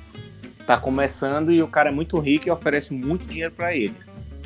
tá 0.65 0.77
começando 0.77 1.51
e 1.51 1.61
o 1.61 1.67
cara 1.67 1.89
é 1.89 1.91
muito 1.91 2.17
rico 2.19 2.47
e 2.47 2.51
oferece 2.51 2.93
muito 2.93 3.27
dinheiro 3.27 3.53
para 3.53 3.75
ele. 3.75 3.95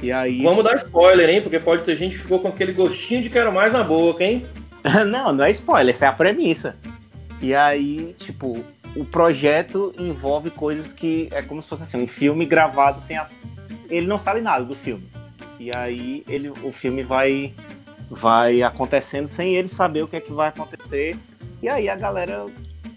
E 0.01 0.11
aí. 0.11 0.41
Vamos 0.43 0.63
dar 0.63 0.75
spoiler, 0.75 1.29
hein? 1.29 1.41
Porque 1.41 1.59
pode 1.59 1.83
ter 1.83 1.95
gente 1.95 2.15
que 2.15 2.21
ficou 2.21 2.39
com 2.39 2.47
aquele 2.47 2.71
gostinho 2.71 3.21
de 3.21 3.29
quero 3.29 3.51
mais 3.51 3.73
na 3.73 3.83
boca, 3.83 4.23
hein? 4.23 4.45
não, 5.07 5.33
não 5.33 5.43
é 5.43 5.51
spoiler, 5.51 5.93
essa 5.93 6.05
é 6.05 6.07
a 6.07 6.13
premissa. 6.13 6.75
E 7.41 7.53
aí, 7.55 8.15
tipo, 8.17 8.63
o 8.95 9.05
projeto 9.05 9.93
envolve 9.97 10.49
coisas 10.49 10.93
que 10.93 11.29
é 11.31 11.41
como 11.41 11.61
se 11.61 11.67
fosse 11.67 11.83
assim, 11.83 12.01
um 12.01 12.07
filme 12.07 12.45
gravado 12.45 13.01
sem 13.01 13.17
as... 13.17 13.31
Ele 13.89 14.07
não 14.07 14.19
sabe 14.19 14.41
nada 14.41 14.63
do 14.63 14.75
filme. 14.75 15.07
E 15.59 15.71
aí 15.75 16.23
ele, 16.27 16.49
o 16.49 16.71
filme 16.71 17.03
vai, 17.03 17.53
vai 18.09 18.61
acontecendo 18.61 19.27
sem 19.27 19.55
ele 19.55 19.67
saber 19.67 20.03
o 20.03 20.07
que 20.07 20.15
é 20.15 20.21
que 20.21 20.31
vai 20.31 20.49
acontecer. 20.49 21.17
E 21.61 21.67
aí 21.67 21.89
a 21.89 21.95
galera 21.95 22.45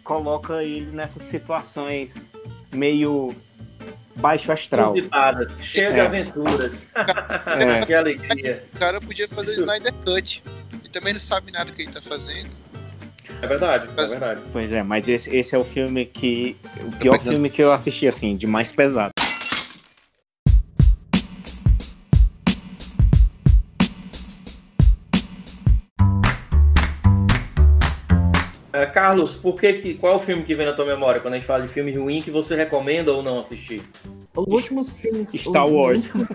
coloca 0.05 0.63
ele 0.63 0.91
nessas 0.93 1.25
situações 1.25 2.15
meio 2.73 3.35
baixo 4.17 4.53
astral. 4.53 4.93
De 4.95 5.09
É. 5.79 6.01
aventuras. 6.01 6.89
É. 7.47 7.85
que 7.87 7.95
alegria. 7.95 8.63
O 8.75 8.79
cara 8.79 9.01
podia 9.01 9.29
fazer 9.29 9.51
o 9.51 9.53
Isso. 9.53 9.61
Snyder 9.63 9.93
Cut. 10.05 10.43
Ele 10.81 10.89
também 10.91 11.13
não 11.13 11.21
sabe 11.21 11.53
nada 11.53 11.67
do 11.67 11.73
que 11.73 11.83
ele 11.83 11.93
tá 11.93 12.03
fazendo. 12.03 12.51
É 13.41 13.47
verdade, 13.47 13.89
é 13.97 14.07
verdade. 14.07 14.41
Pois 14.53 14.73
é, 14.73 14.83
mas 14.83 15.09
esse, 15.09 15.35
esse 15.35 15.55
é 15.55 15.59
o 15.59 15.65
filme 15.65 16.05
que. 16.05 16.57
O 16.81 16.97
pior 16.97 17.19
filme 17.19 17.51
que 17.51 17.63
eu 17.63 17.73
assisti, 17.73 18.07
assim, 18.07 18.37
de 18.37 18.47
mais 18.47 18.71
pesado. 18.71 19.13
Carlos, 29.03 29.35
por 29.35 29.61
que, 29.61 29.73
que 29.75 29.95
qual 29.95 30.13
é 30.13 30.17
o 30.17 30.21
filme 30.21 30.45
que 30.45 30.55
vem 30.55 30.65
na 30.65 30.73
tua 30.73 30.85
memória 30.85 31.21
quando 31.21 31.35
a 31.35 31.37
gente 31.37 31.47
fala 31.47 31.63
de 31.63 31.69
filme 31.69 31.93
ruim 31.93 32.23
que 32.23 32.31
você 32.31 32.55
recomenda 32.55 33.13
ou 33.13 33.21
não 33.21 33.41
assistir? 33.41 33.83
Os 34.37 34.47
últimos 34.47 34.91
filmes. 34.91 35.29
Star 35.33 35.67
Wars. 35.69 36.09
últimos- 36.15 36.29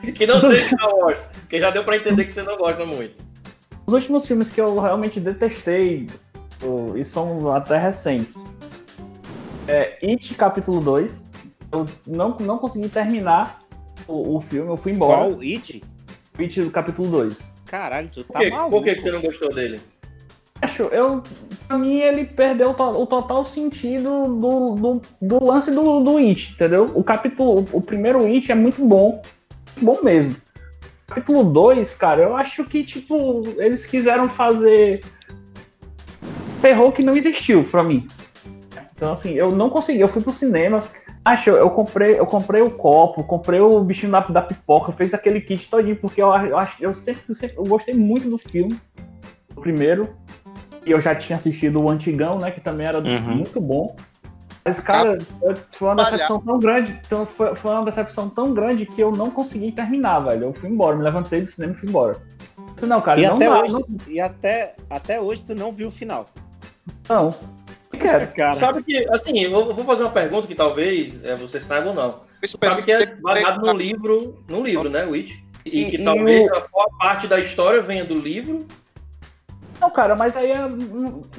que 0.14 0.26
não 0.26 0.40
seja 0.40 0.66
Star 0.68 0.96
Wars, 0.96 1.20
porque 1.42 1.60
já 1.60 1.70
deu 1.70 1.84
pra 1.84 1.96
entender 1.96 2.24
que 2.24 2.32
você 2.32 2.42
não 2.42 2.56
gosta 2.56 2.86
muito. 2.86 3.22
Os 3.86 3.92
últimos 3.92 4.26
filmes 4.26 4.50
que 4.50 4.62
eu 4.62 4.80
realmente 4.80 5.20
detestei, 5.20 6.06
e 6.96 7.04
são 7.04 7.52
até 7.52 7.76
recentes. 7.76 8.42
É 9.68 9.98
It 10.02 10.34
capítulo 10.36 10.80
2. 10.80 11.30
Eu 11.70 11.84
não, 12.06 12.34
não 12.40 12.56
consegui 12.56 12.88
terminar 12.88 13.60
o, 14.08 14.36
o 14.36 14.40
filme, 14.40 14.70
eu 14.70 14.76
fui 14.78 14.92
embora. 14.92 15.28
Qual? 15.28 15.40
It? 15.40 15.82
It 16.38 16.62
do 16.62 16.70
capítulo 16.70 17.10
2. 17.10 17.52
Caralho, 17.66 18.08
tu 18.12 18.22
tá 18.24 18.38
maluco. 18.50 18.70
por 18.70 18.84
que, 18.84 18.94
que 18.94 19.02
você 19.02 19.10
não 19.10 19.20
gostou 19.20 19.48
dele? 19.54 19.80
Acho, 20.62 20.84
eu, 20.84 21.22
pra 21.66 21.76
mim 21.76 21.98
ele 21.98 22.24
perdeu 22.24 22.70
o, 22.70 22.74
to- 22.74 23.02
o 23.02 23.06
total 23.06 23.44
sentido 23.44 24.24
do, 24.26 24.74
do, 24.74 25.02
do 25.20 25.44
lance 25.44 25.70
do, 25.70 26.00
do 26.00 26.16
It, 26.18 26.52
entendeu? 26.52 26.90
O 26.94 27.02
capítulo, 27.02 27.66
o 27.72 27.80
primeiro 27.80 28.24
It 28.24 28.50
é 28.50 28.54
muito 28.54 28.84
bom, 28.86 29.20
bom 29.82 29.98
mesmo. 30.02 30.36
Capítulo 31.06 31.44
2, 31.44 31.94
cara, 31.96 32.22
eu 32.22 32.36
acho 32.36 32.64
que, 32.64 32.82
tipo, 32.82 33.42
eles 33.58 33.84
quiseram 33.84 34.28
fazer 34.28 35.04
terror 36.60 36.92
que 36.92 37.02
não 37.02 37.14
existiu 37.14 37.62
pra 37.64 37.82
mim. 37.82 38.06
Então, 38.94 39.12
assim, 39.12 39.32
eu 39.34 39.50
não 39.52 39.68
consegui. 39.68 40.00
Eu 40.00 40.08
fui 40.08 40.22
pro 40.22 40.32
cinema, 40.32 40.82
acho, 41.24 41.50
eu 41.50 41.70
comprei, 41.70 42.18
eu 42.18 42.26
comprei 42.26 42.62
o 42.62 42.70
copo, 42.70 43.24
comprei 43.24 43.60
o 43.60 43.80
bichinho 43.82 44.12
da, 44.12 44.20
da 44.20 44.42
pipoca, 44.42 44.92
fiz 44.92 45.14
aquele 45.14 45.40
kit 45.40 45.68
todinho, 45.68 45.96
porque 45.96 46.22
eu, 46.22 46.28
eu, 46.28 46.58
acho- 46.58 46.76
eu 46.82 46.92
sempre, 46.94 47.34
sempre 47.34 47.56
eu 47.56 47.64
gostei 47.64 47.94
muito 47.94 48.28
do 48.28 48.38
filme. 48.38 48.78
O 49.56 49.60
primeiro. 49.60 50.08
E 50.84 50.90
eu 50.90 51.00
já 51.00 51.14
tinha 51.14 51.36
assistido 51.36 51.80
o 51.80 51.88
antigão, 51.90 52.38
né? 52.38 52.50
Que 52.50 52.60
também 52.60 52.86
era 52.86 52.98
Uhum. 52.98 53.36
muito 53.36 53.58
bom. 53.60 53.94
Mas, 54.64 54.80
cara, 54.80 55.16
foi 55.72 55.88
uma 55.88 55.94
decepção 56.04 56.40
tão 56.40 56.58
grande. 56.58 56.98
Então, 57.06 57.24
foi, 57.26 57.54
foi 57.54 57.70
uma 57.70 57.84
decepção 57.84 58.28
tão 58.30 58.52
grande 58.54 58.84
que 58.86 59.02
eu 59.02 59.10
não 59.12 59.30
consegui 59.30 59.72
terminar, 59.72 60.20
velho. 60.20 60.44
Eu 60.44 60.54
fui 60.54 60.68
embora, 60.70 60.96
me 60.96 61.02
levantei 61.02 61.42
do 61.42 61.50
cinema 61.50 61.72
e 61.74 61.76
fui 61.76 61.88
embora. 61.88 62.16
Não, 62.82 63.00
cara, 63.00 63.20
e 63.20 63.26
não 63.26 63.36
até 63.36 63.48
dá, 63.48 63.60
hoje, 63.60 63.72
não, 63.72 63.84
e 64.08 64.20
até, 64.20 64.74
até 64.90 65.20
hoje 65.20 65.42
tu 65.46 65.54
não 65.54 65.70
viu 65.72 65.88
o 65.88 65.92
final. 65.92 66.24
não. 67.08 67.30
Quero. 67.96 68.26
Cara. 68.28 68.54
Sabe 68.54 68.82
que, 68.82 69.06
assim, 69.10 69.40
eu 69.40 69.72
vou 69.74 69.84
fazer 69.84 70.04
uma 70.04 70.12
pergunta 70.12 70.46
que 70.46 70.54
talvez 70.54 71.22
é, 71.24 71.34
você 71.36 71.60
saiba 71.60 71.88
ou 71.88 71.94
não. 71.94 72.20
Sabe 72.44 72.82
que 72.82 72.92
é 72.92 73.06
baseado 73.16 73.60
num 73.64 73.76
livro, 73.76 74.42
num 74.48 74.62
livro, 74.64 74.88
né, 74.90 75.04
Witch? 75.04 75.32
E, 75.64 75.82
E- 75.82 75.90
que 75.90 75.96
e 75.96 76.04
talvez 76.04 76.46
o- 76.48 76.54
a 76.54 76.60
boa 76.60 76.86
parte 76.98 77.26
da 77.26 77.40
história 77.40 77.80
venha 77.80 78.04
do 78.04 78.14
livro. 78.14 78.66
Não, 79.80 79.90
cara, 79.90 80.14
mas 80.14 80.36
aí 80.36 80.50
é. 80.50 80.58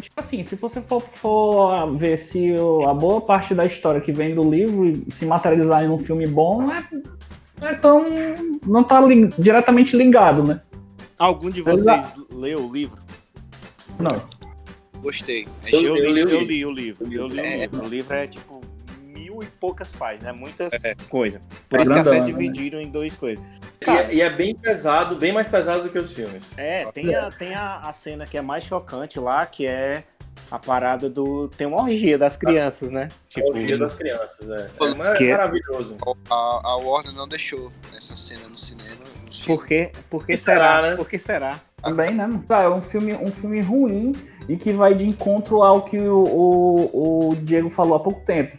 Tipo 0.01 0.19
assim, 0.19 0.43
se 0.43 0.55
você 0.55 0.81
for, 0.81 0.99
for 1.01 1.95
ver 1.95 2.17
se 2.17 2.51
o- 2.53 2.87
a 2.87 2.93
boa 2.93 3.21
parte 3.21 3.53
da 3.53 3.65
história 3.65 4.01
que 4.01 4.11
vem 4.11 4.33
do 4.35 4.47
livro 4.49 4.87
e 4.87 5.05
se 5.11 5.25
materializar 5.25 5.83
em 5.83 5.89
um 5.89 5.97
filme 5.99 6.25
bom, 6.27 6.61
não 6.61 6.73
é, 6.75 6.83
não 7.61 7.67
é 7.67 7.75
tão. 7.75 8.05
não 8.65 8.83
tá 8.83 8.99
li- 9.01 9.29
diretamente 9.37 9.95
ligado, 9.95 10.43
né? 10.43 10.59
Algum 11.17 11.49
de 11.49 11.61
vocês 11.61 11.81
Exato. 11.81 12.27
leu 12.31 12.65
o 12.67 12.71
livro? 12.73 12.97
Não. 13.99 14.21
Gostei. 15.05 15.47
Eu, 15.67 15.81
Eu- 15.81 15.95
li, 15.95 16.01
eu 16.01 16.11
li 16.11 16.23
o 16.23 16.29
eu 16.29 16.39
livro. 16.41 16.45
li 16.45 16.65
o 16.65 16.71
livro. 16.71 17.13
Eu 17.13 17.27
li 17.27 17.39
o 17.39 17.45
É. 17.45 17.57
livro. 17.61 17.85
O 17.85 17.87
livro 17.87 18.13
é 18.15 18.27
tipo 18.27 18.61
mil 19.03 19.41
e 19.41 19.45
poucas 19.45 19.91
páginas, 19.91 20.35
é 20.35 20.37
muita 20.37 20.69
coisa. 21.09 21.37
É 21.37 21.41
Por 21.69 21.79
isso 21.79 21.93
que 21.93 21.99
até 21.99 22.19
né? 22.19 22.25
dividiram 22.25 22.81
em 22.81 22.89
duas 22.89 23.15
coisas. 23.15 23.43
E 23.81 23.85
Cara, 23.85 24.11
é, 24.11 24.15
e 24.15 24.21
é 24.21 24.29
bem 24.29 24.55
pesado, 24.55 25.15
bem 25.15 25.31
mais 25.31 25.47
pesado 25.47 25.83
do 25.83 25.89
que 25.89 25.97
os 25.99 26.11
filmes. 26.11 26.51
É, 26.57 26.85
tem, 26.91 27.13
a, 27.13 27.29
tem 27.31 27.53
a, 27.53 27.77
a 27.79 27.93
cena 27.93 28.25
que 28.25 28.37
é 28.37 28.41
mais 28.41 28.63
chocante 28.63 29.19
lá, 29.19 29.45
que 29.45 29.65
é 29.67 30.03
a 30.51 30.57
parada 30.59 31.09
do. 31.09 31.47
Tem 31.49 31.65
uma 31.67 31.81
orgia 31.83 32.17
das 32.17 32.35
crianças, 32.35 32.89
né? 32.89 33.07
Tipo, 33.27 33.51
o 33.51 33.53
dia 33.65 33.77
das 33.77 33.95
crianças, 33.95 34.49
é. 34.49 34.55
É, 34.85 35.11
é 35.11 35.13
Que- 35.15 35.31
maravilhoso. 35.31 35.97
A, 36.29 36.61
a 36.63 36.75
Warner 36.77 37.13
não 37.13 37.27
deixou 37.27 37.71
essa 37.97 38.15
cena 38.15 38.47
no 38.47 38.57
cinema. 38.57 39.01
Filme. 39.43 39.57
Por 39.57 39.67
que, 39.67 39.91
por 40.09 40.25
que 40.25 40.33
Que 40.33 40.38
será? 40.38 40.57
será, 40.57 40.89
né? 40.89 40.95
Por 40.95 41.07
que 41.07 41.19
será? 41.19 41.59
Também, 41.81 42.13
né? 42.15 42.27
Tá, 42.47 42.63
é 42.63 42.69
um 42.69 42.81
filme, 42.81 43.13
um 43.13 43.31
filme 43.31 43.61
ruim 43.61 44.13
e 44.49 44.57
que 44.57 44.71
vai 44.73 44.93
de 44.93 45.05
encontro 45.05 45.61
ao 45.61 45.83
que 45.83 45.97
o, 45.99 46.23
o, 46.23 47.29
o 47.29 47.36
Diego 47.36 47.69
falou 47.69 47.95
há 47.95 47.99
pouco 47.99 48.21
tempo. 48.21 48.57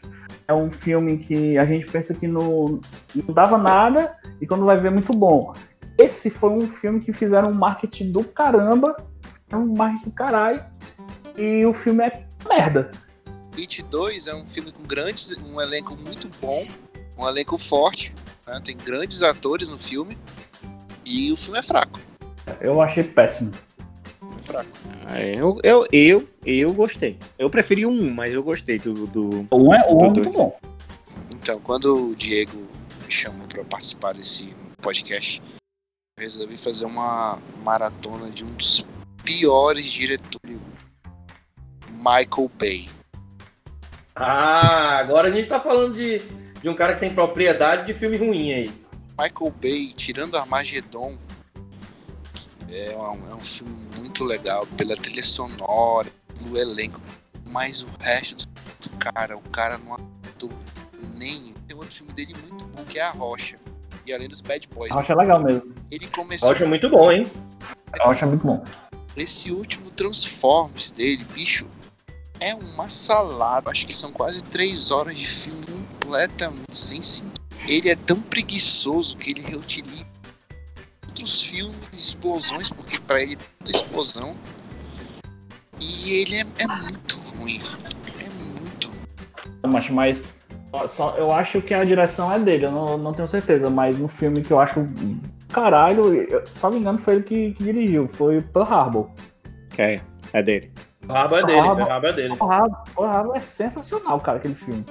É 0.49 0.55
um 0.55 0.71
filme 0.71 1.19
que 1.19 1.59
a 1.59 1.67
gente 1.67 1.87
pensa 1.87 2.15
que 2.15 2.29
não, 2.29 2.81
não 3.15 3.35
dava 3.35 3.59
nada 3.59 4.17
e 4.41 4.47
quando 4.47 4.65
vai 4.65 4.77
ver 4.77 4.89
é 4.89 4.91
muito 4.91 5.13
bom. 5.13 5.53
Esse 5.99 6.31
foi 6.31 6.51
um 6.51 6.69
filme 6.69 7.01
que 7.01 7.13
fizeram 7.13 7.51
um 7.51 7.55
marketing 7.55 8.13
do 8.13 8.23
caramba, 8.23 8.97
um 9.53 9.75
marketing 9.75 10.05
do 10.05 10.11
caralho, 10.13 10.65
e 11.37 11.65
o 11.65 11.73
filme 11.73 12.05
é 12.05 12.27
merda. 12.49 12.91
It 13.59 13.83
2 13.83 14.27
é 14.27 14.35
um 14.35 14.47
filme 14.47 14.71
com 14.71 14.83
grandes, 14.83 15.35
um 15.39 15.61
elenco 15.61 15.97
muito 15.97 16.29
bom, 16.41 16.67
um 17.19 17.27
elenco 17.27 17.59
forte, 17.59 18.13
né? 18.47 18.61
tem 18.65 18.77
grandes 18.77 19.23
atores 19.23 19.69
no 19.69 19.79
filme 19.79 20.17
e 21.07 21.33
o 21.33 21.37
filme 21.37 21.59
é 21.59 21.63
fraco. 21.63 22.01
Eu 22.61 22.83
achei 22.83 23.05
péssimo. 23.05 23.53
É 24.21 24.43
fraco. 24.43 24.69
É, 25.15 25.35
eu, 25.35 25.59
eu, 25.63 25.87
eu, 25.93 26.29
eu 26.45 26.75
gostei. 26.75 27.17
Eu 27.39 27.49
preferi 27.49 27.87
um, 27.87 28.13
mas 28.13 28.33
eu 28.33 28.43
gostei 28.43 28.79
do. 28.79 29.07
do 29.07 29.47
O 29.51 29.69
um 29.69 29.75
é, 29.75 29.83
um 29.89 30.05
é 30.05 30.11
muito 30.11 30.31
bom. 30.31 30.59
Então, 31.35 31.61
quando 31.61 32.11
o 32.11 32.15
Diego 32.17 32.59
me 33.05 33.11
chamou 33.11 33.47
para 33.47 33.63
participar 33.65 34.15
desse 34.15 34.53
podcast, 34.83 35.41
eu 36.19 36.23
resolvi 36.23 36.59
fazer 36.59 36.85
uma 36.85 37.39
maratona 37.63 38.29
de 38.31 38.45
um 38.45 38.53
dos 38.55 38.85
piores 39.23 39.85
diretores, 39.85 40.59
Michael 41.93 42.51
Bay. 42.59 42.89
Ah, 44.15 44.97
agora 44.97 45.29
a 45.29 45.31
gente 45.31 45.47
tá 45.47 45.61
falando 45.61 45.95
de, 45.95 46.19
de 46.61 46.69
um 46.69 46.75
cara 46.75 46.95
que 46.95 47.01
tem 47.01 47.11
propriedade 47.11 47.87
de 47.87 47.95
filme 47.95 48.17
ruim 48.17 48.53
aí. 48.53 48.86
Michael 49.19 49.51
Bay, 49.61 49.95
tirando 49.95 50.37
Armagedon, 50.37 51.17
é 52.69 52.97
um, 52.97 53.31
é 53.31 53.35
um 53.35 53.41
filme 53.41 53.75
muito 53.97 54.25
legal 54.25 54.67
pela 54.77 54.97
trilha 54.97 55.25
sonora, 55.25 56.11
pelo 56.39 56.59
elenco, 56.59 57.01
mas 57.45 57.83
o 57.83 57.89
resto 57.99 58.47
do 58.81 58.91
cara, 58.99 59.37
o 59.37 59.43
cara 59.51 59.79
não 59.79 59.95
atua 59.95 60.51
nem. 61.15 61.55
Tem 61.67 61.77
outro 61.77 61.95
filme 61.95 62.13
dele 62.13 62.35
muito 62.47 62.65
bom 62.67 62.85
que 62.85 62.99
é 62.99 63.03
A 63.03 63.11
Rocha. 63.11 63.57
E 64.05 64.13
além 64.13 64.29
dos 64.29 64.41
Bad 64.41 64.69
Boys. 64.69 64.91
Eu 64.91 64.99
acho 64.99 65.15
legal 65.15 65.43
mesmo. 65.43 65.75
Ele 65.91 66.07
começou. 66.09 66.51
Rocha 66.51 66.65
é 66.65 66.69
muito 66.69 66.89
bom, 66.91 67.11
hein? 67.11 67.25
Eu 67.99 68.11
acho 68.11 68.27
muito 68.27 68.47
bom. 68.47 68.63
Esse 69.17 69.51
último 69.51 69.91
Transformers 69.91 70.91
dele, 70.91 71.25
bicho, 71.33 71.67
é 72.39 72.55
uma 72.55 72.89
salada. 72.89 73.71
Acho 73.71 73.87
que 73.87 73.95
são 73.95 74.13
quase 74.13 74.43
três 74.45 74.91
horas 74.91 75.17
de 75.17 75.27
filme 75.27 75.65
completamente 75.67 76.77
sem 76.77 77.03
sentido. 77.03 77.36
Ele 77.67 77.91
é 77.91 77.97
tão 77.97 78.21
preguiçoso 78.21 79.17
que 79.17 79.31
ele 79.31 79.41
reutiliza 79.41 80.07
outros 81.07 81.43
filmes 81.43 81.77
de 81.91 81.97
explosões, 81.97 82.71
porque 82.71 82.99
pra 83.01 83.21
ele 83.21 83.37
é 83.67 83.71
explosão. 83.71 84.35
E 85.81 86.21
ele 86.21 86.37
é, 86.37 86.47
é 86.59 86.67
muito 86.67 87.19
ruim. 87.19 87.61
É 88.25 88.29
muito. 88.45 88.91
Mas, 89.67 89.91
mas 89.91 90.23
só, 90.89 91.17
eu 91.17 91.33
acho 91.33 91.61
que 91.63 91.75
a 91.75 91.85
direção 91.85 92.33
é 92.33 92.39
dele, 92.39 92.67
eu 92.67 92.73
não, 92.73 92.99
não 92.99 93.13
tenho 93.13 93.29
certeza, 93.29 93.71
mas 93.71 93.99
no 93.99 94.09
filme 94.09 94.43
que 94.43 94.53
eu 94.53 94.61
acho 94.61 94.87
caralho, 95.49 96.15
eu, 96.15 96.43
só 96.47 96.71
me 96.71 96.79
engano, 96.79 96.99
foi 96.99 97.15
ele 97.15 97.23
que, 97.23 97.53
que 97.53 97.65
dirigiu, 97.65 98.07
foi 98.07 98.41
Pearl 98.43 98.73
Harbor. 98.73 99.11
É, 99.79 100.01
é 100.33 100.43
dele. 100.43 100.71
O 101.09 101.13
rabo 101.13 101.37
é 101.37 101.45
dele, 101.45 101.61
o 101.61 101.85
rabo 101.85 102.07
é 102.07 102.13
dele. 102.13 102.37
Pearl 102.37 103.09
Harbor 103.09 103.37
é 103.37 103.41
sensacional, 103.41 104.21
cara, 104.21 104.39
aquele 104.39 104.55
filme. 104.55 104.85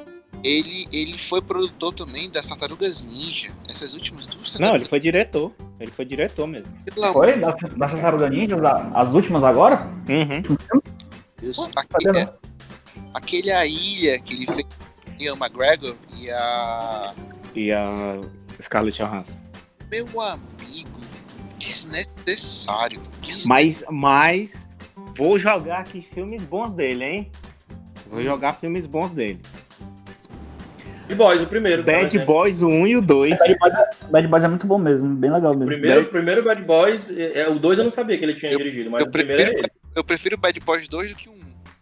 Ele, 0.45 0.87
ele 0.91 1.17
foi 1.17 1.41
produtor 1.41 1.93
também 1.93 2.29
das 2.29 2.47
Tartarugas 2.47 3.01
Ninja. 3.01 3.47
Essas 3.67 3.93
últimas 3.93 4.27
duas 4.27 4.53
Não, 4.55 4.75
ele 4.75 4.85
Tartarugas 4.85 4.87
foi 4.89 4.99
diretor. 4.99 5.51
Ele 5.79 5.91
foi 5.91 6.05
diretor 6.05 6.45
mesmo. 6.47 6.71
Pelo 6.85 7.13
Foi? 7.13 7.33
amor 7.33 7.41
Da, 7.41 7.67
da 7.69 7.87
Tartaruga 7.89 8.29
Ninja, 8.29 8.55
as 8.93 9.13
últimas 9.13 9.43
agora? 9.43 9.87
Uhum. 10.07 10.41
de 10.41 10.57
Deus. 11.41 11.57
sabia 11.57 11.71
Aquele, 11.75 12.25
não. 12.25 12.33
aquele 13.13 13.51
a 13.51 13.65
ilha 13.65 14.19
que 14.19 14.33
ele 14.35 14.45
fez 14.45 14.63
com 14.65 15.23
Ian 15.23 15.33
McGregor 15.35 15.95
e 16.15 16.29
a. 16.29 17.13
E 17.55 17.71
a 17.71 18.21
Scarlett 18.61 19.01
Johansson. 19.01 19.33
Meu 19.89 20.05
amigo, 20.21 20.99
desnecessário. 21.57 23.01
desne- 23.25 23.47
Mas, 23.47 23.83
mas 23.89 24.67
vou 25.17 25.39
jogar 25.39 25.79
aqui 25.79 26.01
filmes 26.01 26.43
bons 26.43 26.73
dele, 26.73 27.03
hein? 27.03 27.31
Vou 28.09 28.21
jogar 28.21 28.53
filmes 28.53 28.85
bons 28.85 29.11
dele. 29.11 29.41
Bad 31.05 31.15
Boys, 31.15 31.41
o 31.41 31.47
primeiro. 31.47 31.83
Bad 31.83 32.17
né? 32.17 32.25
Boys, 32.25 32.61
o 32.61 32.67
1 32.67 32.87
e 32.87 32.97
o 32.97 33.01
2. 33.01 33.37
Bad 33.37 33.57
Boys, 33.59 33.73
é, 33.73 33.89
Bad 34.09 34.27
Boys 34.27 34.43
é 34.43 34.47
muito 34.47 34.67
bom 34.67 34.77
mesmo, 34.77 35.07
bem 35.15 35.31
legal 35.31 35.53
O 35.53 35.57
mesmo. 35.57 35.71
primeiro, 35.71 36.01
o 36.01 36.05
primeiro 36.05 36.43
Bad 36.43 36.61
Boys, 36.63 37.15
é, 37.15 37.41
é, 37.41 37.49
o 37.49 37.59
dois 37.59 37.77
eu 37.77 37.83
não 37.83 37.91
sabia 37.91 38.17
que 38.17 38.25
ele 38.25 38.33
tinha 38.33 38.55
dirigido, 38.57 38.89
mas 38.89 39.03
eu 39.03 39.09
o 39.09 39.11
primeiro 39.11 39.41
é 39.41 39.45
prefiro, 39.45 39.67
ele. 39.67 39.91
eu 39.95 40.03
prefiro 40.03 40.37
Bad 40.37 40.59
Boys 40.59 40.87
2 40.87 41.09
do 41.11 41.15
que 41.15 41.29
um. 41.29 41.39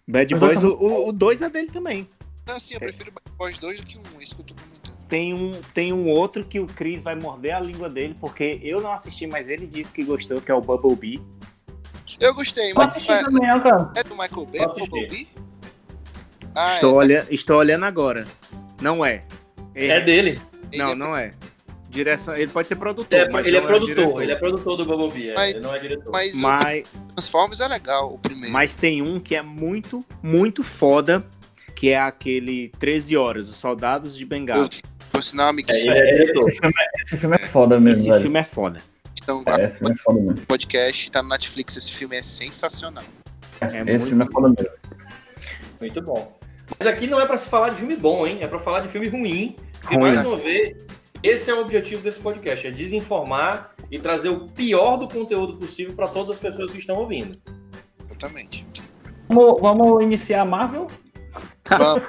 Bad 0.08 0.36
Boys, 0.36 0.60
são 0.60 0.72
o 1.08 1.12
2 1.12 1.42
é 1.42 1.50
dele 1.50 1.68
também. 1.72 2.08
Não, 2.46 2.60
sim, 2.60 2.74
eu 2.74 2.80
prefiro 2.82 3.12
Bad 3.12 3.38
Boys 3.38 3.58
2 3.60 3.80
do 3.80 3.86
que 3.86 3.98
um. 3.98 4.20
É 4.20 4.24
isso 4.24 4.36
que 4.36 4.42
eu 4.42 4.46
tô 4.46 4.56
comentando. 4.56 5.08
Tem 5.08 5.34
um, 5.34 5.52
tem 5.74 5.94
um 5.94 6.10
outro 6.10 6.44
que 6.44 6.60
o 6.60 6.66
Chris 6.66 7.02
vai 7.02 7.16
morder 7.16 7.56
a 7.56 7.60
língua 7.62 7.90
dele, 7.90 8.16
porque 8.20 8.60
eu 8.62 8.82
não 8.82 8.92
assisti, 8.92 9.26
mas 9.28 9.48
ele 9.48 9.68
disse 9.68 9.94
que 9.94 10.04
gostou, 10.04 10.42
que 10.42 10.52
é 10.52 10.56
o 10.56 10.62
Bumblebee. 10.62 11.22
Eu 12.20 12.34
gostei, 12.34 12.72
Eu 12.72 12.76
mas 12.76 12.92
assisti 12.92 13.12
é, 13.12 13.24
também, 13.24 13.42
cara. 13.62 13.92
é 13.96 14.04
do 14.04 14.16
Michael 14.16 14.46
Bay, 14.46 14.62
Eu 14.62 14.64
é. 14.64 14.80
Bumblebee? 14.80 15.28
Ah, 16.56 16.76
estou, 16.76 16.92
é, 16.92 17.06
olhando, 17.06 17.28
estou 17.32 17.58
olhando 17.58 17.86
agora. 17.86 18.26
Não 18.84 19.04
é. 19.06 19.24
É 19.74 20.00
dele. 20.02 20.40
Não, 20.76 20.86
Ele 20.86 20.92
é- 20.92 20.96
não 20.96 21.16
é. 21.18 21.32
Direção, 21.90 22.36
ele 22.36 22.48
pode 22.52 22.68
ser 22.68 22.76
produtor, 22.76 23.18
É, 23.20 23.30
mas 23.30 23.46
ele 23.46 23.56
é 23.56 23.60
não 23.62 23.68
produtor, 23.68 23.96
diretor. 23.96 24.22
ele 24.24 24.32
é 24.32 24.36
produtor 24.36 24.78
do 24.78 24.84
Bumblebee, 24.86 25.30
é, 25.30 25.34
Mas- 25.36 25.54
ele 25.54 25.64
não 25.64 25.76
é 25.76 25.80
diretor. 25.80 26.12
Mas, 26.12 26.34
Mas, 26.36 26.88
o 26.88 27.14
Transformers 27.14 27.60
é 27.60 27.68
legal, 27.68 28.14
o 28.16 28.18
primeiro. 28.18 28.52
mas 28.52 28.76
tem 28.76 29.04
um 29.04 29.20
que 29.20 29.36
é 29.36 29.44
muito, 29.44 30.04
muito 30.24 30.64
foda, 30.64 31.24
que 31.76 31.90
é 31.90 32.00
aquele 32.00 32.70
13 32.80 33.16
Horas, 33.16 33.48
Os 33.48 33.58
Soldados 33.58 34.18
de 34.18 34.26
Bengala. 34.26 34.68
Por 35.12 35.24
sinal, 35.24 35.50
amiguinho, 35.50 35.78
É, 35.78 35.82
ele 35.82 36.10
é 36.10 36.16
diretor. 36.16 36.50
Esse 36.50 36.60
filme, 36.60 36.74
é- 36.80 37.02
esse 37.04 37.18
filme 37.18 37.36
é 37.36 37.46
foda 37.48 37.80
mesmo, 37.80 38.02
Esse 38.02 38.10
velho. 38.10 38.22
filme 38.24 38.40
é 38.40 38.44
foda. 38.44 38.82
então, 39.22 39.44
É, 39.48 39.66
esse 39.68 39.78
filme 39.78 39.94
é 39.94 39.98
foda 39.98 40.20
mesmo. 40.20 40.46
podcast 40.48 41.12
tá 41.12 41.22
no 41.22 41.30
Netflix. 41.30 41.78
Esse 41.78 41.92
filme 41.92 42.16
é 42.18 42.24
sensacional. 42.24 43.04
É 43.62 43.66
Esse 43.68 43.84
muito- 43.84 44.06
filme 44.08 44.24
é 44.26 44.32
foda 44.32 44.50
mesmo. 44.50 44.74
Muito 45.80 46.02
bom. 46.02 46.40
Mas 46.80 46.88
aqui 46.88 47.08
não 47.08 47.20
é 47.20 47.26
pra 47.26 47.38
se 47.38 47.48
falar 47.48 47.70
de 47.70 47.76
filme 47.76 47.96
bom, 47.96 48.26
hein? 48.26 48.40
É 48.42 48.48
pra 48.48 48.60
falar 48.60 48.82
de 48.82 48.88
filme 48.88 49.08
ruim. 49.08 49.56
E 49.92 49.98
mais 49.98 50.24
né? 50.24 50.28
uma 50.28 50.38
vez, 50.38 50.74
esse 51.22 51.50
é 51.50 51.54
o 51.54 51.62
objetivo 51.62 52.02
desse 52.02 52.20
podcast, 52.20 52.68
é 52.68 52.72
desinformar 52.72 53.72
e 53.92 54.00
trazer 54.00 54.30
o 54.30 54.48
pior 54.48 54.98
do 54.98 55.08
conteúdo 55.08 55.58
possível 55.58 55.94
para 55.94 56.08
todas 56.08 56.38
as 56.38 56.42
pessoas 56.42 56.72
que 56.72 56.80
estão 56.80 56.96
ouvindo. 56.96 57.38
Exatamente. 58.10 58.66
Vamos, 59.28 59.62
vamos 59.62 60.04
iniciar 60.04 60.42
a 60.42 60.46
Marvel? 60.46 60.88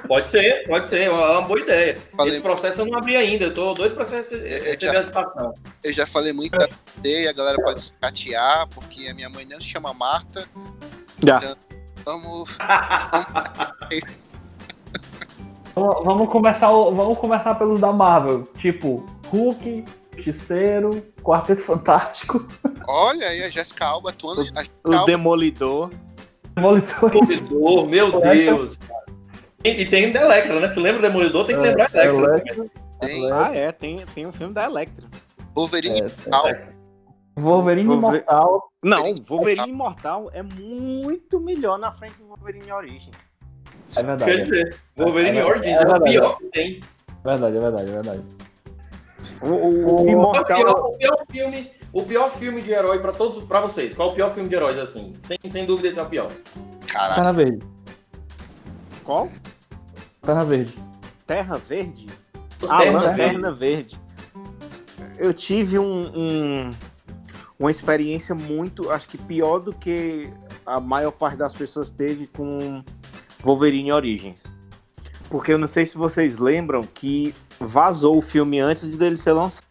pode 0.07 0.27
ser, 0.27 0.63
pode 0.67 0.87
ser, 0.87 1.03
é 1.03 1.09
uma 1.09 1.41
boa 1.41 1.59
ideia. 1.59 1.97
Falei... 2.15 2.33
Esse 2.33 2.41
processo 2.41 2.81
eu 2.81 2.85
não 2.85 2.97
abri 2.97 3.15
ainda, 3.15 3.45
eu 3.45 3.53
tô 3.53 3.73
doido 3.73 3.95
para 3.95 4.03
receber 4.03 4.77
já, 4.77 4.91
a. 4.99 5.53
Eu 5.83 5.93
já 5.93 6.05
falei 6.05 6.33
muito 6.33 6.57
da 6.57 6.67
e 7.03 7.27
a 7.27 7.33
galera 7.33 7.57
pode 7.63 7.81
se 7.81 7.91
catear, 7.93 8.67
porque 8.69 9.07
a 9.07 9.13
minha 9.13 9.29
mãe 9.29 9.45
não 9.45 9.59
se 9.59 9.67
chama 9.67 9.93
Marta. 9.93 10.47
Já. 11.25 11.37
Então, 11.37 11.55
vamos. 12.03 12.57
vamos 15.75 16.29
começar, 16.29 16.69
vamos 16.69 17.17
começar 17.17 17.55
pelos 17.55 17.79
da 17.79 17.91
Marvel, 17.91 18.43
tipo 18.57 19.05
Hulk, 19.27 19.83
Justiceiro, 20.15 21.01
Quarteto 21.21 21.61
Fantástico. 21.61 22.45
Olha 22.87 23.27
aí 23.27 23.43
a 23.43 23.49
Jessica 23.49 23.85
Alba 23.85 24.09
atuando. 24.09 24.41
O, 24.41 24.89
o 24.89 25.05
Demolidor. 25.05 25.89
Demolidor. 26.55 27.11
Demolidor, 27.11 27.87
meu 27.87 28.21
Deus. 28.21 28.79
E 29.63 29.85
tem 29.85 30.11
da 30.11 30.21
Electra, 30.21 30.59
né? 30.59 30.69
Se 30.69 30.79
lembra 30.79 31.01
do 31.01 31.07
Demolidor, 31.07 31.45
tem 31.45 31.55
que 31.55 31.61
é, 31.61 31.65
lembrar 31.65 31.89
da 31.89 32.05
Electra. 32.05 32.53
Electra. 32.53 32.65
Tem. 33.01 33.31
Ah, 33.31 33.51
é, 33.53 33.71
tem, 33.71 33.97
tem 33.97 34.25
um 34.25 34.31
filme 34.31 34.53
da 34.53 34.65
Electra. 34.65 35.05
Wolverine 35.55 36.01
é, 36.01 36.75
Wolverine 37.37 37.87
Wolver... 37.87 38.21
Imortal. 38.21 38.71
Não, 38.83 39.21
Wolverine 39.23 39.69
Imortal 39.69 40.29
é 40.33 40.41
muito 40.41 41.39
melhor 41.39 41.77
na 41.77 41.91
frente 41.91 42.15
do 42.15 42.27
Wolverine 42.27 42.71
Origin. 42.71 43.11
É 43.97 44.03
verdade. 44.03 44.31
Quer 44.31 44.37
dizer, 44.37 44.77
Wolverine 44.95 45.37
é 45.37 45.45
Origins 45.45 45.79
é, 45.79 45.83
é, 45.83 45.87
o 45.87 46.01
pior 46.01 46.37
que 46.37 46.45
tem. 46.45 46.79
Verdade, 47.23 47.57
é 47.57 47.59
verdade, 47.59 47.89
é 47.89 47.93
verdade. 47.93 48.23
O, 49.41 49.49
o, 49.49 50.03
o 50.03 50.09
Imortal. 50.09 50.45
Pior, 50.45 50.71
o 50.71 50.97
pior, 50.97 51.25
filme, 51.29 51.71
o 51.91 52.03
pior 52.03 52.31
filme 52.31 52.61
de 52.61 52.71
herói 52.71 52.99
pra 52.99 53.11
todos, 53.11 53.43
para 53.43 53.61
vocês. 53.61 53.95
Qual 53.95 54.09
o 54.09 54.13
pior 54.13 54.33
filme 54.33 54.49
de 54.49 54.55
heróis 54.55 54.77
assim? 54.77 55.13
Sem, 55.17 55.37
sem 55.47 55.65
dúvida 55.65 55.87
esse 55.89 55.99
é 55.99 56.03
o 56.03 56.05
pior. 56.05 56.31
Caralho. 56.87 57.15
Terra 57.15 57.31
Verde. 57.31 57.65
Qual? 59.03 59.27
Terra 60.21 60.43
Verde. 60.43 60.73
Terra 61.27 61.57
Verde? 61.57 62.07
Ah, 62.67 62.83
Lanterna 62.83 63.51
Verde. 63.51 63.99
Eu 65.17 65.33
tive 65.33 65.79
um, 65.79 66.11
um, 66.15 66.69
uma 67.59 67.71
experiência 67.71 68.35
muito, 68.35 68.91
acho 68.91 69.07
que 69.07 69.17
pior 69.17 69.59
do 69.59 69.73
que 69.73 70.29
a 70.65 70.79
maior 70.79 71.11
parte 71.11 71.37
das 71.37 71.53
pessoas 71.53 71.89
teve 71.89 72.27
com 72.27 72.83
Wolverine 73.45 73.91
Origins. 73.91 74.43
Porque 75.29 75.53
eu 75.53 75.59
não 75.59 75.67
sei 75.67 75.85
se 75.85 75.95
vocês 75.97 76.39
lembram 76.39 76.81
que 76.81 77.33
vazou 77.59 78.17
o 78.17 78.21
filme 78.21 78.59
antes 78.59 78.97
dele 78.97 79.15
ser 79.15 79.33
lançado. 79.33 79.63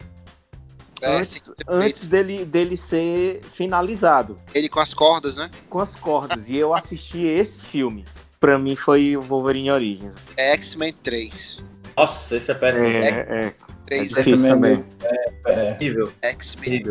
É, 1.02 1.16
antes, 1.16 1.52
antes 1.68 2.04
dele, 2.04 2.44
dele 2.44 2.76
ser 2.76 3.40
finalizado. 3.52 4.38
Ele 4.54 4.68
com 4.68 4.78
as 4.78 4.94
cordas, 4.94 5.36
né? 5.36 5.50
Com 5.68 5.80
as 5.80 5.94
cordas. 5.96 6.48
e 6.48 6.56
eu 6.56 6.72
assisti 6.72 7.24
esse 7.24 7.58
filme. 7.58 8.04
Pra 8.38 8.58
mim 8.58 8.76
foi 8.76 9.16
o 9.16 9.20
Wolverine 9.20 9.70
Origins. 9.70 10.14
É 10.36 10.52
X-Men 10.52 10.94
3. 11.02 11.64
Nossa, 11.96 12.36
esse 12.36 12.50
é 12.50 12.54
péssimo. 12.54 12.86
É, 12.86 13.08
é, 13.08 13.54
3 13.86 14.12
é 14.12 14.22
difícil 14.22 14.48
também. 14.48 14.84
É, 15.02 15.24
é 15.46 15.72
horrível. 15.72 16.12
X-Men 16.22 16.82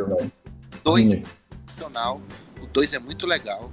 2 0.84 1.14
é 1.14 1.18
excepcional. 1.18 2.22
O 2.62 2.68
2 2.68 2.94
é 2.94 3.00
muito 3.00 3.26
legal. 3.26 3.72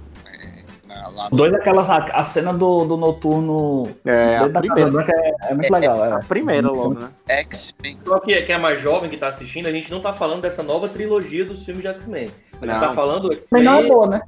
Lá 1.13 1.29
no... 1.29 1.37
Dois 1.37 1.53
aquelas 1.53 1.89
a, 1.89 2.23
cena 2.23 2.53
do, 2.53 2.85
do 2.85 2.97
noturno 2.97 3.87
é, 4.05 4.37
a 4.37 4.49
primeira. 4.49 4.89
É, 4.89 5.49
é, 5.49 5.53
muito 5.53 5.73
é, 5.73 5.79
legal. 5.79 6.05
É. 6.05 6.11
A 6.13 6.19
primeira 6.19 6.69
logo, 6.69 6.93
né? 6.95 7.09
X-Men. 7.27 7.99
Só 8.05 8.19
que, 8.19 8.41
que 8.41 8.51
é 8.51 8.57
mais 8.57 8.79
jovem 8.79 9.09
que 9.09 9.17
tá 9.17 9.27
assistindo, 9.27 9.67
a 9.67 9.71
gente 9.71 9.91
não 9.91 10.01
tá 10.01 10.13
falando 10.13 10.41
dessa 10.41 10.63
nova 10.63 10.87
trilogia 10.87 11.45
dos 11.45 11.65
filmes 11.65 11.81
de 11.81 11.89
X-Men. 11.89 12.29
A 12.53 12.65
gente 12.65 12.73
não. 12.73 12.79
tá 12.79 12.93
falando 12.93 13.29
do 13.29 13.33
X-Men. 13.33 13.63
Não 13.63 13.79
é 13.79 13.87
boa, 13.87 14.07
né? 14.07 14.21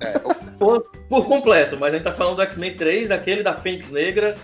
É, 0.00 0.18
por, 0.58 0.82
por, 1.08 1.26
completo, 1.26 1.76
mas 1.78 1.94
a 1.94 1.96
gente 1.96 2.04
tá 2.04 2.12
falando 2.12 2.36
do 2.36 2.42
X-Men 2.42 2.74
3, 2.74 3.10
aquele 3.10 3.42
da 3.42 3.54
Fênix 3.54 3.90
Negra 3.90 4.34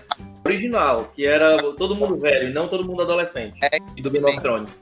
original, 0.45 1.11
que 1.15 1.25
era 1.25 1.57
todo 1.73 1.95
mundo 1.95 2.17
velho 2.17 2.49
e 2.49 2.53
não 2.53 2.67
todo 2.67 2.85
mundo 2.85 3.01
adolescente. 3.01 3.59
E 3.95 4.01
do 4.01 4.09
Game 4.09 4.25
of 4.25 4.41
Thrones. 4.41 4.79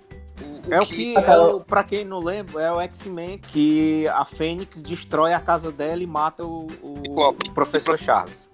É 0.72 0.80
o 0.80 0.86
que, 0.86 1.14
é 1.18 1.38
o, 1.38 1.60
pra 1.60 1.84
quem 1.84 2.06
não 2.06 2.20
lembra, 2.20 2.62
é 2.62 2.72
o 2.72 2.80
X-Men 2.80 3.38
que 3.38 4.08
a 4.08 4.24
Fênix 4.24 4.82
destrói 4.82 5.34
a 5.34 5.40
casa 5.40 5.70
dela 5.70 6.02
e 6.02 6.08
mata 6.08 6.46
o, 6.46 6.66
o, 6.82 7.04
o 7.10 7.54
professor 7.54 8.00
Charles. 8.00 8.50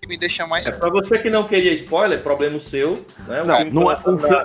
Que 0.00 0.08
me 0.08 0.16
deixa 0.16 0.46
mais. 0.46 0.66
É, 0.66 0.72
pra 0.72 0.88
você 0.88 1.18
que 1.18 1.28
não 1.28 1.46
queria 1.46 1.74
spoiler, 1.74 2.22
problema 2.22 2.58
seu. 2.58 3.04
Né? 3.26 3.42
O, 3.42 3.46
não, 3.46 3.56
filme, 3.56 3.70
não 3.72 3.92
é, 3.92 3.94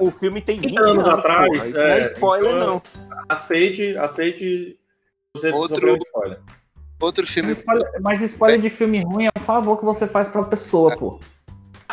o, 0.01 0.07
o, 0.07 0.11
filme 0.11 0.41
tem 0.41 0.59
20 0.59 0.77
anos, 0.77 0.89
anos 0.89 1.07
atrás. 1.07 1.71
Porra, 1.71 1.81
é, 1.81 1.87
não 1.87 1.95
é 1.95 2.01
spoiler, 2.01 2.55
então, 2.55 2.67
não. 2.67 2.81
Aceite, 3.29 3.97
aceite 3.97 4.77
você 5.33 5.49
Outro... 5.49 5.95
spoiler. 5.95 6.41
Outro 6.99 7.25
filme. 7.25 7.49
Mas 7.49 7.57
spoiler, 7.57 8.01
mas 8.01 8.21
spoiler 8.21 8.61
de 8.61 8.69
filme 8.69 9.01
ruim 9.01 9.27
é 9.27 9.31
um 9.37 9.41
favor 9.41 9.77
que 9.77 9.85
você 9.85 10.05
faz 10.07 10.27
pra 10.27 10.43
pessoa, 10.43 10.97
pô. 10.97 11.19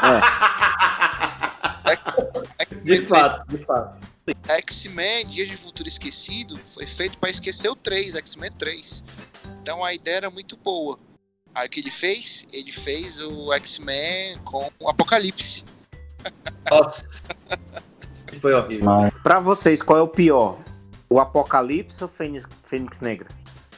É. 0.03 1.93
é 1.93 2.75
de 2.83 3.03
fato, 3.03 3.47
de 3.49 3.65
fato. 3.65 4.10
X-Men 4.49 5.27
Dias 5.27 5.49
de 5.49 5.57
Futuro 5.57 5.89
Esquecido 5.89 6.59
foi 6.75 6.87
feito 6.87 7.19
para 7.19 7.31
esquecer 7.31 7.69
o 7.69 7.77
3, 7.77 8.17
X-Men 8.17 8.53
3. 8.53 9.03
Então 9.63 9.85
a 9.85 9.95
ideia 9.95 10.17
era 10.17 10.31
muito 10.31 10.57
boa. 10.57 10.99
Aí 11.55 11.67
o 11.67 11.71
que 11.71 11.81
ele 11.81 11.91
fez? 11.91 12.45
Ele 12.53 12.73
fez 12.73 13.21
o 13.21 13.53
X-Men 13.55 14.39
com 14.45 14.71
o 14.79 14.89
Apocalipse. 14.89 15.65
Nossa. 16.71 17.23
foi 18.41 18.55
horrível. 18.55 18.91
Para 19.23 19.41
vocês, 19.41 19.83
qual 19.83 19.99
é 19.99 20.03
o 20.03 20.09
pior? 20.09 20.61
O 21.09 21.19
Apocalipse 21.19 22.03
ou 22.05 22.09
Fênix, 22.09 22.47
Fênix 22.65 23.01
Negra? 23.01 23.29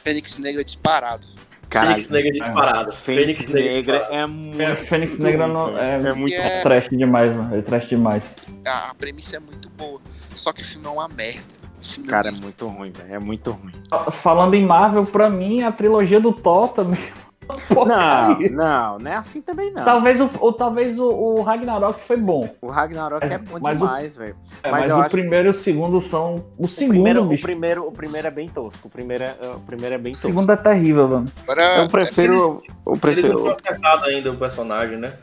Fênix 0.03 0.37
Negra 0.37 0.63
disparado. 0.63 1.27
Caralho, 1.67 1.93
Fênix 1.95 2.09
Negra 2.11 2.31
disparado. 2.31 2.91
Fênix, 2.91 3.45
Fênix 3.45 3.53
Negra 3.53 3.97
é 4.11 4.25
muito. 4.27 4.61
É, 4.61 4.75
Fênix 4.75 5.17
Negra 5.17 5.47
não, 5.47 5.77
é, 5.77 5.97
é, 5.97 6.13
muito 6.13 6.35
é... 6.35 6.61
trash 6.61 6.89
demais, 6.89 7.35
mano. 7.35 7.55
É 7.55 7.61
trash 7.63 7.89
demais. 7.89 8.35
A, 8.63 8.91
a 8.91 8.93
premissa 8.93 9.37
é 9.37 9.39
muito 9.39 9.69
boa. 9.71 9.99
Só 10.35 10.51
que 10.51 10.61
o 10.61 10.65
filme 10.65 10.85
é 10.85 10.89
uma 10.89 11.07
merda. 11.07 11.63
Cara, 12.07 12.29
é 12.29 12.31
muito 12.31 12.67
ruim, 12.67 12.91
velho. 12.91 13.13
É 13.13 13.19
muito 13.19 13.51
ruim. 13.51 13.73
Falando 14.11 14.53
em 14.53 14.65
Marvel, 14.65 15.05
pra 15.05 15.29
mim, 15.29 15.63
a 15.63 15.71
trilogia 15.71 16.19
do 16.19 16.31
Thor 16.31 16.69
também. 16.69 16.99
Não, 17.69 18.39
não, 18.51 18.97
não 18.99 19.11
é 19.11 19.15
assim 19.15 19.41
também 19.41 19.71
não. 19.71 19.83
Talvez 19.83 20.19
o, 20.19 20.29
o 20.39 20.53
talvez 20.53 20.97
o, 20.97 21.07
o, 21.07 21.41
Ragnarok 21.41 21.99
foi 22.01 22.17
bom. 22.17 22.49
O 22.61 22.69
Ragnarok 22.69 23.21
mas, 23.21 23.31
é 23.31 23.37
bom 23.37 23.59
demais, 23.59 24.15
velho. 24.15 24.35
É, 24.63 24.71
mas, 24.71 24.91
mas 24.91 25.05
o 25.05 25.09
primeiro 25.09 25.49
e 25.49 25.51
o 25.51 25.53
segundo 25.53 25.99
são. 25.99 26.45
O, 26.57 26.67
segundo, 26.67 26.91
o 26.91 26.93
primeiro, 26.93 27.25
bicho. 27.25 27.43
O 27.43 27.45
primeiro, 27.45 27.87
o 27.87 27.91
primeiro 27.91 28.27
é 28.27 28.31
bem 28.31 28.47
tosco. 28.47 28.87
O 28.87 28.91
primeiro 28.91 29.23
é, 29.23 29.35
o 29.55 29.59
primeiro 29.59 29.95
é 29.95 29.97
bem 29.97 30.13
tosco. 30.13 30.27
O 30.27 30.29
segundo 30.29 30.51
é 30.51 30.55
terrível, 30.55 31.07
mano. 31.07 31.25
Para... 31.45 31.81
Eu 31.81 31.87
prefiro. 31.87 32.61
Eu 32.85 32.93
prefiro. 32.93 33.57
Não 33.81 34.03
ainda 34.05 34.31
o 34.31 34.37
personagem, 34.37 34.97
né? 34.97 35.13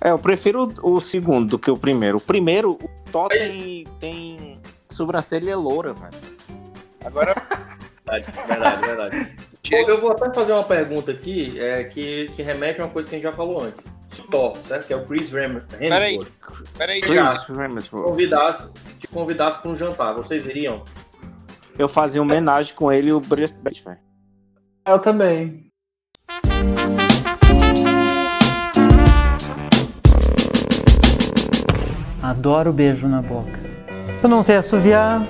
É, 0.00 0.10
eu 0.10 0.18
prefiro 0.18 0.68
o 0.82 1.00
segundo 1.00 1.50
do 1.50 1.58
que 1.58 1.70
o 1.70 1.76
primeiro. 1.76 2.18
O 2.18 2.20
primeiro, 2.20 2.72
o 2.72 3.10
Thor 3.10 3.28
tem, 3.28 3.84
tem 3.98 4.58
sobrancelha 4.88 5.56
loura, 5.56 5.92
velho. 5.92 6.12
Agora. 7.04 7.34
Verdade, 8.06 8.32
verdade, 8.46 8.86
verdade. 8.86 9.36
Eu 9.70 10.00
vou 10.00 10.12
até 10.12 10.32
fazer 10.32 10.52
uma 10.52 10.62
pergunta 10.62 11.10
aqui 11.10 11.58
é, 11.60 11.84
que, 11.84 12.30
que 12.36 12.42
remete 12.42 12.80
a 12.80 12.84
uma 12.84 12.90
coisa 12.90 13.08
que 13.08 13.16
a 13.16 13.18
gente 13.18 13.24
já 13.24 13.32
falou 13.32 13.62
antes. 13.62 13.90
Thor, 14.30 14.56
certo? 14.58 14.86
Que 14.86 14.92
é 14.92 14.96
o 14.96 15.04
Chris 15.04 15.32
Hemsworth. 15.32 15.76
Peraí, 15.78 16.20
peraí. 16.78 17.00
Chris 17.00 17.48
Hemsworth. 17.48 18.04
Convidasse, 18.04 18.72
te 18.98 19.08
convidasse 19.08 19.60
para 19.60 19.70
um 19.70 19.76
jantar, 19.76 20.14
vocês 20.14 20.46
iriam? 20.46 20.82
Eu 21.78 21.88
fazia 21.88 22.22
uma 22.22 22.32
homenagem 22.32 22.74
com 22.74 22.90
ele 22.92 23.08
e 23.08 23.12
o 23.12 23.20
Bruce 23.20 23.54
velho. 23.62 23.98
Eu 24.86 24.98
também. 24.98 25.66
Adoro 32.26 32.72
beijo 32.72 33.06
na 33.06 33.22
boca. 33.22 33.60
Eu 34.20 34.28
não 34.28 34.42
sei 34.42 34.56
assoviar, 34.56 35.24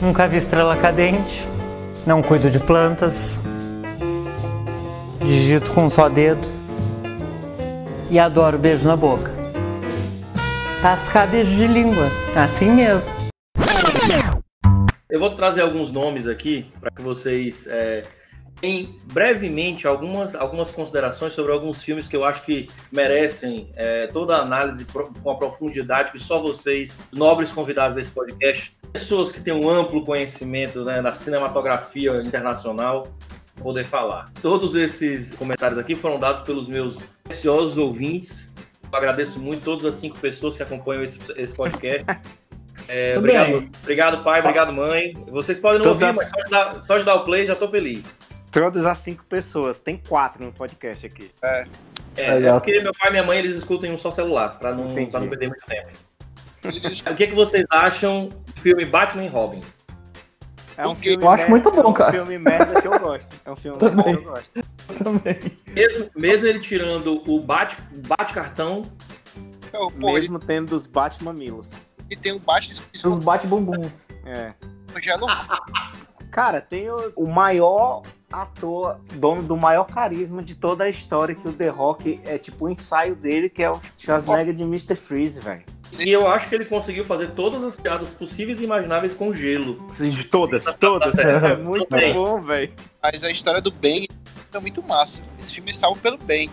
nunca 0.00 0.28
vi 0.28 0.36
estrela 0.36 0.76
cadente, 0.76 1.44
não 2.06 2.22
cuido 2.22 2.48
de 2.48 2.60
plantas, 2.60 3.40
digito 5.18 5.74
com 5.74 5.86
um 5.86 5.90
só 5.90 6.08
dedo 6.08 6.46
e 8.08 8.16
adoro 8.16 8.56
beijo 8.56 8.86
na 8.86 8.94
boca. 8.94 9.32
Tascar 10.80 11.28
beijo 11.28 11.50
de 11.50 11.66
língua, 11.66 12.08
assim 12.36 12.70
mesmo. 12.70 13.10
Eu 15.10 15.18
vou 15.18 15.34
trazer 15.34 15.62
alguns 15.62 15.90
nomes 15.90 16.28
aqui 16.28 16.70
para 16.78 16.92
que 16.92 17.02
vocês 17.02 17.66
é, 17.66 18.04
em 18.62 18.98
brevemente 19.12 19.86
algumas, 19.86 20.34
algumas 20.34 20.70
considerações 20.70 21.32
sobre 21.32 21.52
alguns 21.52 21.82
filmes 21.82 22.08
que 22.08 22.16
eu 22.16 22.24
acho 22.24 22.42
que 22.44 22.66
merecem 22.90 23.70
é, 23.76 24.06
toda 24.06 24.36
a 24.36 24.40
análise 24.40 24.86
com 24.86 25.30
a 25.30 25.34
profundidade 25.36 26.12
que 26.12 26.18
só 26.18 26.40
vocês, 26.40 26.98
nobres 27.12 27.52
convidados 27.52 27.94
desse 27.94 28.10
podcast, 28.10 28.74
pessoas 28.92 29.30
que 29.30 29.40
têm 29.40 29.52
um 29.52 29.68
amplo 29.68 30.02
conhecimento 30.04 30.84
né, 30.84 31.02
da 31.02 31.10
cinematografia 31.10 32.22
internacional, 32.22 33.08
poder 33.60 33.84
falar. 33.84 34.24
Todos 34.40 34.74
esses 34.74 35.34
comentários 35.34 35.78
aqui 35.78 35.94
foram 35.94 36.18
dados 36.18 36.42
pelos 36.42 36.66
meus 36.66 36.96
preciosos 37.24 37.76
ouvintes. 37.76 38.52
Eu 38.90 38.96
agradeço 38.98 39.38
muito 39.40 39.62
todas 39.64 39.84
as 39.84 39.94
cinco 39.94 40.18
pessoas 40.18 40.56
que 40.56 40.62
acompanham 40.62 41.02
esse, 41.02 41.20
esse 41.36 41.54
podcast. 41.54 42.04
É, 42.88 43.18
obrigado, 43.18 43.46
bem. 43.48 43.70
obrigado, 43.82 44.22
pai, 44.22 44.38
obrigado, 44.38 44.72
mãe. 44.72 45.12
Vocês 45.26 45.58
podem 45.58 45.78
não 45.80 45.92
Todas- 45.92 46.02
ouvir, 46.02 46.16
mas 46.16 46.28
só 46.30 46.40
de, 46.40 46.50
dar, 46.50 46.82
só 46.84 46.98
de 46.98 47.04
dar 47.04 47.14
o 47.16 47.24
play 47.24 47.44
já 47.44 47.56
tô 47.56 47.68
feliz. 47.68 48.16
Todas 48.60 48.86
as 48.86 48.98
cinco 48.98 49.24
pessoas. 49.24 49.80
Tem 49.80 50.00
quatro 50.08 50.44
no 50.44 50.52
podcast 50.52 51.06
aqui. 51.06 51.30
É. 51.42 51.66
É, 52.16 52.42
é 52.42 52.52
porque 52.52 52.80
meu 52.80 52.92
pai 52.94 53.08
e 53.08 53.10
minha 53.10 53.22
mãe 53.22 53.38
eles 53.38 53.54
escutam 53.56 53.90
em 53.90 53.92
um 53.92 53.96
só 53.98 54.10
celular, 54.10 54.58
pra 54.58 54.74
não, 54.74 54.86
Entendi. 54.86 55.10
pra 55.10 55.20
não 55.20 55.28
perder 55.28 55.48
muito 55.48 55.66
tempo. 55.66 55.88
o 57.10 57.14
que, 57.14 57.26
que 57.26 57.34
vocês 57.34 57.66
acham 57.70 58.28
do 58.28 58.52
filme 58.60 58.84
Batman 58.86 59.24
e 59.24 59.28
Robin? 59.28 59.60
É 60.78 60.86
um 60.86 60.94
filme 60.94 61.22
Eu 61.22 61.28
acho 61.30 61.42
merda- 61.42 61.50
muito 61.50 61.70
bom, 61.70 61.80
é 61.82 61.86
um 61.88 61.92
cara. 61.92 62.12
filme 62.12 62.38
merda 62.38 62.80
que 62.80 62.86
eu 62.88 62.98
gosto. 62.98 63.36
É 63.44 63.50
um 63.50 63.56
filme 63.56 63.78
merda 63.80 63.96
que 64.02 64.02
Também. 64.02 64.14
eu 64.14 64.22
gosto. 64.30 64.62
Também. 65.04 65.38
Mesmo, 65.74 66.10
mesmo 66.16 66.46
ele 66.46 66.60
tirando 66.60 67.22
o 67.30 67.40
bate, 67.40 67.76
bate 68.08 68.32
cartão, 68.32 68.82
pô, 69.70 70.08
ele, 70.10 70.20
Mesmo 70.20 70.38
tendo 70.38 70.72
os 70.74 70.86
Batmamilos. 70.86 71.70
ele 72.10 72.20
tem 72.20 72.32
um 72.32 72.38
baixo 72.38 72.70
de 72.92 73.06
Os 73.06 73.18
bate-bumbuns. 73.18 74.06
É. 74.24 74.52
congelo. 74.92 75.26
Cara, 76.30 76.60
tem 76.60 76.90
o, 76.90 77.12
o 77.16 77.26
maior 77.26 78.02
ator, 78.32 78.98
dono 79.14 79.42
do 79.42 79.56
maior 79.56 79.84
carisma 79.84 80.42
de 80.42 80.54
toda 80.54 80.84
a 80.84 80.88
história, 80.88 81.34
que 81.34 81.48
o 81.48 81.52
The 81.52 81.68
Rock 81.68 82.20
é 82.24 82.36
tipo 82.38 82.66
o 82.66 82.68
ensaio 82.70 83.14
dele, 83.14 83.48
que 83.48 83.62
é 83.62 83.70
o 83.70 83.80
Schwarzenegger 83.98 84.54
de 84.54 84.62
Mr. 84.64 84.96
Freeze, 84.96 85.40
velho. 85.40 85.62
e 85.98 86.10
eu 86.10 86.26
acho 86.26 86.48
que 86.48 86.54
ele 86.54 86.64
conseguiu 86.64 87.04
fazer 87.04 87.30
todas 87.30 87.62
as 87.62 87.76
piadas 87.78 88.12
possíveis 88.14 88.60
e 88.60 88.64
imagináveis 88.64 89.14
com 89.14 89.32
gelo. 89.32 89.86
De 89.98 90.24
todas, 90.24 90.64
todas. 90.78 91.16
É 91.18 91.56
muito 91.56 91.86
Também. 91.86 92.12
bom, 92.14 92.40
velho. 92.40 92.72
Mas 93.02 93.22
a 93.22 93.30
história 93.30 93.60
do 93.60 93.70
Bane 93.70 94.08
é 94.52 94.58
muito 94.58 94.82
massa. 94.82 95.20
Esse 95.38 95.54
filme 95.54 95.70
é 95.70 95.74
salvo 95.74 96.00
pelo 96.00 96.18
Bane. 96.18 96.50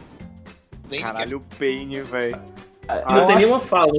Bane 0.87 1.01
Caralho, 1.01 1.37
o 1.37 1.57
Bane, 1.57 2.01
velho. 2.01 2.39
E 3.09 3.13
não 3.13 3.25
tem 3.25 3.35
nenhuma 3.37 3.59
fala. 3.59 3.91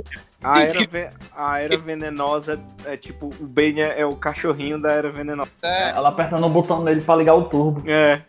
A 0.43 0.61
era, 0.61 0.79
ve- 0.87 1.09
a 1.35 1.61
era 1.61 1.77
venenosa 1.79 2.61
é 2.85 2.97
tipo, 2.99 3.31
o 3.41 3.47
Bane 3.47 3.81
é, 3.81 4.01
é 4.01 4.07
o 4.07 4.15
cachorrinho 4.15 4.79
da 4.81 4.93
era 4.93 5.11
venenosa. 5.11 5.49
É, 5.63 5.91
Ela 5.97 6.11
apertando 6.11 6.45
o 6.45 6.49
botão 6.51 6.83
nele 6.83 7.01
pra 7.01 7.17
ligar 7.17 7.35
o 7.35 7.45
turbo. 7.45 7.83
É. 7.89 8.21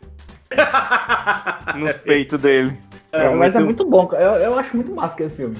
Nos 1.76 1.98
peitos 1.98 2.40
dele. 2.42 2.78
É, 3.12 3.30
mas 3.30 3.56
é 3.56 3.60
muito 3.60 3.86
bom, 3.86 4.10
eu, 4.14 4.32
eu 4.38 4.60
acho 4.60 4.76
muito 4.76 4.94
massa 4.94 5.16
aquele 5.16 5.30
filme. 5.30 5.58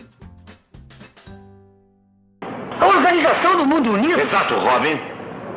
A 2.80 2.86
Organização 2.88 3.58
do 3.58 3.66
Mundo 3.66 3.92
Unido. 3.92 4.20
Exato, 4.20 4.56
Robin. 4.56 5.00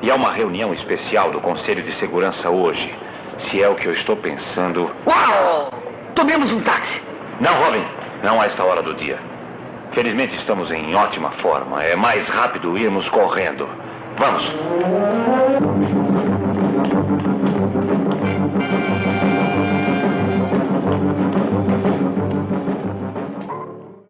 E 0.03 0.11
há 0.11 0.15
uma 0.15 0.33
reunião 0.33 0.73
especial 0.73 1.31
do 1.31 1.41
Conselho 1.41 1.83
de 1.83 1.93
Segurança 1.99 2.49
hoje. 2.51 2.95
Se 3.49 3.63
é 3.63 3.69
o 3.69 3.75
que 3.75 3.87
eu 3.87 3.93
estou 3.93 4.17
pensando. 4.17 4.91
Uau! 5.07 5.73
Tomemos 6.15 6.53
um 6.53 6.61
táxi. 6.61 7.03
Não, 7.41 7.55
Robin. 7.65 7.85
Não 8.23 8.41
a 8.41 8.47
esta 8.47 8.65
hora 8.65 8.83
do 8.83 8.95
dia. 8.95 9.19
Felizmente 9.93 10.37
estamos 10.37 10.71
em 10.71 10.95
ótima 10.95 11.31
forma. 11.33 11.83
É 11.83 11.97
mais 11.97 12.27
rápido 12.29 12.77
irmos 12.77 13.09
correndo. 13.09 13.69
Vamos. 14.17 14.53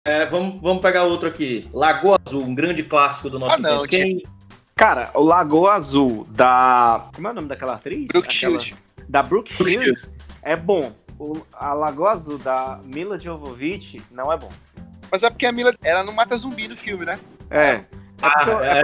É, 0.05 0.25
vamos, 0.27 0.61
vamos 0.61 0.81
pegar 0.83 1.05
outro 1.05 1.29
aqui. 1.29 1.69
Lagoa 1.73 2.19
Azul, 2.27 2.43
um 2.43 2.55
grande 2.55 2.83
clássico 2.83 3.29
do 3.29 3.39
nosso 3.39 3.57
Ah, 3.57 3.59
não. 3.59 3.87
Quem, 3.87 4.23
Cara, 4.75 5.11
o 5.15 5.23
Lagoa 5.23 5.73
Azul 5.75 6.25
da. 6.31 7.03
Como 7.15 7.27
é 7.27 7.31
o 7.31 7.35
nome 7.35 7.49
daquela 7.49 7.75
atriz? 7.75 8.07
Brooke 8.07 8.29
Aquela- 8.29 8.61
Shield. 8.61 8.77
Da 9.09 9.23
Brooke 9.23 9.55
Brooke 9.55 9.73
Shields 9.73 10.11
é 10.43 10.55
bom. 10.57 10.93
O, 11.19 11.45
a 11.53 11.73
Lagoa 11.75 12.13
Azul 12.13 12.39
da 12.39 12.81
Mila 12.85 13.19
Jovovich 13.19 14.01
não 14.11 14.33
é 14.33 14.37
bom. 14.37 14.51
Mas 15.11 15.23
é 15.23 15.31
porque 15.31 15.47
a 15.47 15.53
Mila, 15.53 15.75
ela 15.83 16.05
não 16.05 16.13
mata 16.13 16.37
zumbi 16.37 16.69
no 16.69 16.77
filme, 16.77 17.05
né? 17.05 17.19
É. 17.51 17.85
Ah, 18.21 18.45
é, 18.65 18.81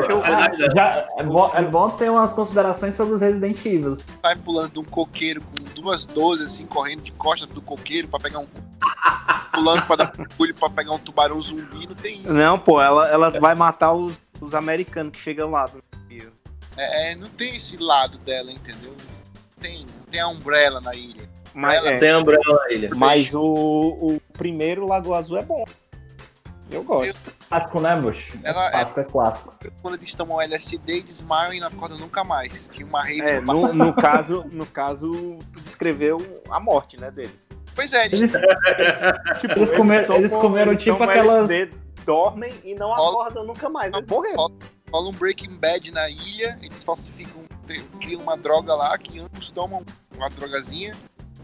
é, 1.20 1.22
bom, 1.64 1.88
é 1.88 1.98
ter 1.98 2.08
umas 2.08 2.32
considerações 2.32 2.94
sobre 2.94 3.14
os 3.14 3.20
Resident 3.20 3.64
Evil. 3.66 3.96
Sai 4.22 4.36
pulando 4.36 4.74
de 4.74 4.78
um 4.78 4.84
coqueiro 4.84 5.40
com 5.40 5.64
duas 5.74 6.06
12, 6.06 6.44
assim, 6.44 6.66
correndo 6.66 7.02
de 7.02 7.10
costas 7.10 7.48
do 7.48 7.60
coqueiro 7.60 8.06
pra 8.06 8.20
pegar 8.20 8.38
um. 8.38 8.46
pulando 9.52 9.82
pra 9.86 9.96
dar 9.96 10.12
pulo 10.36 10.54
pra 10.54 10.70
pegar 10.70 10.92
um 10.92 10.98
tubarão 10.98 11.42
zumbi, 11.42 11.86
não 11.86 11.96
tem 11.96 12.20
isso. 12.20 12.32
Não, 12.32 12.58
pô, 12.58 12.80
ela, 12.80 13.08
ela 13.08 13.30
vai 13.30 13.56
matar 13.56 13.92
os, 13.92 14.18
os 14.40 14.54
americanos 14.54 15.12
que 15.12 15.18
chegam 15.18 15.50
lá. 15.50 15.66
É, 16.76 17.12
é, 17.12 17.16
não 17.16 17.28
tem 17.28 17.56
esse 17.56 17.76
lado 17.76 18.18
dela, 18.18 18.50
entendeu? 18.50 18.90
Não 18.90 19.60
tem, 19.60 19.80
não 19.80 20.06
tem 20.10 20.20
a 20.20 20.28
Umbrella 20.28 20.80
na 20.80 20.94
ilha. 20.94 21.28
Mas, 21.54 21.78
Ela 21.78 21.90
é, 21.92 21.96
tem 21.98 22.14
Umbrella 22.16 22.42
na 22.66 22.72
ilha. 22.72 22.90
mas 22.96 23.32
o, 23.34 23.42
o 23.44 24.20
primeiro 24.36 24.86
Lagoa 24.86 25.18
Azul 25.18 25.38
é 25.38 25.42
bom. 25.44 25.64
Eu 26.70 26.82
gosto. 26.82 27.32
Clássico, 27.48 27.80
né, 27.80 27.96
Bush? 28.00 28.32
Ela 28.42 28.66
é- 28.68 28.70
clássico 28.72 29.00
é 29.00 29.04
clássico. 29.04 29.54
Quando 29.82 29.94
eles 29.94 30.14
tomam 30.14 30.40
LSD 30.40 30.98
e 30.98 31.02
desmaiam 31.02 31.52
e 31.54 31.60
não 31.60 31.68
acordam 31.68 31.98
nunca 31.98 32.24
mais. 32.24 32.68
Tinha 32.72 32.86
uma 32.86 33.02
rave 33.02 33.20
É, 33.20 33.40
no 33.40 33.72
no, 33.72 33.92
caso, 33.94 34.44
no 34.50 34.66
caso, 34.66 35.12
tu 35.52 35.60
descreveu 35.60 36.18
a 36.50 36.58
morte, 36.58 36.98
né, 36.98 37.10
deles. 37.10 37.48
Pois 37.74 37.92
é, 37.92 38.06
eles, 38.06 38.34
Eles, 38.34 38.42
Tipo, 39.40 39.58
eles, 39.58 39.70
comer- 39.70 40.06
tomam- 40.06 40.18
eles 40.20 40.32
comeram 40.34 40.72
eles 40.72 40.82
tipo 40.82 41.00
aquelas. 41.02 41.48
LSD, 41.50 41.76
dormem 42.04 42.54
e 42.64 42.74
não 42.74 42.92
acordam 42.92 43.44
nunca 43.44 43.68
mais. 43.68 43.92
Eles 43.92 44.06
morreram. 44.08 44.50
rola 44.90 45.08
um 45.08 45.12
Breaking 45.12 45.56
Bad 45.58 45.90
na 45.92 46.08
ilha, 46.08 46.58
eles 46.62 46.82
falsificam, 46.82 47.42
criam 48.00 48.20
uma 48.22 48.36
droga 48.36 48.74
lá, 48.74 48.96
que 48.98 49.20
ambos 49.20 49.52
tomam 49.52 49.84
uma 50.16 50.28
drogazinha, 50.30 50.92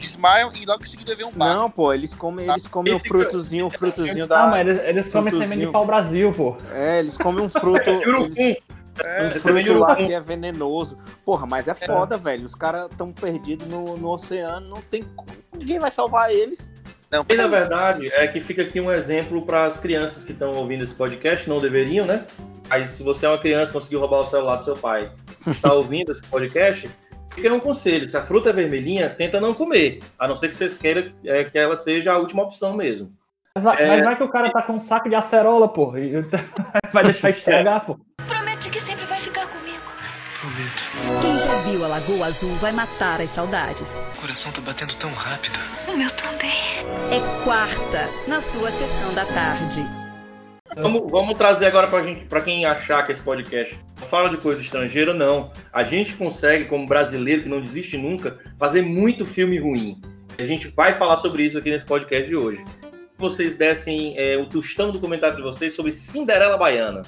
desmaiam 0.01 0.51
e 0.55 0.65
logo 0.67 0.83
em 0.83 0.87
seguida 0.87 1.15
vem 1.15 1.27
um 1.27 1.31
bar. 1.33 1.55
Não, 1.55 1.71
pô, 1.71 1.93
eles 1.93 2.13
comem, 2.15 2.49
eles 2.51 2.67
comem 2.67 2.93
o 2.93 2.97
Ele 2.97 3.09
frutozinho, 3.09 3.67
o 3.67 3.71
frutozinho 3.71 4.27
da. 4.27 4.45
Ah, 4.45 4.49
mas 4.49 4.67
eles, 4.67 4.81
eles 4.83 5.09
comem 5.09 5.33
semente 5.33 5.67
de 5.67 5.71
pau 5.71 5.87
Brasil, 5.87 6.33
pô. 6.33 6.57
É, 6.73 6.99
eles 6.99 7.17
comem 7.17 7.45
um 7.45 7.49
fruto. 7.51 7.91
Urucum. 7.91 8.35
eles- 8.37 8.59
É, 9.05 9.29
um 9.29 9.31
fruto 9.41 9.73
lá 9.79 9.89
urucum. 9.93 10.07
que 10.07 10.13
é 10.13 10.21
venenoso. 10.21 10.99
Porra, 11.25 11.47
mas 11.47 11.69
é 11.69 11.75
foda, 11.75 12.17
velho. 12.19 12.45
Os 12.45 12.55
caras 12.55 12.89
tão 12.97 13.13
perdidos 13.13 13.67
no, 13.69 13.97
no 13.97 14.09
oceano, 14.11 14.69
não 14.69 14.83
tem. 14.83 15.03
como- 15.15 15.29
Ninguém 15.57 15.79
vai 15.79 15.91
salvar 15.91 16.31
eles. 16.33 16.71
Não, 17.11 17.25
E 17.29 17.35
na 17.35 17.49
verdade, 17.49 18.07
é 18.13 18.27
que 18.29 18.41
fica 18.41 18.63
aqui 18.63 18.81
um 18.81 18.91
exemplo 18.93 19.43
para 19.45 19.65
as 19.67 19.81
crianças 19.81 20.25
que 20.25 20.31
estão 20.33 20.53
ouvindo 20.53 20.85
esse 20.85 20.95
podcast, 20.95 21.49
não 21.49 21.59
deveriam, 21.59 22.07
né? 22.07 22.25
Aí, 22.69 22.87
se 22.87 23.03
você 23.03 23.27
é 23.27 23.29
uma 23.29 23.39
criança 23.39 23.71
e 23.71 23.73
conseguiu 23.73 23.99
roubar 23.99 24.21
o 24.21 24.27
celular 24.29 24.55
do 24.57 24.63
seu 24.63 24.77
pai, 24.77 25.11
está 25.45 25.73
ouvindo 25.75 26.13
esse 26.13 26.23
podcast, 26.23 26.89
fica 27.31 27.53
um 27.55 27.61
conselho: 27.61 28.09
se 28.09 28.17
a 28.17 28.23
fruta 28.23 28.51
é 28.51 28.53
vermelhinha, 28.53 29.09
tenta 29.11 29.41
não 29.41 29.55
comer, 29.55 30.01
a 30.19 30.27
não 30.29 30.37
ser 30.37 30.49
que 30.49 30.55
vocês 30.55 30.77
queiram 30.79 31.13
é, 31.25 31.45
que 31.45 31.59
ela 31.59 31.77
seja 31.77 32.13
a 32.13 32.19
última 32.19 32.43
opção 32.43 32.75
mesmo. 32.77 33.13
Mas 33.55 33.65
vai, 33.65 33.83
É. 33.83 33.87
mas 33.89 34.05
vai 34.05 34.17
que 34.17 34.23
o 34.23 34.31
cara 34.31 34.51
tá 34.51 34.63
com 34.63 34.75
um 34.75 34.81
saco 34.81 35.09
de 35.09 35.15
acerola, 35.15 35.69
pô. 35.69 35.97
e 35.97 36.13
vai 36.93 37.05
deixar 37.05 37.31
estragar, 37.31 37.85
pô. 37.85 37.99
Promete 38.27 38.71
que 38.71 38.81
sempre 38.81 39.05
vai 39.07 39.19
ficar 39.19 39.47
comigo. 39.49 39.79
Prometo. 40.41 41.21
Quem 41.21 41.39
já 41.39 41.55
viu 41.63 41.85
a 41.85 41.89
Lagoa 41.89 42.27
Azul 42.27 42.55
vai 42.57 42.73
matar 42.73 43.21
as 43.21 43.31
saudades. 43.31 44.01
O 44.17 44.21
coração 44.23 44.51
tá 44.53 44.61
batendo 44.63 44.95
tão 44.95 45.13
rápido. 45.13 45.59
O 45.89 45.97
meu 45.97 46.11
também. 46.13 46.79
É 47.11 47.45
quarta, 47.45 48.09
na 48.27 48.41
sua 48.41 48.71
sessão 48.71 49.13
da 49.15 49.27
tarde. 49.27 49.85
Vamos, 50.77 51.11
vamos 51.11 51.37
trazer 51.37 51.67
agora 51.67 51.89
pra, 51.89 52.03
gente, 52.03 52.25
pra 52.27 52.41
quem 52.41 52.65
achar 52.65 53.05
que 53.05 53.13
esse 53.13 53.23
podcast 53.23 53.79
fala 54.09 54.29
de 54.29 54.37
coisa 54.37 54.61
estrangeira, 54.61 55.13
não. 55.13 55.51
A 55.73 55.83
gente 55.83 56.15
consegue, 56.15 56.67
como 56.67 56.87
brasileiro 56.87 57.43
que 57.43 57.49
não 57.49 57.61
desiste 57.61 57.97
nunca, 57.99 58.39
fazer 58.59 58.83
muito 58.83 59.25
filme 59.27 59.59
ruim. 59.59 60.01
A 60.39 60.45
gente 60.45 60.69
vai 60.69 60.95
falar 60.95 61.17
sobre 61.17 61.43
isso 61.45 61.59
aqui 61.59 61.71
nesse 61.71 61.85
podcast 61.85 62.29
de 62.29 62.37
hoje. 62.37 62.65
Vocês 63.19 63.57
dessem 63.59 64.15
é, 64.17 64.37
o 64.39 64.47
tostão 64.47 64.91
do 64.91 64.99
comentário 65.01 65.37
de 65.37 65.43
vocês 65.43 65.75
sobre 65.75 65.93
Cinderela 65.93 66.57
Baiana. 66.57 67.03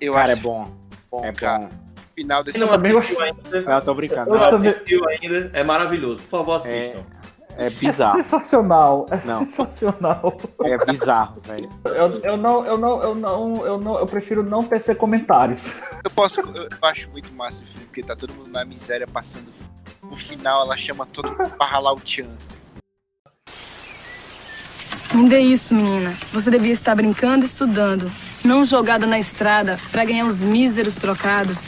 Eu 0.00 0.12
Cara, 0.14 0.30
é 0.30 0.32
acho 0.34 0.42
bom. 0.42 0.70
bom, 1.10 1.24
É 1.24 1.32
cara. 1.32 1.64
bom. 1.64 1.68
Final 2.14 2.44
desse 2.44 2.58
Quem 2.58 2.66
não 2.66 2.76
também 2.76 2.92
ainda, 2.92 3.72
Eu 3.72 3.80
tô 3.82 3.94
brincando. 3.94 4.30
não 4.30 4.44
Eu 4.44 4.50
também- 4.50 4.70
assistiu 4.72 5.00
ainda, 5.08 5.50
é 5.54 5.64
maravilhoso. 5.64 6.22
Por 6.24 6.28
favor, 6.28 6.54
assistam. 6.56 6.98
É 6.98 7.19
É 7.56 7.68
bizarro. 7.70 8.16
sensacional. 8.16 9.06
É 9.10 9.16
Não. 9.26 9.40
sensacional. 9.40 10.36
É 10.64 10.78
bizarro, 10.86 11.40
velho. 11.42 11.68
Eu, 11.84 12.10
eu 12.22 12.36
não, 12.36 12.64
eu 12.66 12.76
não, 12.78 13.02
eu 13.02 13.14
não, 13.14 13.66
eu 13.66 13.78
não, 13.80 13.98
eu 13.98 14.06
prefiro 14.06 14.42
não 14.42 14.62
tecer 14.62 14.96
comentários. 14.96 15.72
Eu 16.02 16.10
posso. 16.10 16.40
Eu, 16.40 16.68
acho 16.82 17.08
muito 17.10 17.32
massa 17.34 17.62
esse 17.62 17.72
filme, 17.72 17.86
porque 17.86 18.02
tá 18.02 18.16
todo 18.16 18.32
mundo 18.34 18.50
na 18.50 18.64
miséria 18.64 19.06
passando. 19.06 19.46
No 20.02 20.16
final 20.16 20.62
ela 20.64 20.76
chama 20.76 21.04
todo 21.06 21.28
mundo 21.30 21.50
pra 21.50 21.66
ralar 21.66 21.92
o 21.92 22.00
Tchan. 22.00 22.26
Não 25.12 25.26
dê 25.28 25.40
isso, 25.40 25.74
menina. 25.74 26.16
Você 26.32 26.50
devia 26.50 26.72
estar 26.72 26.94
brincando 26.94 27.44
e 27.44 27.48
estudando, 27.48 28.10
não 28.44 28.64
jogada 28.64 29.06
na 29.06 29.18
estrada 29.18 29.78
pra 29.90 30.04
ganhar 30.04 30.24
os 30.24 30.40
míseros 30.40 30.94
trocados 30.94 31.58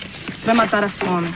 pra 0.45 0.55
matar 0.55 0.85
a 0.85 0.89
fome. 0.89 1.33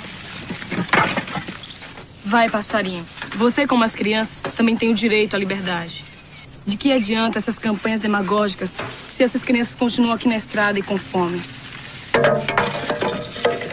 Vai, 2.24 2.48
passarinho. 2.48 3.04
Você, 3.34 3.66
como 3.66 3.84
as 3.84 3.94
crianças, 3.94 4.42
também 4.54 4.76
tem 4.76 4.90
o 4.90 4.94
direito 4.94 5.34
à 5.34 5.38
liberdade. 5.38 6.04
De 6.66 6.76
que 6.76 6.92
adianta 6.92 7.38
essas 7.38 7.58
campanhas 7.58 8.00
demagógicas 8.00 8.74
se 9.10 9.22
essas 9.22 9.42
crianças 9.42 9.74
continuam 9.74 10.14
aqui 10.14 10.28
na 10.28 10.36
estrada 10.36 10.78
e 10.78 10.82
com 10.82 10.96
fome? 10.96 11.40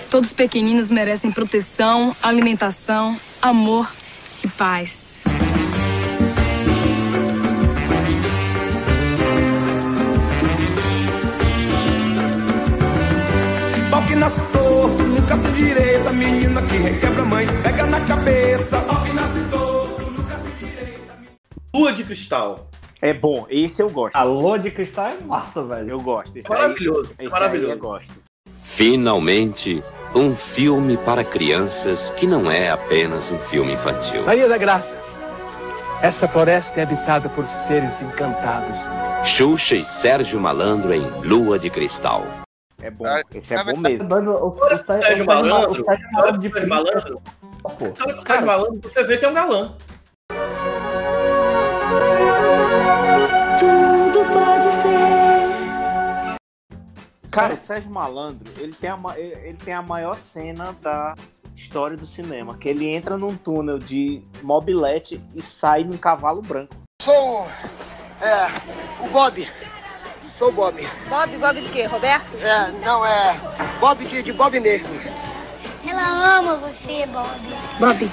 Todos 0.09 0.29
os 0.29 0.35
pequeninos 0.35 0.91
merecem 0.91 1.31
proteção, 1.31 2.15
alimentação, 2.21 3.19
amor 3.41 3.91
e 4.43 4.47
paz. 4.47 5.03
torto, 14.33 14.62
nunca 15.23 15.37
se 15.37 15.51
direita. 15.51 16.11
Menina 16.11 16.61
que 16.61 16.77
requebra 16.77 17.21
a 17.21 17.25
mãe, 17.25 17.45
pega 17.63 17.85
na 17.85 18.01
cabeça. 18.01 18.81
Torto, 19.51 20.11
nunca 20.11 20.37
se 20.37 20.65
direita. 20.65 21.17
Lua 21.73 21.93
de 21.93 22.03
Cristal. 22.03 22.67
É 23.01 23.13
bom, 23.13 23.45
esse 23.49 23.81
eu 23.81 23.89
gosto. 23.89 24.15
A 24.15 24.23
Lua 24.23 24.59
de 24.59 24.71
Cristal 24.71 25.07
é 25.07 25.25
massa, 25.25 25.63
velho. 25.63 25.89
Eu 25.89 25.99
gosto. 25.99 26.37
Esse 26.37 26.49
Maravilhoso, 26.49 27.13
Aí, 27.17 27.25
esse 27.25 27.33
maravilhoso. 27.33 27.71
Aí 27.71 27.77
eu 27.77 27.81
gosto. 27.81 28.13
Finalmente, 28.63 29.83
um 30.15 30.35
filme 30.35 30.97
para 30.97 31.23
crianças 31.23 32.11
que 32.11 32.25
não 32.25 32.49
é 32.49 32.69
apenas 32.69 33.29
um 33.31 33.37
filme 33.37 33.73
infantil. 33.73 34.23
Maria 34.23 34.47
da 34.47 34.57
Graça, 34.57 34.97
essa 36.01 36.27
floresta 36.27 36.79
é 36.79 36.83
habitada 36.83 37.29
por 37.29 37.45
seres 37.45 38.01
encantados. 38.01 38.77
Xuxa 39.25 39.75
e 39.75 39.83
Sérgio 39.83 40.39
Malandro 40.39 40.93
em 40.93 41.05
Lua 41.23 41.59
de 41.59 41.69
Cristal. 41.69 42.42
É 42.83 42.91
bom, 42.91 43.05
esse 43.33 43.55
é 43.55 43.63
bom 43.63 43.77
mesmo. 43.77 44.13
O, 44.13 44.47
o, 44.47 44.49
o, 44.49 44.77
Sérgio 44.77 45.25
Malandro, 45.25 45.85
pro 45.85 45.85
Sérgio 45.85 46.67
Malandro. 46.67 47.21
Olha 47.63 47.75
pro 47.77 47.95
Sérgio 48.27 48.45
Malandro, 48.45 48.81
você 48.83 49.03
vê 49.05 49.17
que 49.17 49.23
é 49.23 49.29
um 49.29 49.33
galã. 49.33 49.73
Tudo 53.57 54.19
pode 54.33 54.65
ser. 54.65 56.39
Cara, 57.31 57.53
o 57.53 57.57
Sérgio 57.57 57.89
Malandro, 57.89 58.51
ele 58.57 58.73
tem, 58.73 58.89
a, 58.89 58.97
ele 59.17 59.57
tem 59.63 59.73
a 59.73 59.81
maior 59.81 60.15
cena 60.15 60.75
da 60.81 61.15
história 61.55 61.95
do 61.95 62.05
cinema, 62.05 62.57
que 62.57 62.67
ele 62.67 62.85
entra 62.85 63.17
num 63.17 63.37
túnel 63.37 63.79
de 63.79 64.21
mobilete 64.41 65.23
e 65.33 65.41
sai 65.41 65.85
num 65.85 65.95
cavalo 65.95 66.41
branco. 66.41 66.75
Sou 67.01 67.47
é, 68.21 69.05
o 69.05 69.09
Bob. 69.09 69.47
Sou 70.37 70.49
o 70.49 70.51
Bob. 70.51 70.75
Bob, 71.09 71.37
Bob 71.37 71.61
de 71.61 71.69
quê? 71.69 71.85
Roberto? 71.85 72.25
É, 72.41 72.71
não, 72.83 73.05
é 73.05 73.39
Bob 73.79 74.03
de, 74.05 74.23
de 74.23 74.33
Bob 74.33 74.59
mesmo. 74.59 74.89
Ela 75.87 76.37
ama 76.39 76.55
você, 76.57 77.05
Bob. 77.07 77.29
Bob, 77.79 78.09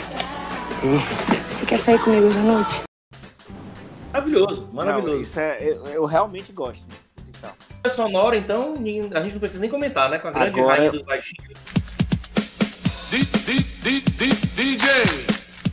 você 1.50 1.66
quer 1.66 1.78
sair 1.78 1.98
comigo 2.00 2.26
hoje 2.26 2.38
à 2.38 2.42
noite? 2.42 2.82
Maravilhoso, 4.12 4.62
Não, 4.66 4.72
maravilhoso. 4.74 5.20
isso 5.22 5.38
é, 5.40 5.58
eu, 5.62 5.86
eu 5.86 6.04
realmente 6.04 6.52
gosto. 6.52 6.84
Então. 7.28 7.50
A 7.84 7.88
sonora, 7.90 8.36
então, 8.36 8.74
a 9.14 9.20
gente 9.22 9.32
não 9.32 9.40
precisa 9.40 9.60
nem 9.60 9.70
comentar, 9.70 10.10
né? 10.10 10.18
Com 10.18 10.28
a 10.28 10.30
grande 10.32 10.58
Agora- 10.60 10.76
rainha 10.76 10.92
dos 10.92 11.02
baixinhos. 11.02 11.58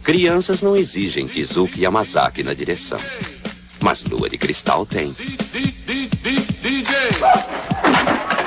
Crianças 0.03 0.61
não 0.61 0.75
exigem 0.75 1.27
Kizuki 1.27 1.81
Yamazaki 1.81 2.41
na 2.43 2.53
direção. 2.53 2.99
Mas 3.81 4.03
Lua 4.05 4.29
de 4.29 4.37
Cristal 4.37 4.85
tem. 4.85 5.13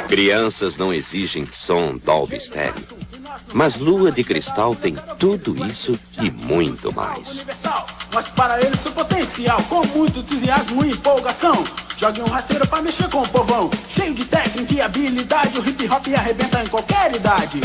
Crianças 0.09 0.77
não 0.77 0.93
exigem 0.93 1.47
som 1.53 1.97
Dolby 1.97 2.41
Stereo. 2.41 2.75
Mas 3.53 3.77
Lua 3.77 4.11
de 4.11 4.25
Cristal 4.25 4.75
tem 4.75 4.97
tudo 5.18 5.64
isso 5.66 5.99
e 6.21 6.31
muito 6.31 6.93
mais. 6.93 7.45
Mas 8.12 8.27
para 8.29 8.61
ele 8.61 8.77
seu 8.77 8.91
potencial, 8.93 9.62
com 9.64 9.85
muito 9.89 10.18
entusiasmo 10.21 10.85
e 10.85 10.91
empolgação. 10.91 11.53
Jogue 11.97 12.23
um 12.23 12.27
rasteiro 12.27 12.66
pra 12.66 12.83
mexer 12.83 13.09
com 13.09 13.23
o 13.23 13.29
povão. 13.29 13.71
Cheio 13.89 14.14
de 14.14 14.25
técnica 14.25 14.75
e 14.75 14.81
habilidade, 14.81 15.59
o 15.59 15.68
hip 15.68 15.89
hop 15.89 16.07
arrebenta 16.16 16.62
em 16.62 16.68
qualquer 16.68 17.14
idade. 17.14 17.61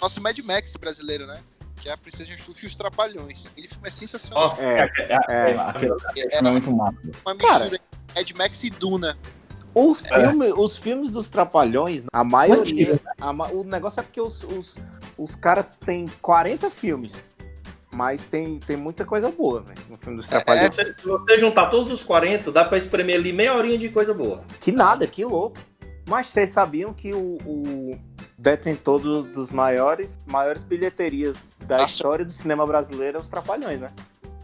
Nosso 0.00 0.20
Mad 0.20 0.38
Max 0.40 0.74
brasileiro, 0.76 1.26
né? 1.26 1.38
Que 1.80 1.88
é 1.88 1.92
a 1.92 1.96
Princesa 1.96 2.30
Xuxa 2.38 2.64
e 2.64 2.66
os 2.66 2.76
Trapalhões. 2.76 3.46
Aquele 3.46 3.68
filme 3.68 3.88
é 3.88 3.90
sensacional. 3.90 4.44
Nossa, 4.48 4.62
é, 4.62 4.66
é, 4.68 5.12
é, 5.28 5.58
aquele- 5.58 5.92
aquele 5.92 6.30
filme 6.30 6.48
é 6.48 6.50
muito 6.50 6.70
massa. 6.76 6.98
Uma 7.24 7.36
Cara. 7.36 7.58
mistura 7.60 7.80
de 8.14 8.14
Mad 8.14 8.30
Max 8.36 8.64
e 8.64 8.70
Duna. 8.70 9.16
O 9.74 9.94
filme, 9.94 10.52
Os 10.56 10.76
filmes 10.76 11.10
dos 11.10 11.28
Trapalhões, 11.30 12.02
a 12.12 12.24
maioria. 12.24 12.98
a 13.20 13.30
o 13.52 13.62
negócio 13.64 14.00
é 14.00 14.02
porque 14.02 14.20
os, 14.20 14.42
os, 14.44 14.76
os 15.16 15.34
caras 15.34 15.66
têm 15.84 16.06
40 16.20 16.70
filmes. 16.70 17.28
Mas 17.90 18.26
tem, 18.26 18.58
tem 18.58 18.76
muita 18.76 19.04
coisa 19.04 19.30
boa, 19.30 19.60
velho, 19.62 19.80
no 19.88 19.96
filme 19.96 20.18
dos 20.18 20.28
Trapalhões. 20.28 20.74
Se 20.74 20.84
se 20.96 21.06
você 21.06 21.38
juntar 21.38 21.70
todos 21.70 21.90
os 21.90 22.02
40, 22.02 22.52
dá 22.52 22.64
pra 22.64 22.76
espremer 22.76 23.16
ali 23.18 23.32
meia 23.32 23.54
horinha 23.54 23.78
de 23.78 23.88
coisa 23.88 24.12
boa. 24.12 24.42
Que 24.60 24.70
nada, 24.70 25.06
que 25.06 25.24
louco. 25.24 25.56
Mas 26.06 26.26
vocês 26.28 26.50
sabiam 26.50 26.92
que 26.92 27.12
o, 27.14 27.38
o 27.46 27.98
detentor 28.38 29.00
do- 29.00 29.22
dos 29.22 29.50
maiores, 29.50 30.18
maiores 30.30 30.62
bilheterias 30.62 31.36
da 31.66 31.82
história 31.84 32.24
do 32.24 32.30
cinema 32.30 32.66
brasileiro 32.66 33.18
é 33.18 33.20
os 33.20 33.28
Trapalhões, 33.28 33.80
né? 33.80 33.88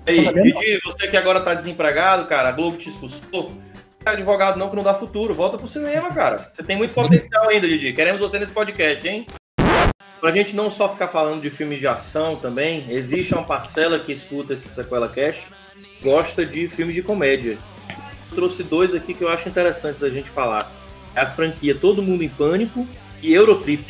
Ei, 0.07 0.21
Didi, 0.33 0.81
você 0.85 1.09
que 1.09 1.17
agora 1.17 1.41
tá 1.41 1.55
desempregado, 1.55 2.27
cara, 2.27 2.49
a 2.51 2.53
Globo 2.53 2.77
te 2.77 2.89
expulsou. 2.91 3.53
Não 4.05 4.13
é 4.13 4.17
advogado 4.17 4.59
não 4.59 4.69
que 4.69 4.77
não 4.77 4.83
dá 4.83 4.93
futuro, 4.93 5.33
volta 5.33 5.57
pro 5.57 5.67
cinema, 5.67 6.11
cara. 6.13 6.51
Você 6.53 6.63
tem 6.63 6.77
muito 6.77 6.95
potencial 6.95 7.49
ainda, 7.49 7.67
Didi. 7.67 7.95
Queremos 7.95 8.21
você 8.21 8.39
nesse 8.39 8.53
podcast, 8.53 9.09
hein? 9.09 9.27
Pra 10.21 10.31
gente 10.31 10.55
não 10.55 10.71
só 10.71 10.91
ficar 10.91 11.09
falando 11.09 11.41
de 11.41 11.49
filmes 11.49 11.79
de 11.79 11.87
ação 11.87 12.37
também, 12.37 12.85
existe 12.91 13.33
uma 13.33 13.45
parcela 13.45 13.99
que 13.99 14.13
escuta 14.13 14.53
esse 14.53 14.69
Sequela 14.69 15.09
Cash, 15.09 15.51
gosta 16.03 16.45
de 16.45 16.69
filmes 16.69 16.95
de 16.95 17.03
comédia. 17.03 17.57
Eu 18.31 18.35
trouxe 18.35 18.63
dois 18.63 18.95
aqui 18.95 19.15
que 19.15 19.25
eu 19.25 19.29
acho 19.29 19.49
interessantes 19.49 20.01
da 20.01 20.11
gente 20.11 20.29
falar. 20.29 20.71
É 21.15 21.21
a 21.21 21.27
franquia 21.27 21.75
Todo 21.75 22.03
Mundo 22.03 22.23
em 22.23 22.29
Pânico 22.29 22.87
e 23.23 23.33
Eurotrip. 23.33 23.87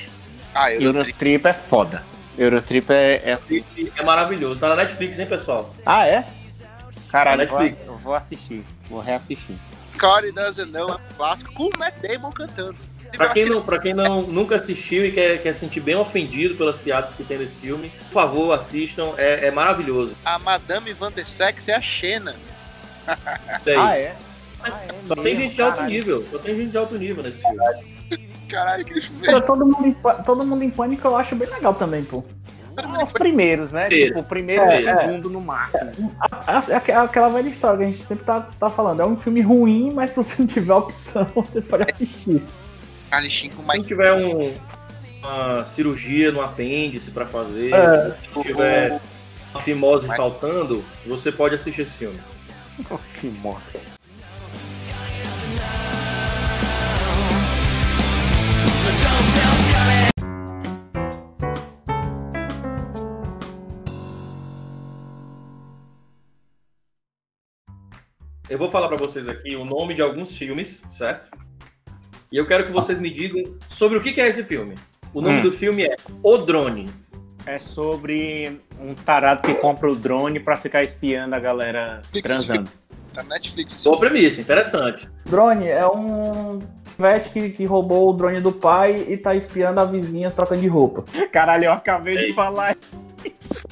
Ah, 0.55 0.73
Eurotrip 0.73 1.45
é 1.45 1.53
foda. 1.53 2.05
Eurotrip 2.39 2.89
é, 2.91 3.21
é 3.25 3.33
assim. 3.33 3.65
É 3.97 4.03
maravilhoso. 4.03 4.61
Tá 4.61 4.69
na 4.69 4.77
Netflix, 4.77 5.19
hein, 5.19 5.27
pessoal? 5.27 5.69
Ah, 5.85 6.07
é? 6.07 6.25
Caralho, 7.11 7.43
eu 7.43 7.49
vou, 7.49 7.59
Netflix. 7.61 7.89
eu 7.89 7.97
vou 7.99 8.15
assistir. 8.15 8.65
Vou 8.89 9.01
reassistir. 9.01 9.57
Corey 9.99 10.33
Doesn't 10.33 10.73
Know 10.73 10.91
é 10.91 10.95
um 10.95 11.17
clássico 11.17 11.53
com 11.53 11.65
o 11.65 11.79
Matt 11.79 11.95
Damon 12.01 12.31
cantando. 12.31 12.77
Pra 13.17 13.29
quem, 13.29 13.49
não, 13.49 13.63
pra 13.63 13.79
quem 13.79 13.95
não, 13.95 14.23
nunca 14.23 14.57
assistiu 14.57 15.07
e 15.07 15.13
quer, 15.13 15.41
quer 15.41 15.53
sentir 15.53 15.81
bem 15.81 15.95
ofendido 15.95 16.57
pelas 16.57 16.79
piadas 16.79 17.15
que 17.15 17.23
tem 17.23 17.39
nesse 17.39 17.57
filme, 17.57 17.91
por 18.07 18.13
favor, 18.13 18.53
assistam, 18.53 19.13
é, 19.17 19.47
é 19.47 19.51
maravilhoso. 19.53 20.17
A 20.25 20.39
Madame 20.39 20.93
Van 20.93 21.13
der 21.13 21.27
Sex 21.27 21.69
é 21.69 21.75
a 21.75 21.81
Xena. 21.81 22.35
Isso 23.61 23.71
aí. 23.71 23.77
Ah, 23.77 23.97
é? 23.97 24.17
Só 25.05 25.15
tem 25.15 25.25
mesmo? 25.25 25.41
gente 25.43 25.55
de 25.55 25.63
alto 25.63 25.83
nível, 25.85 26.27
só 26.31 26.39
tem 26.39 26.57
gente 26.57 26.71
de 26.71 26.79
alto 26.79 26.99
nível 26.99 27.23
nesse 27.23 27.41
filme. 27.41 27.59
Caralho, 28.49 28.85
que 28.85 29.01
filme. 29.01 29.41
Todo, 29.43 29.67
mundo 29.67 29.87
em, 29.87 29.97
todo 30.25 30.45
mundo 30.45 30.63
em 30.63 30.71
pânico 30.71 31.07
eu 31.07 31.17
acho 31.17 31.37
bem 31.37 31.49
legal 31.49 31.75
também, 31.75 32.05
pô. 32.05 32.25
Os 33.03 33.13
primeiros, 33.13 33.71
né? 33.73 33.89
Tipo, 33.89 34.21
o 34.21 34.25
primeiro 34.25 34.63
É, 34.63 34.83
e 34.83 34.85
o 34.85 34.89
é. 34.89 34.97
segundo 34.97 35.31
no 35.31 35.41
máximo. 35.41 36.15
É 36.47 36.93
é 36.93 36.97
aquela 36.97 37.29
velha 37.29 37.49
história 37.49 37.79
que 37.79 37.85
a 37.85 37.87
gente 37.87 38.03
sempre 38.03 38.25
tá, 38.25 38.41
tá 38.41 38.71
falando. 38.71 39.01
É 39.01 39.07
um 39.07 39.17
filme 39.17 39.41
ruim, 39.41 39.93
mas 39.93 40.11
se 40.11 40.17
você 40.17 40.43
não 40.43 40.47
tiver 40.49 40.75
opção, 40.75 41.27
você 41.35 41.61
pode 41.61 41.91
assistir. 41.91 42.43
Com 43.55 43.73
Se 43.73 43.83
tiver 43.85 44.13
um, 44.13 44.53
uma 45.23 45.65
cirurgia 45.67 46.33
no 46.33 46.41
apêndice 46.43 47.13
pra 47.13 47.27
fazer, 47.27 47.73
É. 47.73 48.11
se 48.11 48.43
tiver 48.43 49.01
uma 49.53 49.61
fimose 49.61 50.09
faltando, 50.09 50.85
você 51.07 51.31
pode 51.31 51.55
assistir 51.55 51.83
esse 51.83 51.93
filme. 51.93 52.19
Fimose. 52.99 53.79
Eu 68.49 68.59
vou 68.59 68.71
falar 68.71 68.89
pra 68.89 68.97
vocês 68.97 69.27
aqui 69.29 69.57
o 69.57 69.65
nome 69.65 69.95
de 69.95 70.03
alguns 70.03 70.37
filmes, 70.37 70.83
certo? 70.91 71.29
E 72.31 72.37
eu 72.37 72.47
quero 72.47 72.65
que 72.65 72.73
vocês 72.73 73.01
me 73.01 73.11
digam 73.11 73.43
sobre 73.71 73.97
o 73.99 74.03
que 74.03 74.21
é 74.21 74.29
esse 74.29 74.45
filme. 74.45 74.75
O 75.13 75.21
nome 75.21 75.39
Hum. 75.39 75.43
do 75.43 75.53
filme 75.53 75.85
é 75.85 75.95
O 76.23 76.39
Drone. 76.39 76.89
É 77.47 77.59
sobre 77.59 78.59
um 78.81 78.95
tarado 78.95 79.43
que 79.43 79.53
compra 79.57 79.91
o 79.91 79.95
drone 79.95 80.41
pra 80.41 80.57
ficar 80.57 80.83
espiando 80.83 81.35
a 81.35 81.39
galera 81.39 82.01
transando. 82.23 82.71
Tá 83.13 83.23
na 83.23 83.35
Netflix. 83.35 83.85
Boa 83.85 83.99
premissa, 84.01 84.41
interessante. 84.41 85.07
Drone 85.27 85.69
é 85.69 85.87
um 85.87 86.59
vet 86.99 87.29
que, 87.31 87.51
que 87.51 87.67
roubou 87.67 88.09
o 88.09 88.13
drone 88.15 88.41
do 88.41 88.51
pai 88.51 89.05
e 89.09 89.17
tá 89.19 89.35
espiando 89.35 89.79
a 89.79 89.85
vizinha 89.85 90.31
trocando 90.31 90.63
de 90.63 90.69
roupa. 90.69 91.05
Caralho, 91.31 91.65
eu 91.67 91.73
acabei 91.73 92.17
de 92.29 92.33
falar. 92.35 92.77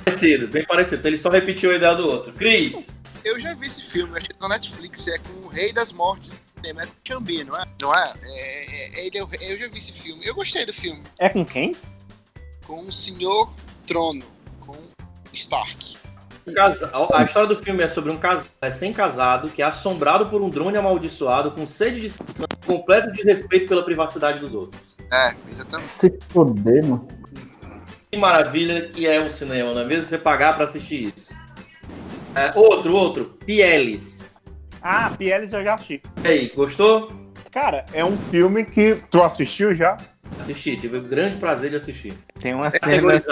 Parecido, 0.05 0.49
bem 0.49 0.66
parecido. 0.66 1.09
Ele 1.09 1.16
só 1.16 1.31
repetiu 1.31 1.70
a 1.70 1.75
ideia 1.77 1.95
do 1.95 2.07
outro. 2.07 2.31
Cris, 2.35 3.01
Eu 3.25 3.39
já 3.39 3.55
vi 3.55 3.66
esse 3.66 3.83
filme, 3.83 4.16
acho 4.16 4.29
que 4.29 4.35
tá 4.35 4.49
na 4.49 4.57
Netflix, 4.57 5.07
é 5.07 5.18
com 5.18 5.47
o 5.47 5.49
Rei 5.49 5.73
das 5.73 5.93
Mortes. 5.93 6.33
É 6.64 6.73
Chambi, 7.07 7.43
não 7.43 7.57
é? 7.57 7.64
Não 7.81 7.93
é? 7.93 8.12
É, 8.23 9.01
é, 9.01 9.07
ele 9.07 9.18
é 9.18 9.23
eu 9.23 9.59
já 9.59 9.68
vi 9.68 9.79
esse 9.79 9.93
filme. 9.93 10.25
Eu 10.25 10.35
gostei 10.35 10.64
do 10.64 10.73
filme. 10.73 11.03
É 11.18 11.29
com 11.29 11.45
quem? 11.45 11.75
Com 12.66 12.87
o 12.87 12.93
Senhor 12.93 13.53
Trono, 13.87 14.23
com 14.61 14.77
Stark. 15.33 15.97
um 16.47 17.16
a 17.16 17.25
história 17.25 17.49
do 17.49 17.57
filme 17.57 17.83
é 17.83 17.89
sobre 17.89 18.12
um 18.12 18.16
casal 18.16 18.47
recém-casado 18.62 19.51
que 19.51 19.61
é 19.61 19.64
assombrado 19.64 20.27
por 20.27 20.41
um 20.41 20.49
drone 20.49 20.77
amaldiçoado 20.77 21.51
com 21.51 21.66
sede 21.66 22.01
de 22.01 22.11
sangue, 22.11 22.33
completo 22.64 23.11
desrespeito 23.12 23.66
pela 23.66 23.85
privacidade 23.85 24.41
dos 24.41 24.55
outros. 24.55 24.81
É, 25.12 25.35
exatamente. 25.49 25.83
Se 25.83 26.18
foder, 26.29 26.85
mano. 26.87 27.07
Que 28.11 28.18
maravilha 28.18 28.89
que 28.89 29.07
é 29.07 29.20
o 29.20 29.31
cinema, 29.31 29.75
não 29.75 29.81
é 29.81 29.87
mesmo? 29.87 30.09
Você 30.09 30.18
pagar 30.18 30.55
pra 30.55 30.64
assistir 30.64 31.12
isso. 31.16 31.41
É, 32.35 32.51
outro, 32.59 32.95
outro. 32.95 33.37
Pieles. 33.45 34.43
Ah, 34.83 35.11
Pieles 35.16 35.53
eu 35.53 35.62
já 35.62 35.74
assisti. 35.74 36.03
E 36.24 36.28
aí, 36.28 36.53
gostou? 36.55 37.11
Cara, 37.51 37.85
é 37.93 38.05
um 38.05 38.16
filme 38.16 38.64
que. 38.64 38.97
Tu 39.11 39.22
assistiu 39.22 39.74
já? 39.74 39.97
Assisti, 40.39 40.76
tive 40.76 40.97
o 40.99 41.03
grande 41.03 41.37
prazer 41.37 41.70
de 41.70 41.76
assistir. 41.76 42.14
Tem 42.41 42.55
umas 42.55 42.74
É 42.74 42.78
cenas, 42.78 43.26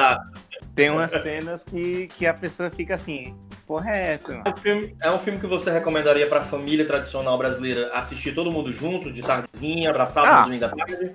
tem 0.74 0.90
umas 0.90 1.10
cenas 1.10 1.64
que, 1.64 2.06
que 2.08 2.26
a 2.26 2.34
pessoa 2.34 2.70
fica 2.70 2.94
assim, 2.94 3.34
porra 3.66 3.90
é 3.90 4.12
essa, 4.12 4.32
mano? 4.32 4.44
É 4.46 4.50
um 4.50 4.56
filme, 4.56 4.96
é 5.02 5.10
um 5.12 5.18
filme 5.18 5.38
que 5.40 5.46
você 5.46 5.70
recomendaria 5.70 6.28
pra 6.28 6.42
família 6.42 6.84
tradicional 6.84 7.36
brasileira 7.38 7.90
assistir 7.94 8.34
todo 8.34 8.52
mundo 8.52 8.70
junto, 8.72 9.10
de 9.10 9.22
tardezinha, 9.22 9.90
abraçado 9.90 10.26
Ah. 10.28 10.36
no 10.40 10.44
domingo 10.44 10.60
da 10.60 10.68
tarde? 10.68 11.10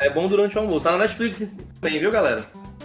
É 0.00 0.08
bom 0.08 0.26
durante 0.26 0.56
o 0.56 0.60
almoço. 0.60 0.80
Tá 0.84 0.92
na 0.92 0.98
Netflix 0.98 1.50
também, 1.80 1.98
viu, 1.98 2.10
galera? 2.10 2.44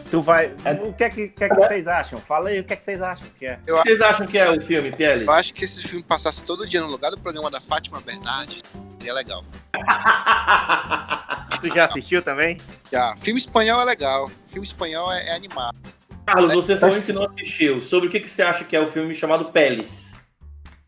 Tu 0.10 0.22
vai. 0.22 0.54
O 0.84 0.94
que 0.94 1.04
é 1.04 1.10
que, 1.10 1.28
que 1.30 1.44
é 1.44 1.50
que 1.50 1.56
vocês 1.56 1.88
acham? 1.88 2.20
Fala 2.20 2.50
aí 2.50 2.60
o 2.60 2.64
que 2.64 2.74
é 2.74 2.76
que 2.76 2.84
vocês 2.84 3.02
acham 3.02 3.28
que 3.38 3.46
é. 3.46 3.60
Eu, 3.68 3.76
O 3.76 3.82
que 3.82 3.90
vocês 3.90 4.02
acham 4.02 4.26
que 4.26 4.38
é 4.38 4.50
o 4.50 4.60
filme, 4.62 4.92
Pieli? 4.92 5.26
eu 5.26 5.32
acho 5.32 5.54
que 5.54 5.66
esse 5.66 5.84
filme 5.84 6.04
passasse 6.04 6.44
todo 6.44 6.68
dia 6.68 6.82
no 6.82 6.88
lugar 6.88 7.12
do 7.12 7.20
programa 7.20 7.52
da 7.52 7.62
Fátima 7.62 8.02
Bernardes, 8.02 8.62
seria 8.98 9.14
legal. 9.14 9.44
Tu 11.62 11.74
já 11.74 11.86
assistiu 11.86 12.22
também? 12.22 12.58
Já. 12.92 13.16
Filme 13.22 13.38
espanhol 13.40 13.82
é 13.82 13.86
legal. 13.86 14.32
Filme 14.52 14.66
espanhol 14.66 15.12
é, 15.12 15.28
é 15.28 15.36
animado. 15.36 15.78
Carlos, 16.26 16.54
você 16.54 16.78
foi 16.78 16.98
um 16.98 17.02
que 17.02 17.12
não 17.12 17.26
assistiu. 17.26 17.82
Sobre 17.82 18.08
o 18.08 18.12
que, 18.12 18.20
que 18.20 18.30
você 18.30 18.42
acha 18.42 18.64
que 18.64 18.76
é 18.76 18.80
o 18.80 18.88
filme 18.88 19.14
chamado 19.14 19.46
Peles? 19.46 20.09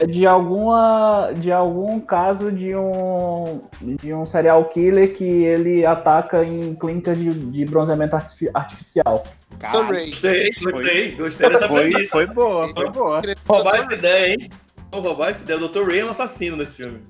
De 0.10 0.26
alguma 0.26 1.32
de 1.36 1.52
algum 1.52 1.99
caso 1.99 2.52
de 2.52 2.76
um 2.76 3.62
de 3.80 4.12
um 4.14 4.26
serial 4.26 4.66
killer 4.66 5.14
que 5.14 5.24
ele 5.24 5.86
ataca 5.86 6.43
em 6.43 6.74
clínicas 6.74 7.18
de, 7.20 7.30
de 7.30 7.66
bronzeamento 7.66 8.16
artifi- 8.16 8.49
artificial. 8.54 9.24
Gostei, 9.60 10.52
gostei, 10.60 11.12
gostei 11.16 11.49
dessa 11.49 11.68
Foi, 11.68 11.89
premissa. 11.89 12.12
foi 12.12 12.26
boa, 12.26 12.68
foi 12.74 12.89
boa. 12.89 13.22
Roubar 13.47 13.76
essa 13.76 13.93
ideia, 13.93 14.34
hein? 14.34 14.49
Vou 14.91 15.02
roubar 15.02 15.30
essa 15.30 15.43
ideia. 15.43 15.60
O 15.60 15.68
Dr. 15.70 15.86
Ray 15.88 15.99
é 15.99 16.06
um 16.06 16.10
assassino 16.10 16.58
nesse 16.58 16.74
filme. 16.78 17.02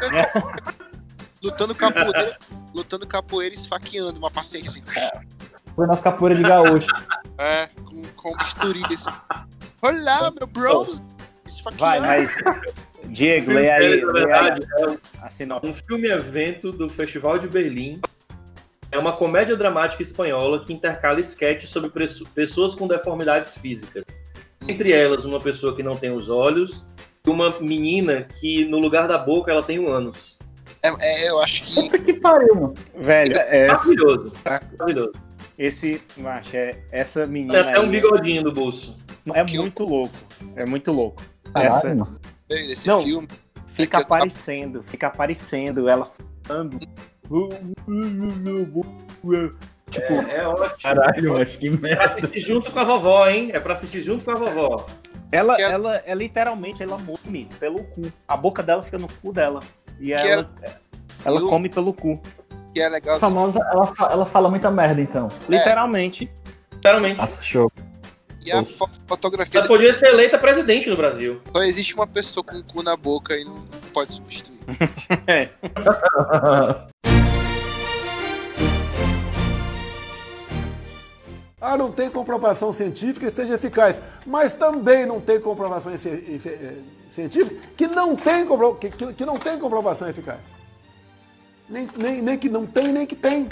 Lutando 1.42 1.74
capoeira, 1.74 2.36
lutando 2.74 3.06
capoeira 3.06 3.54
e 3.54 3.58
esfaqueando 3.58 4.18
uma 4.18 4.30
paciente 4.30 4.68
assim. 4.68 4.82
Foi 5.76 5.86
nas 5.86 6.00
capoeiras 6.00 6.38
de 6.38 6.44
gaúcho. 6.48 6.88
É, 7.38 7.68
com, 7.84 8.02
com 8.16 8.36
bisturi 8.38 8.82
assim. 8.92 9.10
Olá, 9.80 10.32
meu 10.36 10.46
bros! 10.48 11.00
Vai, 11.78 12.00
mas. 12.00 12.34
Diego, 13.04 13.46
filme 13.46 13.60
lê 13.60 13.70
aí. 13.70 14.04
Na 14.04 14.12
verdade, 14.12 14.66
é 14.78 14.98
a 15.22 15.30
sinopse. 15.30 15.70
um 15.70 15.74
filme-evento 15.74 16.72
do 16.72 16.88
Festival 16.88 17.38
de 17.38 17.48
Berlim. 17.48 18.00
É 18.90 18.98
uma 18.98 19.12
comédia 19.12 19.56
dramática 19.56 20.02
espanhola 20.02 20.64
que 20.64 20.72
intercala 20.72 21.20
sketches 21.20 21.70
sobre 21.70 21.90
pessoas 22.34 22.74
com 22.74 22.86
deformidades 22.86 23.56
físicas. 23.58 24.24
Entre 24.66 24.92
elas, 24.92 25.24
uma 25.24 25.38
pessoa 25.38 25.76
que 25.76 25.82
não 25.82 25.94
tem 25.94 26.10
os 26.10 26.30
olhos 26.30 26.86
e 27.26 27.30
uma 27.30 27.50
menina 27.60 28.22
que, 28.40 28.64
no 28.64 28.78
lugar 28.78 29.06
da 29.06 29.18
boca, 29.18 29.50
ela 29.50 29.62
tem 29.62 29.78
um 29.78 29.88
ânus. 29.88 30.38
É, 30.82 30.88
é, 31.00 31.30
eu 31.30 31.38
acho 31.40 31.62
que. 31.62 31.74
Puta 31.74 31.98
que 31.98 32.14
pariu, 32.14 32.54
mano. 32.54 32.74
Velho, 32.96 33.36
é, 33.36 33.66
Maravilhoso. 33.68 34.32
Maravilhoso. 34.44 35.12
esse, 35.58 36.02
macho, 36.16 36.56
é, 36.56 36.76
essa 36.90 37.22
Tem 37.22 37.30
menina. 37.32 37.60
até 37.60 37.80
um 37.80 37.88
bigodinho 37.88 38.42
do 38.42 38.52
bolso. 38.52 38.96
É 39.34 39.42
muito 39.42 39.84
louco. 39.84 40.14
É 40.56 40.64
muito 40.64 40.92
louco. 40.92 41.22
Essa. 41.54 41.96
Esse 42.50 42.86
Não, 42.86 43.02
filme. 43.02 43.28
fica 43.68 43.82
é 43.82 43.86
que 43.86 43.96
eu- 43.96 44.00
aparecendo, 44.16 44.82
fica 44.86 45.06
aparecendo 45.06 45.88
ela 45.88 46.10
falando. 46.44 46.78
Tipo, 49.90 50.12
É, 50.14 50.36
é 50.40 50.46
ótimo. 50.46 50.76
Caralho, 50.82 51.36
acho 51.40 51.58
que 51.58 51.68
É 51.68 51.70
pra 51.70 51.80
merda. 51.80 52.04
assistir 52.04 52.40
junto 52.40 52.70
com 52.70 52.78
a 52.78 52.84
vovó, 52.84 53.28
hein? 53.28 53.50
É 53.52 53.60
pra 53.60 53.72
assistir 53.74 54.02
junto 54.02 54.24
com 54.24 54.30
a 54.32 54.34
vovó. 54.34 54.86
ela, 55.32 55.56
Que 55.56 55.62
é- 55.62 55.70
ela, 55.72 56.02
é 56.06 56.14
literalmente, 56.14 56.82
ela 56.82 56.98
come 57.22 57.48
pelo 57.58 57.82
cu. 57.84 58.02
A 58.26 58.36
boca 58.36 58.62
dela 58.62 58.82
fica 58.82 58.98
no 58.98 59.08
cu 59.08 59.32
dela. 59.32 59.60
E 60.00 60.06
Que 60.06 60.12
ela, 60.12 60.50
ela 61.24 61.40
E 61.40 61.42
o- 61.42 61.48
come 61.48 61.68
pelo 61.68 61.92
cu. 61.92 62.20
Que 62.74 62.80
é 62.82 62.88
legal. 62.88 63.16
A 63.16 63.20
famosa, 63.20 63.58
ela, 63.72 63.92
ela 64.10 64.26
fala 64.26 64.48
muita 64.50 64.70
merda, 64.70 65.00
então. 65.00 65.28
Literalmente. 65.48 66.30
Sinceramente. 66.74 67.18
Nossa, 67.18 67.42
show. 67.42 67.70
E 68.48 68.52
a 68.52 68.64
fo- 68.64 68.88
fotografia. 69.06 69.60
Ela 69.60 69.68
podia 69.68 69.92
ser 69.94 70.06
eleita 70.08 70.38
presidente 70.38 70.88
no 70.88 70.96
Brasil. 70.96 71.40
Só 71.52 71.62
existe 71.62 71.94
uma 71.94 72.06
pessoa 72.06 72.42
com 72.42 72.56
o 72.58 72.64
cu 72.64 72.82
na 72.82 72.96
boca 72.96 73.36
e 73.36 73.44
não 73.44 73.62
pode 73.92 74.14
substituir. 74.14 74.58
Ah, 81.60 81.76
não 81.76 81.90
tem 81.90 82.08
comprovação 82.08 82.72
científica 82.72 83.26
que 83.26 83.32
seja 83.32 83.54
eficaz, 83.54 84.00
mas 84.24 84.52
também 84.52 85.04
não 85.04 85.20
tem 85.20 85.40
comprovação 85.40 85.92
eh, 85.92 85.98
científica 87.10 87.60
que 87.76 87.88
não 87.88 88.14
tem, 88.14 88.46
compro- 88.46 88.76
que, 88.76 88.88
que- 88.90 89.12
que 89.12 89.24
não 89.24 89.36
tem 89.38 89.58
comprovação 89.58 90.08
eficaz. 90.08 90.38
Nem, 91.68 91.88
nem, 91.96 92.22
nem 92.22 92.38
que 92.38 92.48
não 92.48 92.64
tem, 92.64 92.92
nem 92.92 93.04
que 93.04 93.16
tem. 93.16 93.48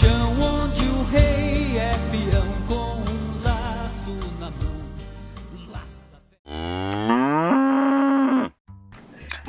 Chão 0.00 0.32
onde 0.40 0.82
o 0.82 1.04
rei 1.04 1.78
é 1.78 1.92
peão 2.10 2.46
com 2.68 3.00
um 3.10 3.42
laço 3.42 4.14
na 4.38 4.50
mão. 4.50 5.70
Laça 5.70 6.20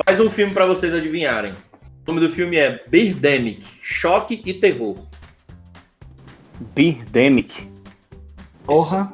Mais 0.06 0.20
um 0.22 0.30
filme 0.30 0.54
pra 0.54 0.66
vocês 0.66 0.94
adivinharem. 0.94 1.52
O 1.52 2.12
nome 2.14 2.26
do 2.26 2.34
filme 2.34 2.56
é 2.56 2.82
Birdemic, 2.88 3.66
Choque 3.82 4.42
e 4.46 4.54
Terror. 4.54 4.96
Birdemic. 6.74 7.70
Porra. 8.64 9.12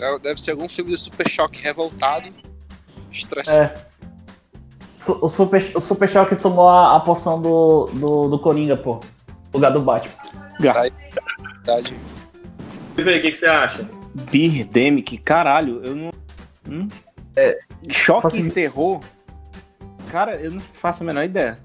É, 0.00 0.18
Deve 0.18 0.40
ser 0.40 0.52
algum 0.52 0.68
filme 0.68 0.90
de 0.90 0.98
super 0.98 1.28
choque 1.28 1.62
revoltado, 1.62 2.28
estressado. 3.12 3.70
É. 3.84 3.88
O 5.22 5.28
Super, 5.28 5.72
o 5.74 5.80
Super 5.80 6.08
Choque 6.08 6.36
tomou 6.36 6.68
a, 6.68 6.96
a 6.96 7.00
poção 7.00 7.40
do, 7.40 7.86
do, 7.94 8.28
do 8.28 8.38
Coringa, 8.40 8.76
pô. 8.76 9.00
Lugar 9.54 9.70
do 9.70 9.80
Batman. 9.80 10.37
Verdade. 10.58 11.94
E 12.96 13.00
aí, 13.02 13.18
o 13.18 13.22
que, 13.22 13.30
que 13.30 13.36
você 13.38 13.46
acha? 13.46 13.88
Birdemic, 14.30 15.18
caralho, 15.18 15.82
eu 15.84 15.94
não. 15.94 16.10
Hum? 16.68 16.88
É, 17.36 17.58
Choque 17.90 18.22
faço- 18.22 18.36
e 18.38 18.50
terror. 18.50 19.00
Cara, 20.10 20.34
eu 20.36 20.50
não 20.50 20.60
faço 20.60 21.02
a 21.02 21.06
menor 21.06 21.24
ideia. 21.24 21.58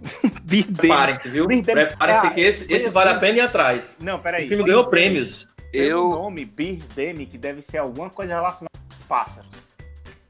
Birdemic. 0.42 0.78
Preparem-se, 0.78 1.28
viu? 1.28 1.46
Birdemic. 1.46 1.86
Preparem-se 1.88 2.26
Ah, 2.26 2.30
que 2.30 2.40
esse, 2.40 2.72
esse 2.72 2.90
vale 2.90 3.10
a 3.10 3.18
pena 3.18 3.38
ir 3.38 3.40
atrás. 3.40 3.96
Não, 4.00 4.18
peraí. 4.20 4.44
O 4.44 4.48
filme 4.48 4.64
ganhou 4.64 4.86
prêmios. 4.86 5.46
Eu... 5.72 6.06
O 6.06 6.10
nome 6.10 6.44
Birdemic 6.44 7.36
deve 7.36 7.60
ser 7.62 7.78
alguma 7.78 8.08
coisa 8.08 8.34
relacionada 8.34 8.70
com 8.88 9.04
pássaros. 9.08 9.50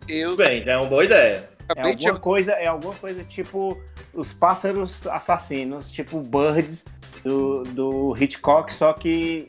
Eu, 0.08 0.30
Tudo 0.30 0.44
bem, 0.44 0.62
já 0.62 0.72
é 0.72 0.76
uma 0.76 0.86
boa 0.86 1.04
ideia. 1.04 1.50
É 1.76 1.82
alguma 1.82 2.18
coisa, 2.18 2.52
é 2.52 2.66
alguma 2.66 2.94
coisa 2.94 3.24
tipo 3.24 3.76
os 4.14 4.32
pássaros 4.32 5.06
assassinos, 5.08 5.90
tipo 5.90 6.20
Birds 6.20 6.84
do, 7.24 7.62
do 7.64 8.16
Hitchcock, 8.18 8.72
só 8.72 8.92
que 8.92 9.46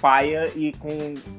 paia 0.00 0.50
e 0.56 0.72
com. 0.74 0.88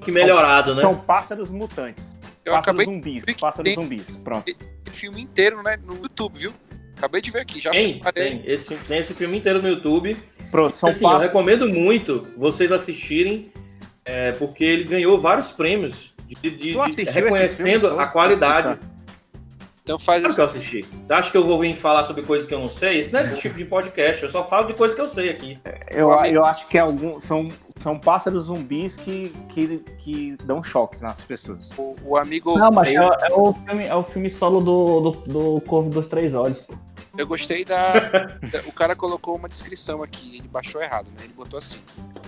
Que 0.01 0.11
melhorado, 0.11 0.75
né? 0.75 0.81
São 0.81 0.95
pássaros 0.95 1.51
mutantes. 1.51 2.15
Eu 2.45 2.53
pássaros 2.53 2.79
acabei 2.81 2.85
zumbis. 2.85 3.23
que 3.23 3.33
Pássaros 3.39 3.63
tem- 3.65 3.75
zumbis. 3.75 4.09
Pronto. 4.23 4.47
esse 4.49 4.95
filme 4.99 5.21
inteiro 5.21 5.61
né, 5.63 5.77
no 5.83 5.95
YouTube, 5.95 6.39
viu? 6.39 6.53
Acabei 6.97 7.21
de 7.21 7.31
ver 7.31 7.39
aqui, 7.41 7.59
já 7.61 7.71
Tem, 7.71 7.95
separei. 7.95 8.29
tem. 8.39 8.43
Esse, 8.45 8.87
tem 8.87 8.97
esse 8.97 9.15
filme 9.15 9.37
inteiro 9.37 9.61
no 9.61 9.67
YouTube. 9.69 10.17
Pronto, 10.51 10.75
são 10.75 10.87
assim, 10.89 10.99
eu 11.03 11.09
pássaros. 11.09 11.27
recomendo 11.27 11.67
muito 11.69 12.27
vocês 12.37 12.71
assistirem, 12.71 13.51
é, 14.05 14.31
porque 14.33 14.63
ele 14.63 14.83
ganhou 14.83 15.19
vários 15.19 15.51
prêmios 15.51 16.13
de, 16.27 16.35
de- 16.35 16.73
de- 16.73 17.03
reconhecendo 17.09 17.87
filmes 17.87 17.99
a 17.99 18.07
qualidade. 18.07 18.79
Então 19.83 19.99
faz 19.99 20.21
Claro 20.21 20.27
assim. 20.29 20.35
que 20.35 20.41
eu 20.41 20.45
assisti. 20.81 21.03
Tu 21.07 21.13
acha 21.13 21.29
que 21.31 21.35
eu 21.37 21.45
vou 21.45 21.59
vir 21.59 21.75
falar 21.75 22.03
sobre 22.05 22.23
coisas 22.23 22.47
que 22.47 22.53
eu 22.53 22.59
não 22.59 22.67
sei? 22.67 23.01
Isso 23.01 23.11
não 23.11 23.19
é 23.19 23.23
esse 23.23 23.37
tipo 23.37 23.55
de 23.57 23.65
podcast. 23.65 24.23
Eu 24.23 24.29
só 24.29 24.47
falo 24.47 24.65
de 24.67 24.73
coisas 24.73 24.95
que 24.95 25.01
eu 25.01 25.09
sei 25.09 25.29
aqui. 25.29 25.59
Eu, 25.91 26.09
eu 26.25 26.45
acho 26.45 26.67
que 26.67 26.77
é 26.77 26.81
algum, 26.81 27.19
são, 27.19 27.49
são 27.77 27.99
pássaros 27.99 28.45
zumbis 28.45 28.95
que, 28.95 29.27
que, 29.49 29.79
que 29.99 30.37
dão 30.45 30.63
choques 30.63 31.01
nas 31.01 31.21
pessoas. 31.21 31.69
O, 31.77 31.95
o 32.05 32.17
amigo. 32.17 32.57
Não, 32.57 32.71
mas 32.71 32.89
é, 32.89 32.95
é 32.95 33.33
o 33.33 33.53
filme, 33.53 33.85
é 33.85 33.95
o 33.95 34.03
filme 34.03 34.29
solo 34.29 34.61
do, 34.61 35.01
do, 35.01 35.11
do 35.55 35.61
Corvo 35.61 35.89
dos 35.89 36.07
Três 36.07 36.33
Olhos, 36.33 36.59
pô. 36.59 36.73
Eu 37.17 37.27
gostei 37.27 37.63
da. 37.65 37.99
da- 37.99 38.39
o 38.65 38.71
cara 38.71 38.95
colocou 38.95 39.35
uma 39.35 39.49
descrição 39.49 40.01
aqui, 40.01 40.37
ele 40.39 40.47
baixou 40.47 40.81
errado, 40.81 41.09
né? 41.09 41.25
Ele 41.25 41.33
botou 41.33 41.59
assim. 41.59 41.79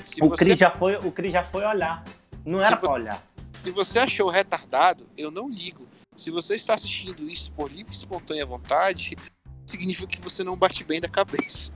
Se 0.04 0.22
O 0.22 0.28
você, 0.30 0.44
Cris 0.46 0.60
já 0.60 0.70
foi, 0.72 0.98
o 0.98 1.10
Cris 1.12 1.32
já 1.32 1.44
foi 1.44 1.64
olhar. 1.66 2.04
Não 2.46 2.60
era 2.62 2.76
pra 2.78 2.92
olhar. 2.92 3.24
se 3.64 3.72
você 3.72 3.98
achou 3.98 4.30
retardado, 4.30 5.06
eu 5.18 5.32
não 5.32 5.50
ligo. 5.50 5.85
Se 6.16 6.32
você 6.32 6.56
está 6.56 6.76
assistindo 6.76 7.30
isso 7.30 7.52
por 7.52 7.70
livre 7.70 7.92
e 7.92 7.96
espontânea 7.96 8.46
vontade, 8.46 9.18
significa 9.66 10.08
que 10.08 10.22
você 10.22 10.44
não 10.44 10.56
bate 10.56 10.84
bem 10.84 11.02
da 11.02 11.10
cabeça. 11.10 11.72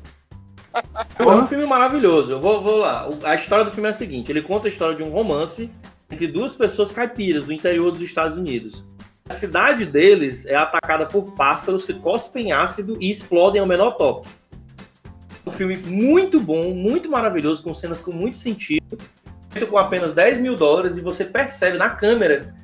É 1.17 1.27
um 1.27 1.45
filme 1.45 1.65
maravilhoso. 1.65 2.31
Eu 2.31 2.39
vou, 2.39 2.61
vou 2.61 2.77
lá. 2.77 3.07
A 3.23 3.35
história 3.35 3.65
do 3.65 3.71
filme 3.71 3.87
é 3.87 3.91
a 3.91 3.93
seguinte: 3.93 4.31
ele 4.31 4.41
conta 4.41 4.67
a 4.67 4.71
história 4.71 4.95
de 4.95 5.03
um 5.03 5.09
romance 5.09 5.69
entre 6.09 6.27
duas 6.27 6.55
pessoas 6.55 6.91
caipiras 6.91 7.45
do 7.45 7.53
interior 7.53 7.91
dos 7.91 8.01
Estados 8.01 8.37
Unidos. 8.37 8.85
A 9.27 9.33
cidade 9.33 9.85
deles 9.85 10.45
é 10.45 10.55
atacada 10.55 11.05
por 11.05 11.33
pássaros 11.35 11.85
que 11.85 11.93
cospem 11.93 12.51
ácido 12.51 12.97
e 12.99 13.11
explodem 13.11 13.61
ao 13.61 13.67
menor 13.67 13.91
toque. 13.91 14.27
Um 15.45 15.51
filme 15.51 15.77
muito 15.77 16.39
bom, 16.39 16.73
muito 16.73 17.09
maravilhoso, 17.09 17.61
com 17.61 17.73
cenas 17.73 18.01
com 18.01 18.11
muito 18.11 18.37
sentido, 18.37 18.97
feito 19.49 19.67
com 19.67 19.77
apenas 19.77 20.13
10 20.13 20.39
mil 20.39 20.55
dólares, 20.55 20.97
e 20.97 21.01
você 21.01 21.25
percebe 21.25 21.77
na 21.77 21.89
câmera 21.89 22.55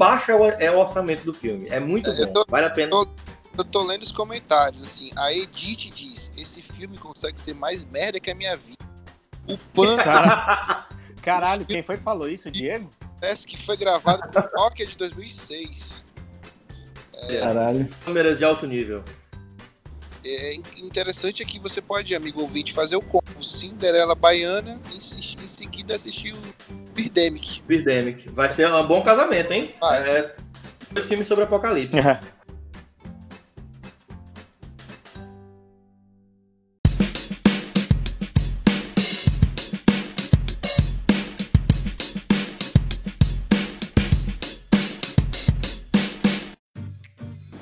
baixo 0.00 0.30
é 0.30 0.34
o, 0.34 0.44
é 0.48 0.70
o 0.70 0.78
orçamento 0.78 1.22
do 1.24 1.34
filme. 1.34 1.68
É 1.68 1.78
muito 1.78 2.08
Eu 2.08 2.26
bom. 2.28 2.32
tô- 2.32 2.46
Vale 2.48 2.66
a 2.66 2.70
pena. 2.70 2.90
Eu, 2.94 3.06
eu 3.58 3.64
tô 3.64 3.82
lendo 3.84 4.02
os 4.02 4.10
comentários, 4.10 4.82
assim. 4.82 5.10
A 5.14 5.30
Edith 5.32 5.90
diz: 5.94 6.32
esse 6.36 6.62
filme 6.62 6.96
consegue 6.96 7.38
ser 7.38 7.54
mais 7.54 7.84
merda 7.84 8.18
que 8.18 8.30
a 8.30 8.34
minha 8.34 8.56
vida. 8.56 8.78
O 9.48 9.58
Panda 9.74 10.02
Cara- 10.02 10.86
Caralho, 11.22 11.66
quem 11.66 11.82
foi 11.82 11.98
que 11.98 12.02
falou 12.02 12.28
isso, 12.28 12.50
Diego? 12.50 12.88
parece 13.20 13.46
que 13.46 13.62
foi 13.62 13.76
gravado 13.76 14.22
no 14.34 14.62
Nokia 14.62 14.86
de 14.86 14.96
2006. 14.96 16.02
Caralho. 17.42 17.86
Câmeras 18.02 18.38
de 18.38 18.44
alto 18.46 18.66
nível. 18.66 19.04
É 20.24 20.54
interessante 20.78 21.42
é 21.42 21.46
que 21.46 21.58
você 21.60 21.82
pode, 21.82 22.14
amigo 22.14 22.40
ouvinte, 22.40 22.72
fazer 22.72 22.96
o 22.96 23.02
combo 23.02 23.44
Cinderela 23.44 24.14
Baiana 24.14 24.80
e 24.90 24.94
em, 24.94 25.44
em 25.44 25.46
seguida 25.46 25.94
assistir 25.96 26.32
o 26.34 26.38
Birdemic. 27.00 27.62
Birdemic. 27.66 28.28
Vai 28.30 28.50
ser 28.50 28.70
um 28.72 28.86
bom 28.86 29.02
casamento, 29.02 29.52
hein? 29.52 29.74
É 29.82 30.34
dois 30.92 31.08
filmes 31.08 31.26
sobre 31.26 31.44
apocalipse. 31.44 31.96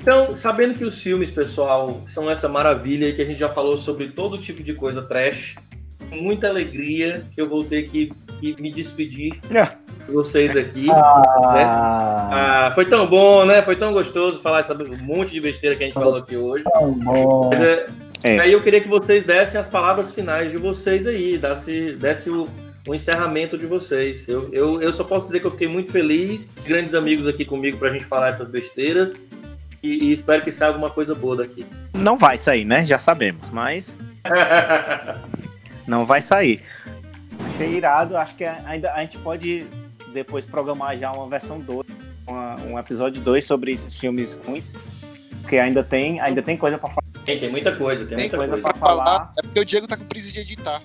Então, 0.01 0.35
sabendo 0.35 0.73
que 0.73 0.83
os 0.83 0.99
filmes, 0.99 1.29
pessoal, 1.29 2.01
são 2.07 2.31
essa 2.31 2.49
maravilha 2.49 3.09
e 3.09 3.13
que 3.13 3.21
a 3.21 3.25
gente 3.25 3.37
já 3.37 3.49
falou 3.49 3.77
sobre 3.77 4.07
todo 4.07 4.39
tipo 4.39 4.63
de 4.63 4.73
coisa 4.73 5.03
trash, 5.03 5.55
com 6.09 6.15
muita 6.15 6.47
alegria 6.47 7.27
que 7.31 7.39
eu 7.39 7.47
vou 7.47 7.63
ter 7.63 7.87
que, 7.89 8.11
que 8.39 8.61
me 8.61 8.71
despedir 8.71 9.39
de 9.41 10.11
vocês 10.11 10.55
aqui. 10.55 10.89
Ah. 10.89 11.51
né? 11.53 11.63
Ah, 12.31 12.71
foi 12.73 12.85
tão 12.85 13.07
bom, 13.07 13.45
né? 13.45 13.61
Foi 13.61 13.75
tão 13.75 13.93
gostoso 13.93 14.39
falar 14.39 14.63
sobre 14.63 14.89
um 14.89 14.97
monte 14.97 15.31
de 15.31 15.41
besteira 15.41 15.75
que 15.75 15.83
a 15.83 15.87
gente 15.87 15.93
falou 15.93 16.17
aqui 16.17 16.35
hoje. 16.35 16.63
Tão 16.73 16.91
bom. 16.91 17.49
Mas, 17.49 17.61
é, 17.61 17.85
É. 18.23 18.39
Aí 18.39 18.51
eu 18.51 18.61
queria 18.61 18.81
que 18.81 18.89
vocês 18.89 19.23
dessem 19.23 19.59
as 19.59 19.69
palavras 19.69 20.11
finais 20.11 20.51
de 20.51 20.57
vocês 20.57 21.07
aí, 21.07 21.37
desse, 21.37 21.93
desse 21.93 22.29
o, 22.29 22.47
o 22.87 22.93
encerramento 22.93 23.57
de 23.57 23.65
vocês. 23.65 24.27
Eu, 24.27 24.49
eu, 24.51 24.81
eu 24.81 24.91
só 24.91 25.03
posso 25.03 25.25
dizer 25.25 25.39
que 25.39 25.47
eu 25.47 25.51
fiquei 25.51 25.67
muito 25.67 25.91
feliz, 25.91 26.51
grandes 26.65 26.93
amigos 26.93 27.27
aqui 27.27 27.45
comigo 27.45 27.77
pra 27.77 27.89
gente 27.91 28.05
falar 28.05 28.29
essas 28.29 28.49
besteiras. 28.49 29.23
E, 29.81 30.05
e 30.05 30.11
espero 30.11 30.41
que 30.41 30.51
saia 30.51 30.71
alguma 30.71 30.89
coisa 30.89 31.15
boa 31.15 31.37
daqui. 31.37 31.65
Não 31.93 32.17
vai 32.17 32.37
sair, 32.37 32.65
né? 32.65 32.83
Já 32.83 32.97
sabemos, 32.97 33.49
mas 33.49 33.97
não 35.87 36.05
vai 36.05 36.21
sair. 36.21 36.61
Achei 37.59 37.75
irado, 37.75 38.15
acho 38.15 38.35
que 38.35 38.45
ainda 38.45 38.93
a 38.93 39.01
gente 39.01 39.17
pode 39.17 39.67
depois 40.13 40.45
programar 40.45 40.97
já 40.97 41.11
uma 41.11 41.27
versão 41.27 41.59
2, 41.59 41.85
uma- 42.25 42.55
um 42.61 42.79
episódio 42.79 43.21
2 43.21 43.43
sobre 43.43 43.73
esses 43.73 43.93
filmes 43.95 44.39
ruins. 44.45 44.75
Porque 45.41 45.57
ainda 45.57 45.83
tem, 45.83 46.21
ainda 46.21 46.41
tem 46.41 46.55
coisa 46.55 46.77
pra 46.77 46.89
falar. 46.89 47.03
Tem, 47.25 47.37
tem 47.37 47.49
muita 47.51 47.75
coisa, 47.75 48.05
tem, 48.05 48.17
muita 48.17 48.37
coisa 48.37 48.53
coisa. 48.53 48.69
pra 48.69 48.73
falar. 48.79 49.33
É 49.37 49.41
porque 49.41 49.59
o 49.59 49.65
Diego 49.65 49.87
tá 49.87 49.97
com 49.97 50.05
prisa 50.05 50.31
de 50.31 50.39
editar. 50.39 50.81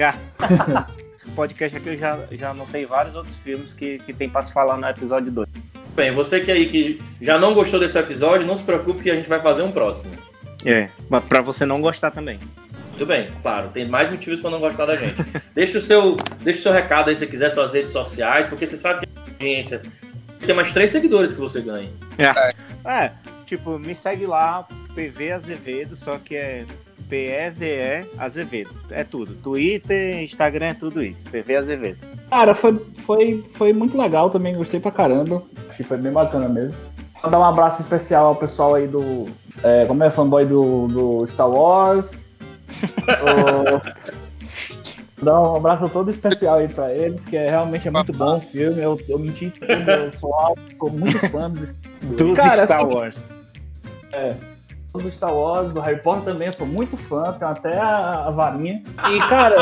Ah. 0.00 0.86
podcast 1.36 1.76
aqui 1.76 1.88
eu 1.90 1.98
já, 1.98 2.18
já 2.32 2.50
anotei 2.50 2.86
vários 2.86 3.14
outros 3.14 3.36
filmes 3.36 3.74
que, 3.74 3.98
que 3.98 4.14
tem 4.14 4.28
pra 4.28 4.42
se 4.42 4.52
falar 4.54 4.78
no 4.78 4.88
episódio 4.88 5.30
2. 5.30 5.48
Bem, 5.94 6.10
você 6.12 6.40
que 6.40 6.50
aí 6.50 6.66
que 6.66 7.02
já 7.20 7.38
não 7.38 7.52
gostou 7.52 7.78
desse 7.78 7.98
episódio, 7.98 8.46
não 8.46 8.56
se 8.56 8.64
preocupe 8.64 9.02
que 9.02 9.10
a 9.10 9.14
gente 9.14 9.28
vai 9.28 9.42
fazer 9.42 9.62
um 9.62 9.70
próximo. 9.70 10.10
É, 10.64 10.88
mas 11.10 11.22
pra 11.24 11.42
você 11.42 11.66
não 11.66 11.80
gostar 11.80 12.10
também. 12.10 12.38
Muito 13.00 13.08
bem, 13.08 13.28
claro, 13.40 13.70
tem 13.70 13.88
mais 13.88 14.10
motivos 14.10 14.40
pra 14.40 14.50
não 14.50 14.60
gostar 14.60 14.84
da 14.84 14.94
gente. 14.94 15.24
deixa 15.54 15.78
o 15.78 15.80
seu, 15.80 16.18
deixa 16.42 16.58
o 16.58 16.62
seu 16.64 16.72
recado 16.72 17.08
aí 17.08 17.16
se 17.16 17.26
quiser, 17.26 17.48
suas 17.48 17.72
redes 17.72 17.92
sociais, 17.92 18.46
porque 18.46 18.66
você 18.66 18.76
sabe 18.76 19.06
que 19.06 19.12
a 19.18 19.32
audiência 19.32 19.80
tem 20.38 20.54
mais 20.54 20.70
três 20.70 20.90
seguidores 20.90 21.32
que 21.32 21.40
você 21.40 21.62
ganha. 21.62 21.88
É, 22.84 23.10
tipo, 23.46 23.78
me 23.78 23.94
segue 23.94 24.26
lá, 24.26 24.68
PV 24.94 25.32
Azevedo, 25.32 25.96
só 25.96 26.18
que 26.18 26.36
é 26.36 26.66
P-E-V-E 27.08 28.04
Azevedo. 28.18 28.70
É 28.90 29.02
tudo. 29.02 29.34
Twitter, 29.36 30.22
Instagram, 30.22 30.66
é 30.66 30.74
tudo 30.74 31.02
isso. 31.02 31.24
PV 31.30 31.56
Azevedo. 31.56 31.98
Cara, 32.28 32.52
foi, 32.52 32.84
foi, 32.96 33.42
foi 33.54 33.72
muito 33.72 33.96
legal 33.96 34.28
também, 34.28 34.54
gostei 34.54 34.78
pra 34.78 34.90
caramba. 34.90 35.42
Acho 35.68 35.78
que 35.78 35.82
foi 35.84 35.96
bem 35.96 36.12
bacana 36.12 36.50
mesmo. 36.50 36.76
Vou 37.22 37.30
dar 37.30 37.38
um 37.38 37.44
abraço 37.44 37.80
especial 37.80 38.26
ao 38.26 38.36
pessoal 38.36 38.74
aí 38.74 38.86
do. 38.86 39.24
É, 39.64 39.86
como 39.86 40.04
é 40.04 40.10
fanboy 40.10 40.44
do, 40.44 40.86
do 40.88 41.26
Star 41.26 41.48
Wars. 41.48 42.28
O- 42.70 44.20
Dar 45.22 45.38
um 45.38 45.56
abraço 45.56 45.86
todo 45.90 46.10
especial 46.10 46.58
aí 46.60 46.68
pra 46.68 46.94
eles, 46.94 47.22
que 47.26 47.36
é, 47.36 47.50
realmente 47.50 47.86
é 47.86 47.90
muito 47.90 48.10
bom 48.12 48.38
o 48.38 48.40
filme. 48.40 48.80
Eu, 48.80 48.98
eu 49.06 49.18
menti 49.18 49.50
tudo, 49.50 49.70
eu 49.90 50.10
sou 50.14 50.32
alto, 50.34 50.62
sou 50.78 50.90
muito 50.90 51.18
fã 51.28 51.50
do, 51.50 51.66
Dos 52.16 52.38
Cara, 52.38 52.64
Star 52.64 52.80
assim, 52.80 52.94
Wars. 52.94 53.26
É. 54.12 54.34
Do 54.94 55.10
Star 55.12 55.32
Wars, 55.34 55.72
do 55.72 55.80
Harry 55.80 56.00
Potter 56.00 56.24
também, 56.24 56.46
eu 56.46 56.52
sou 56.54 56.66
muito 56.66 56.96
fã, 56.96 57.34
tenho 57.34 57.50
até 57.50 57.76
a, 57.78 58.24
a 58.28 58.30
varinha. 58.30 58.82
E, 59.12 59.18
cara. 59.28 59.56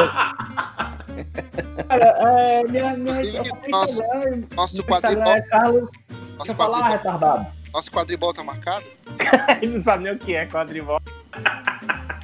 cara, 1.89 2.05
é. 2.05 2.63
Minha, 2.65 2.97
minha 2.97 3.23
Nosso, 3.69 4.01
Instagram, 4.03 4.41
nosso 4.55 4.81
Instagram 4.81 5.01
quadribol. 5.25 5.33
é 5.33 5.41
Carlos. 5.43 5.91
Nosso 6.39 6.55
falar, 6.55 6.71
quadribol, 6.79 6.93
retardado. 7.13 7.47
nosso 7.75 7.91
quadribol 7.91 8.33
tá 8.33 8.45
marcado? 8.45 8.85
Ele 9.61 9.77
não 9.77 9.83
sabe 9.83 10.05
nem 10.05 10.13
o 10.13 10.19
que 10.19 10.37
é 10.37 10.47
quadribol. 10.47 11.01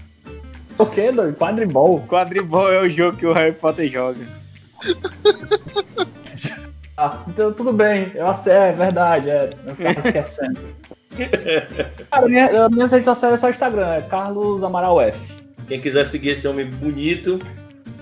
O 0.79 0.87
que, 0.87 1.11
doido? 1.13 1.37
Quadribol. 1.37 2.01
Quadribol 2.09 2.73
é 2.73 2.81
o 2.81 2.89
jogo 2.91 3.17
que 3.17 3.27
o 3.27 3.33
Harry 3.33 3.53
Potter 3.53 3.89
joga. 3.89 4.21
Ah, 6.97 7.25
então 7.27 7.53
tudo 7.53 7.73
bem, 7.73 8.13
eu 8.15 8.25
acerto, 8.25 8.81
é 8.81 8.85
verdade, 8.85 9.29
é. 9.29 9.51
Eu 9.67 9.75
tava 9.75 9.99
esquecendo. 10.07 10.61
Cara, 12.09 12.29
minha, 12.29 12.69
minhas 12.69 12.93
redes 12.93 13.05
sociais 13.05 13.35
é 13.35 13.37
só 13.37 13.51
Instagram, 13.51 13.95
é 13.95 14.01
Carlos 14.03 14.63
Amaral 14.63 15.01
F. 15.01 15.19
Quem 15.67 15.81
quiser 15.81 16.07
seguir 16.07 16.31
esse 16.31 16.47
homem 16.47 16.67
bonito, 16.71 17.41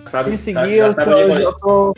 sabe? 0.04 0.28
Me 0.30 0.36
já- 0.36 0.42
seguir, 0.42 0.72
eu, 0.74 0.92
sabe 0.92 1.10
tô- 1.10 1.18
eu, 1.18 1.52
tô- 1.54 1.94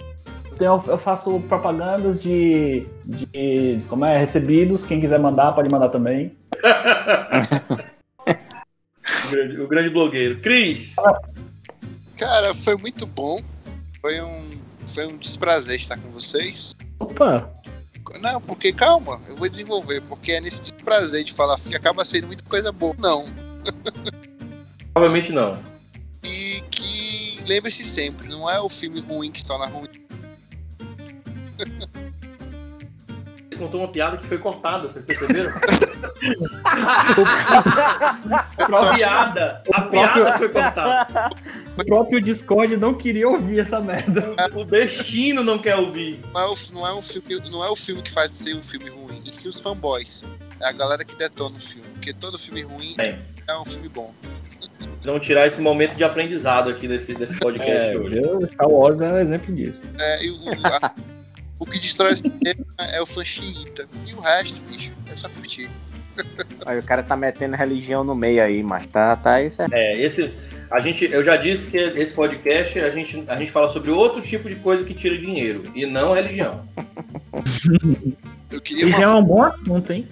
eu 0.52 0.56
tenho- 0.56 0.84
eu 0.86 0.96
faço 0.98 1.40
propagandas 1.48 2.22
de, 2.22 2.86
de. 3.04 3.80
Como 3.88 4.04
é? 4.04 4.16
Recebidos. 4.16 4.84
Quem 4.84 5.00
quiser 5.00 5.18
mandar, 5.18 5.50
pode 5.52 5.68
mandar 5.68 5.88
também. 5.88 6.30
O 9.34 9.36
grande, 9.36 9.60
o 9.62 9.68
grande 9.68 9.90
blogueiro. 9.90 10.40
Cris! 10.40 10.94
Cara, 12.16 12.54
foi 12.54 12.76
muito 12.76 13.04
bom. 13.04 13.42
Foi 14.00 14.20
um, 14.20 14.62
foi 14.86 15.06
um 15.06 15.18
desprazer 15.18 15.80
estar 15.80 15.98
com 15.98 16.08
vocês. 16.10 16.72
Opa! 17.00 17.52
Não, 18.20 18.40
porque 18.40 18.72
calma, 18.72 19.20
eu 19.26 19.34
vou 19.34 19.48
desenvolver, 19.48 20.00
porque 20.02 20.32
é 20.32 20.40
nesse 20.40 20.62
desprazer 20.62 21.24
de 21.24 21.32
falar 21.32 21.58
que 21.58 21.74
acaba 21.74 22.04
sendo 22.04 22.28
muita 22.28 22.44
coisa 22.44 22.70
boa. 22.70 22.94
Não. 22.96 23.24
Provavelmente 24.92 25.32
não. 25.32 25.58
E 26.22 26.62
que 26.70 27.40
lembre-se 27.44 27.84
sempre, 27.84 28.28
não 28.28 28.48
é 28.48 28.60
o 28.60 28.68
filme 28.68 29.00
ruim 29.00 29.32
que 29.32 29.40
se 29.40 29.48
torna 29.48 29.66
ruim. 29.66 29.88
Ele 33.54 33.62
contou 33.62 33.80
uma 33.80 33.88
piada 33.88 34.16
que 34.16 34.26
foi 34.26 34.36
cortada, 34.36 34.88
vocês 34.88 35.04
perceberam? 35.04 35.52
a 38.58 38.94
piada! 38.94 39.62
A 39.72 39.82
piada 39.82 40.38
foi 40.38 40.48
cortada. 40.48 41.30
O 41.78 41.84
próprio 41.84 42.20
Discord 42.20 42.76
não 42.76 42.94
queria 42.94 43.28
ouvir 43.28 43.60
essa 43.60 43.80
merda. 43.80 44.34
O 44.54 44.64
destino 44.64 45.44
não 45.44 45.58
quer 45.58 45.76
ouvir. 45.76 46.18
Não 46.32 46.40
é, 46.40 46.46
o, 46.48 46.54
não, 46.72 46.86
é 46.86 46.94
um 46.94 47.02
filme, 47.02 47.48
não 47.48 47.64
é 47.64 47.70
o 47.70 47.76
filme 47.76 48.02
que 48.02 48.10
faz 48.12 48.32
ser 48.32 48.56
um 48.56 48.62
filme 48.62 48.88
ruim, 48.90 49.22
e 49.24 49.32
sim 49.34 49.48
os 49.48 49.60
fanboys. 49.60 50.24
É 50.60 50.68
a 50.68 50.72
galera 50.72 51.04
que 51.04 51.14
detona 51.14 51.56
o 51.56 51.60
filme. 51.60 51.86
Porque 51.92 52.12
todo 52.12 52.36
filme 52.38 52.62
ruim 52.62 52.96
É. 52.98 53.16
é 53.48 53.56
um 53.58 53.64
filme 53.64 53.88
bom. 53.88 54.12
Vamos 55.04 55.24
tirar 55.24 55.46
esse 55.46 55.60
momento 55.60 55.96
de 55.96 56.02
aprendizado 56.02 56.70
aqui 56.70 56.88
desse, 56.88 57.14
desse 57.14 57.36
podcast 57.38 57.92
É, 57.94 57.98
hoje. 57.98 58.20
Star 58.52 58.68
Wars 58.68 59.00
é 59.00 59.12
um 59.12 59.18
exemplo 59.18 59.54
disso. 59.54 59.82
É, 59.98 60.24
e 60.24 60.30
o, 60.30 60.36
a- 60.64 60.92
o 61.58 61.66
que 61.66 61.78
destrói 61.78 62.14
o 62.14 62.16
cinema 62.16 62.64
é 62.78 63.00
o 63.00 63.06
fã 63.06 63.24
xiita. 63.24 63.86
E 64.06 64.14
o 64.14 64.20
resto, 64.20 64.60
bicho, 64.62 64.92
é 65.10 65.16
só 65.16 65.28
curtir. 65.28 65.70
Aí 66.66 66.78
o 66.78 66.82
cara 66.82 67.02
tá 67.02 67.16
metendo 67.16 67.56
religião 67.56 68.04
no 68.04 68.14
meio 68.14 68.40
aí, 68.40 68.62
mas 68.62 68.86
tá, 68.86 69.16
tá 69.16 69.42
isso 69.42 69.60
é. 69.62 69.66
É, 69.72 70.00
esse. 70.00 70.32
A 70.70 70.78
gente, 70.78 71.04
eu 71.04 71.24
já 71.24 71.36
disse 71.36 71.70
que 71.70 71.76
esse 71.76 72.14
podcast 72.14 72.78
a 72.78 72.90
gente, 72.90 73.24
a 73.26 73.36
gente 73.36 73.50
fala 73.50 73.68
sobre 73.68 73.90
outro 73.90 74.22
tipo 74.22 74.48
de 74.48 74.54
coisa 74.56 74.84
que 74.84 74.94
tira 74.94 75.18
dinheiro, 75.18 75.62
e 75.74 75.84
não 75.86 76.14
religião. 76.14 76.66
Eu 78.50 78.60
queria 78.60 78.86
E 78.86 78.90
já 78.90 79.02
é 79.02 79.08
um 79.08 79.24
bom 79.24 79.42
assunto, 79.42 79.92
hein? 79.92 80.06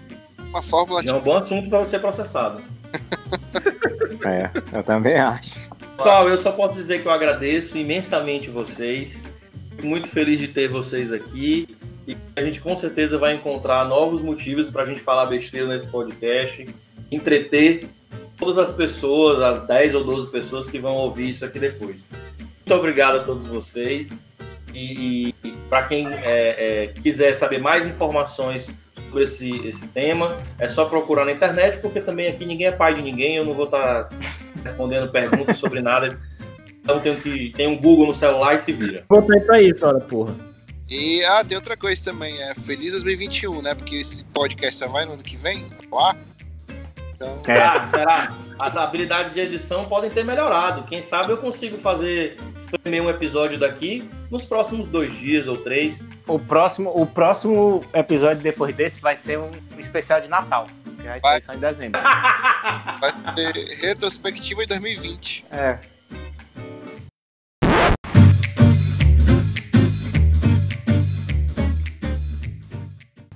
uma 0.53 0.63
fórmula 0.63 1.03
É 1.05 1.13
um 1.13 1.21
bom 1.21 1.39
assunto 1.39 1.69
para 1.69 1.85
ser 1.85 1.99
processado. 1.99 2.63
É, 4.25 4.51
eu 4.77 4.83
também 4.83 5.15
acho. 5.15 5.71
Pessoal, 5.97 6.29
eu 6.29 6.37
só 6.37 6.53
posso 6.53 6.75
dizer 6.75 7.01
que 7.01 7.07
eu 7.07 7.13
agradeço 7.13 7.79
imensamente 7.79 8.51
vocês. 8.51 9.25
Muito 9.83 10.09
feliz 10.09 10.41
de 10.41 10.49
ter 10.49 10.69
vocês 10.69 11.13
aqui. 11.13 11.69
E 12.07 12.17
a 12.35 12.43
gente 12.43 12.61
com 12.61 12.75
certeza 12.75 13.17
vai 13.17 13.35
encontrar 13.35 13.85
novos 13.85 14.21
motivos 14.23 14.69
para 14.69 14.83
a 14.83 14.87
gente 14.87 15.01
falar 15.01 15.27
besteira 15.27 15.69
nesse 15.69 15.89
podcast, 15.89 16.67
entreter 17.11 17.89
todas 18.37 18.59
as 18.59 18.73
pessoas, 18.73 19.41
as 19.41 19.67
10 19.67 19.95
ou 19.95 20.05
12 20.05 20.31
pessoas 20.31 20.69
que 20.69 20.79
vão 20.79 20.95
ouvir 20.95 21.31
isso 21.31 21.45
aqui 21.45 21.61
depois. 21.61 22.11
Muito 22.39 22.75
obrigado 22.75 23.17
a 23.17 23.23
todos 23.23 23.47
vocês. 23.47 24.25
E, 24.75 25.35
e 25.45 25.51
para 25.69 25.85
quem 25.85 26.09
é, 26.09 26.15
é, 26.25 26.87
quiser 26.89 27.35
saber 27.35 27.59
mais 27.59 27.87
informações 27.87 28.71
sobre 29.09 29.25
esse, 29.25 29.67
esse 29.67 29.89
tema, 29.89 30.37
é 30.59 30.67
só 30.67 30.87
procurar 30.87 31.25
na 31.25 31.33
internet, 31.33 31.79
porque 31.79 32.01
também 32.01 32.29
aqui 32.29 32.47
ninguém 32.47 32.69
é 32.69 32.73
pai 32.73 32.95
de 32.95 33.03
ninguém, 33.03 33.37
eu 33.37 33.45
não 33.45 33.53
vou 33.53 33.67
estar 33.67 34.05
tá 34.05 34.17
respondendo 34.63 35.11
perguntas 35.11 35.59
sobre 35.59 35.81
nada. 35.81 36.19
Então 36.83 36.99
tem, 37.01 37.19
que, 37.21 37.51
tem 37.51 37.69
um 37.69 37.81
Google 37.81 38.09
no 38.09 38.15
celular 38.15 38.57
e 38.57 38.59
se 38.59 38.73
vira. 38.73 39.05
Botei 39.09 39.41
pra 39.41 39.63
isso, 39.63 39.87
olha, 39.87 40.01
porra. 40.01 40.35
E 40.91 41.25
ah, 41.25 41.45
tem 41.45 41.57
outra 41.57 41.77
coisa 41.77 42.03
também, 42.05 42.37
é 42.43 42.55
feliz 42.55 42.91
2021, 42.91 43.63
né? 43.63 43.75
Porque 43.75 43.97
esse 43.97 44.25
podcast 44.25 44.77
só 44.77 44.89
vai 44.89 45.07
no 45.07 45.13
ano 45.13 45.23
que 45.23 45.37
vem, 45.37 45.65
lá. 45.91 46.17
Então... 47.15 47.41
É. 47.47 47.59
Ah, 47.61 47.87
será? 47.87 48.33
As 48.59 48.77
habilidades 48.77 49.33
de 49.33 49.41
edição 49.41 49.85
podem 49.85 50.11
ter 50.11 50.25
melhorado. 50.25 50.83
Quem 50.85 51.01
sabe 51.01 51.33
eu 51.33 51.39
consigo 51.39 51.79
fazer 51.79 52.37
espremer 52.55 53.03
um 53.03 53.09
episódio 53.09 53.59
daqui 53.59 54.09
nos 54.31 54.45
próximos 54.45 54.89
dois 54.89 55.15
dias 55.15 55.49
ou 55.49 55.57
três. 55.57 56.09
O 56.27 56.39
próximo, 56.39 56.93
o 56.95 57.07
próximo 57.07 57.81
episódio 57.95 58.43
depois 58.43 58.75
desse 58.75 59.01
vai 59.01 59.17
ser 59.17 59.39
um 59.39 59.51
especial 59.79 60.21
de 60.21 60.29
Natal. 60.29 60.67
Que 60.97 61.03
vai, 61.05 61.21
vai. 61.23 61.41
ser 61.41 61.47
só 61.47 61.53
em 61.55 61.59
dezembro. 61.59 62.01
Vai 63.01 63.35
ter 63.35 63.53
retrospectiva 63.81 64.65
em 64.65 64.67
2020. 64.67 65.45
É. 65.51 65.79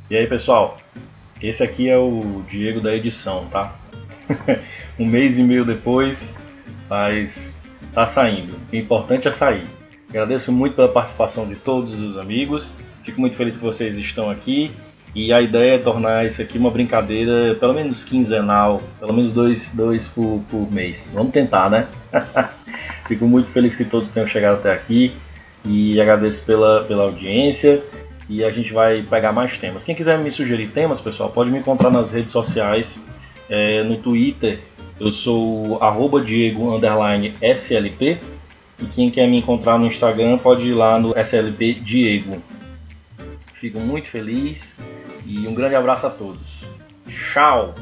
E 0.09 0.16
aí, 0.16 0.24
pessoal? 0.24 0.76
Esse 1.42 1.64
aqui 1.64 1.88
é 1.88 1.98
o 1.98 2.44
Diego 2.48 2.80
da 2.80 2.94
edição, 2.94 3.44
tá? 3.46 3.74
um 4.96 5.04
mês 5.04 5.36
e 5.36 5.42
meio 5.42 5.64
depois, 5.64 6.32
mas 6.88 7.57
tá 7.92 8.07
saindo. 8.07 8.54
O 8.72 8.76
importante 8.76 9.26
é 9.26 9.32
sair. 9.32 9.66
Agradeço 10.09 10.52
muito 10.52 10.76
pela 10.76 10.88
participação 10.88 11.48
de 11.48 11.57
todos 11.57 11.90
os 11.90 12.16
amigos. 12.16 12.76
Fico 13.02 13.20
muito 13.20 13.34
feliz 13.34 13.57
que 13.57 13.64
vocês 13.64 13.98
estão 13.98 14.30
aqui. 14.30 14.70
E 15.12 15.32
a 15.32 15.40
ideia 15.40 15.74
é 15.74 15.78
tornar 15.78 16.24
isso 16.24 16.40
aqui 16.40 16.57
uma 16.57 16.70
brincadeira, 16.70 17.57
pelo 17.57 17.74
menos 17.74 18.04
quinzenal, 18.04 18.80
pelo 19.00 19.12
menos 19.12 19.32
dois, 19.32 19.74
dois 19.74 20.07
por, 20.07 20.40
por 20.48 20.70
mês. 20.70 21.11
Vamos 21.12 21.32
tentar, 21.32 21.68
né? 21.68 21.88
Fico 23.09 23.24
muito 23.26 23.50
feliz 23.50 23.74
que 23.74 23.84
todos 23.84 24.12
tenham 24.12 24.28
chegado 24.28 24.54
até 24.54 24.72
aqui 24.72 25.16
e 25.64 26.00
agradeço 26.00 26.46
pela, 26.46 26.84
pela 26.84 27.02
audiência 27.02 27.82
e 28.29 28.45
a 28.45 28.51
gente 28.51 28.72
vai 28.72 29.03
pegar 29.03 29.33
mais 29.33 29.57
temas. 29.59 29.85
Quem 29.85 29.95
quiser 29.95 30.18
me 30.18 30.31
sugerir 30.31 30.68
temas, 30.68 31.01
pessoal, 31.01 31.31
pode 31.31 31.51
me 31.51 31.59
encontrar 31.59 31.91
nas 31.91 32.11
redes 32.11 32.33
sociais, 32.33 33.03
é, 33.49 33.83
no 33.85 33.97
Twitter, 33.97 34.61
eu 34.99 35.12
sou 35.12 35.83
arroba 35.83 36.20
Diego 36.20 36.77
SLP. 37.41 38.18
E 38.79 38.85
quem 38.87 39.11
quer 39.11 39.27
me 39.27 39.39
encontrar 39.39 39.79
no 39.79 39.87
Instagram 39.87 40.39
pode 40.39 40.68
ir 40.68 40.74
lá 40.74 40.99
no 40.99 41.18
SLP 41.18 41.74
Diego. 41.74 42.43
Fico 43.55 43.81
muito 43.81 44.09
feliz 44.09 44.79
e 45.24 45.47
um 45.47 45.55
grande 45.55 45.74
abraço 45.74 46.07
a 46.07 46.11
todos. 46.11 46.64
Tchau! 47.09 47.74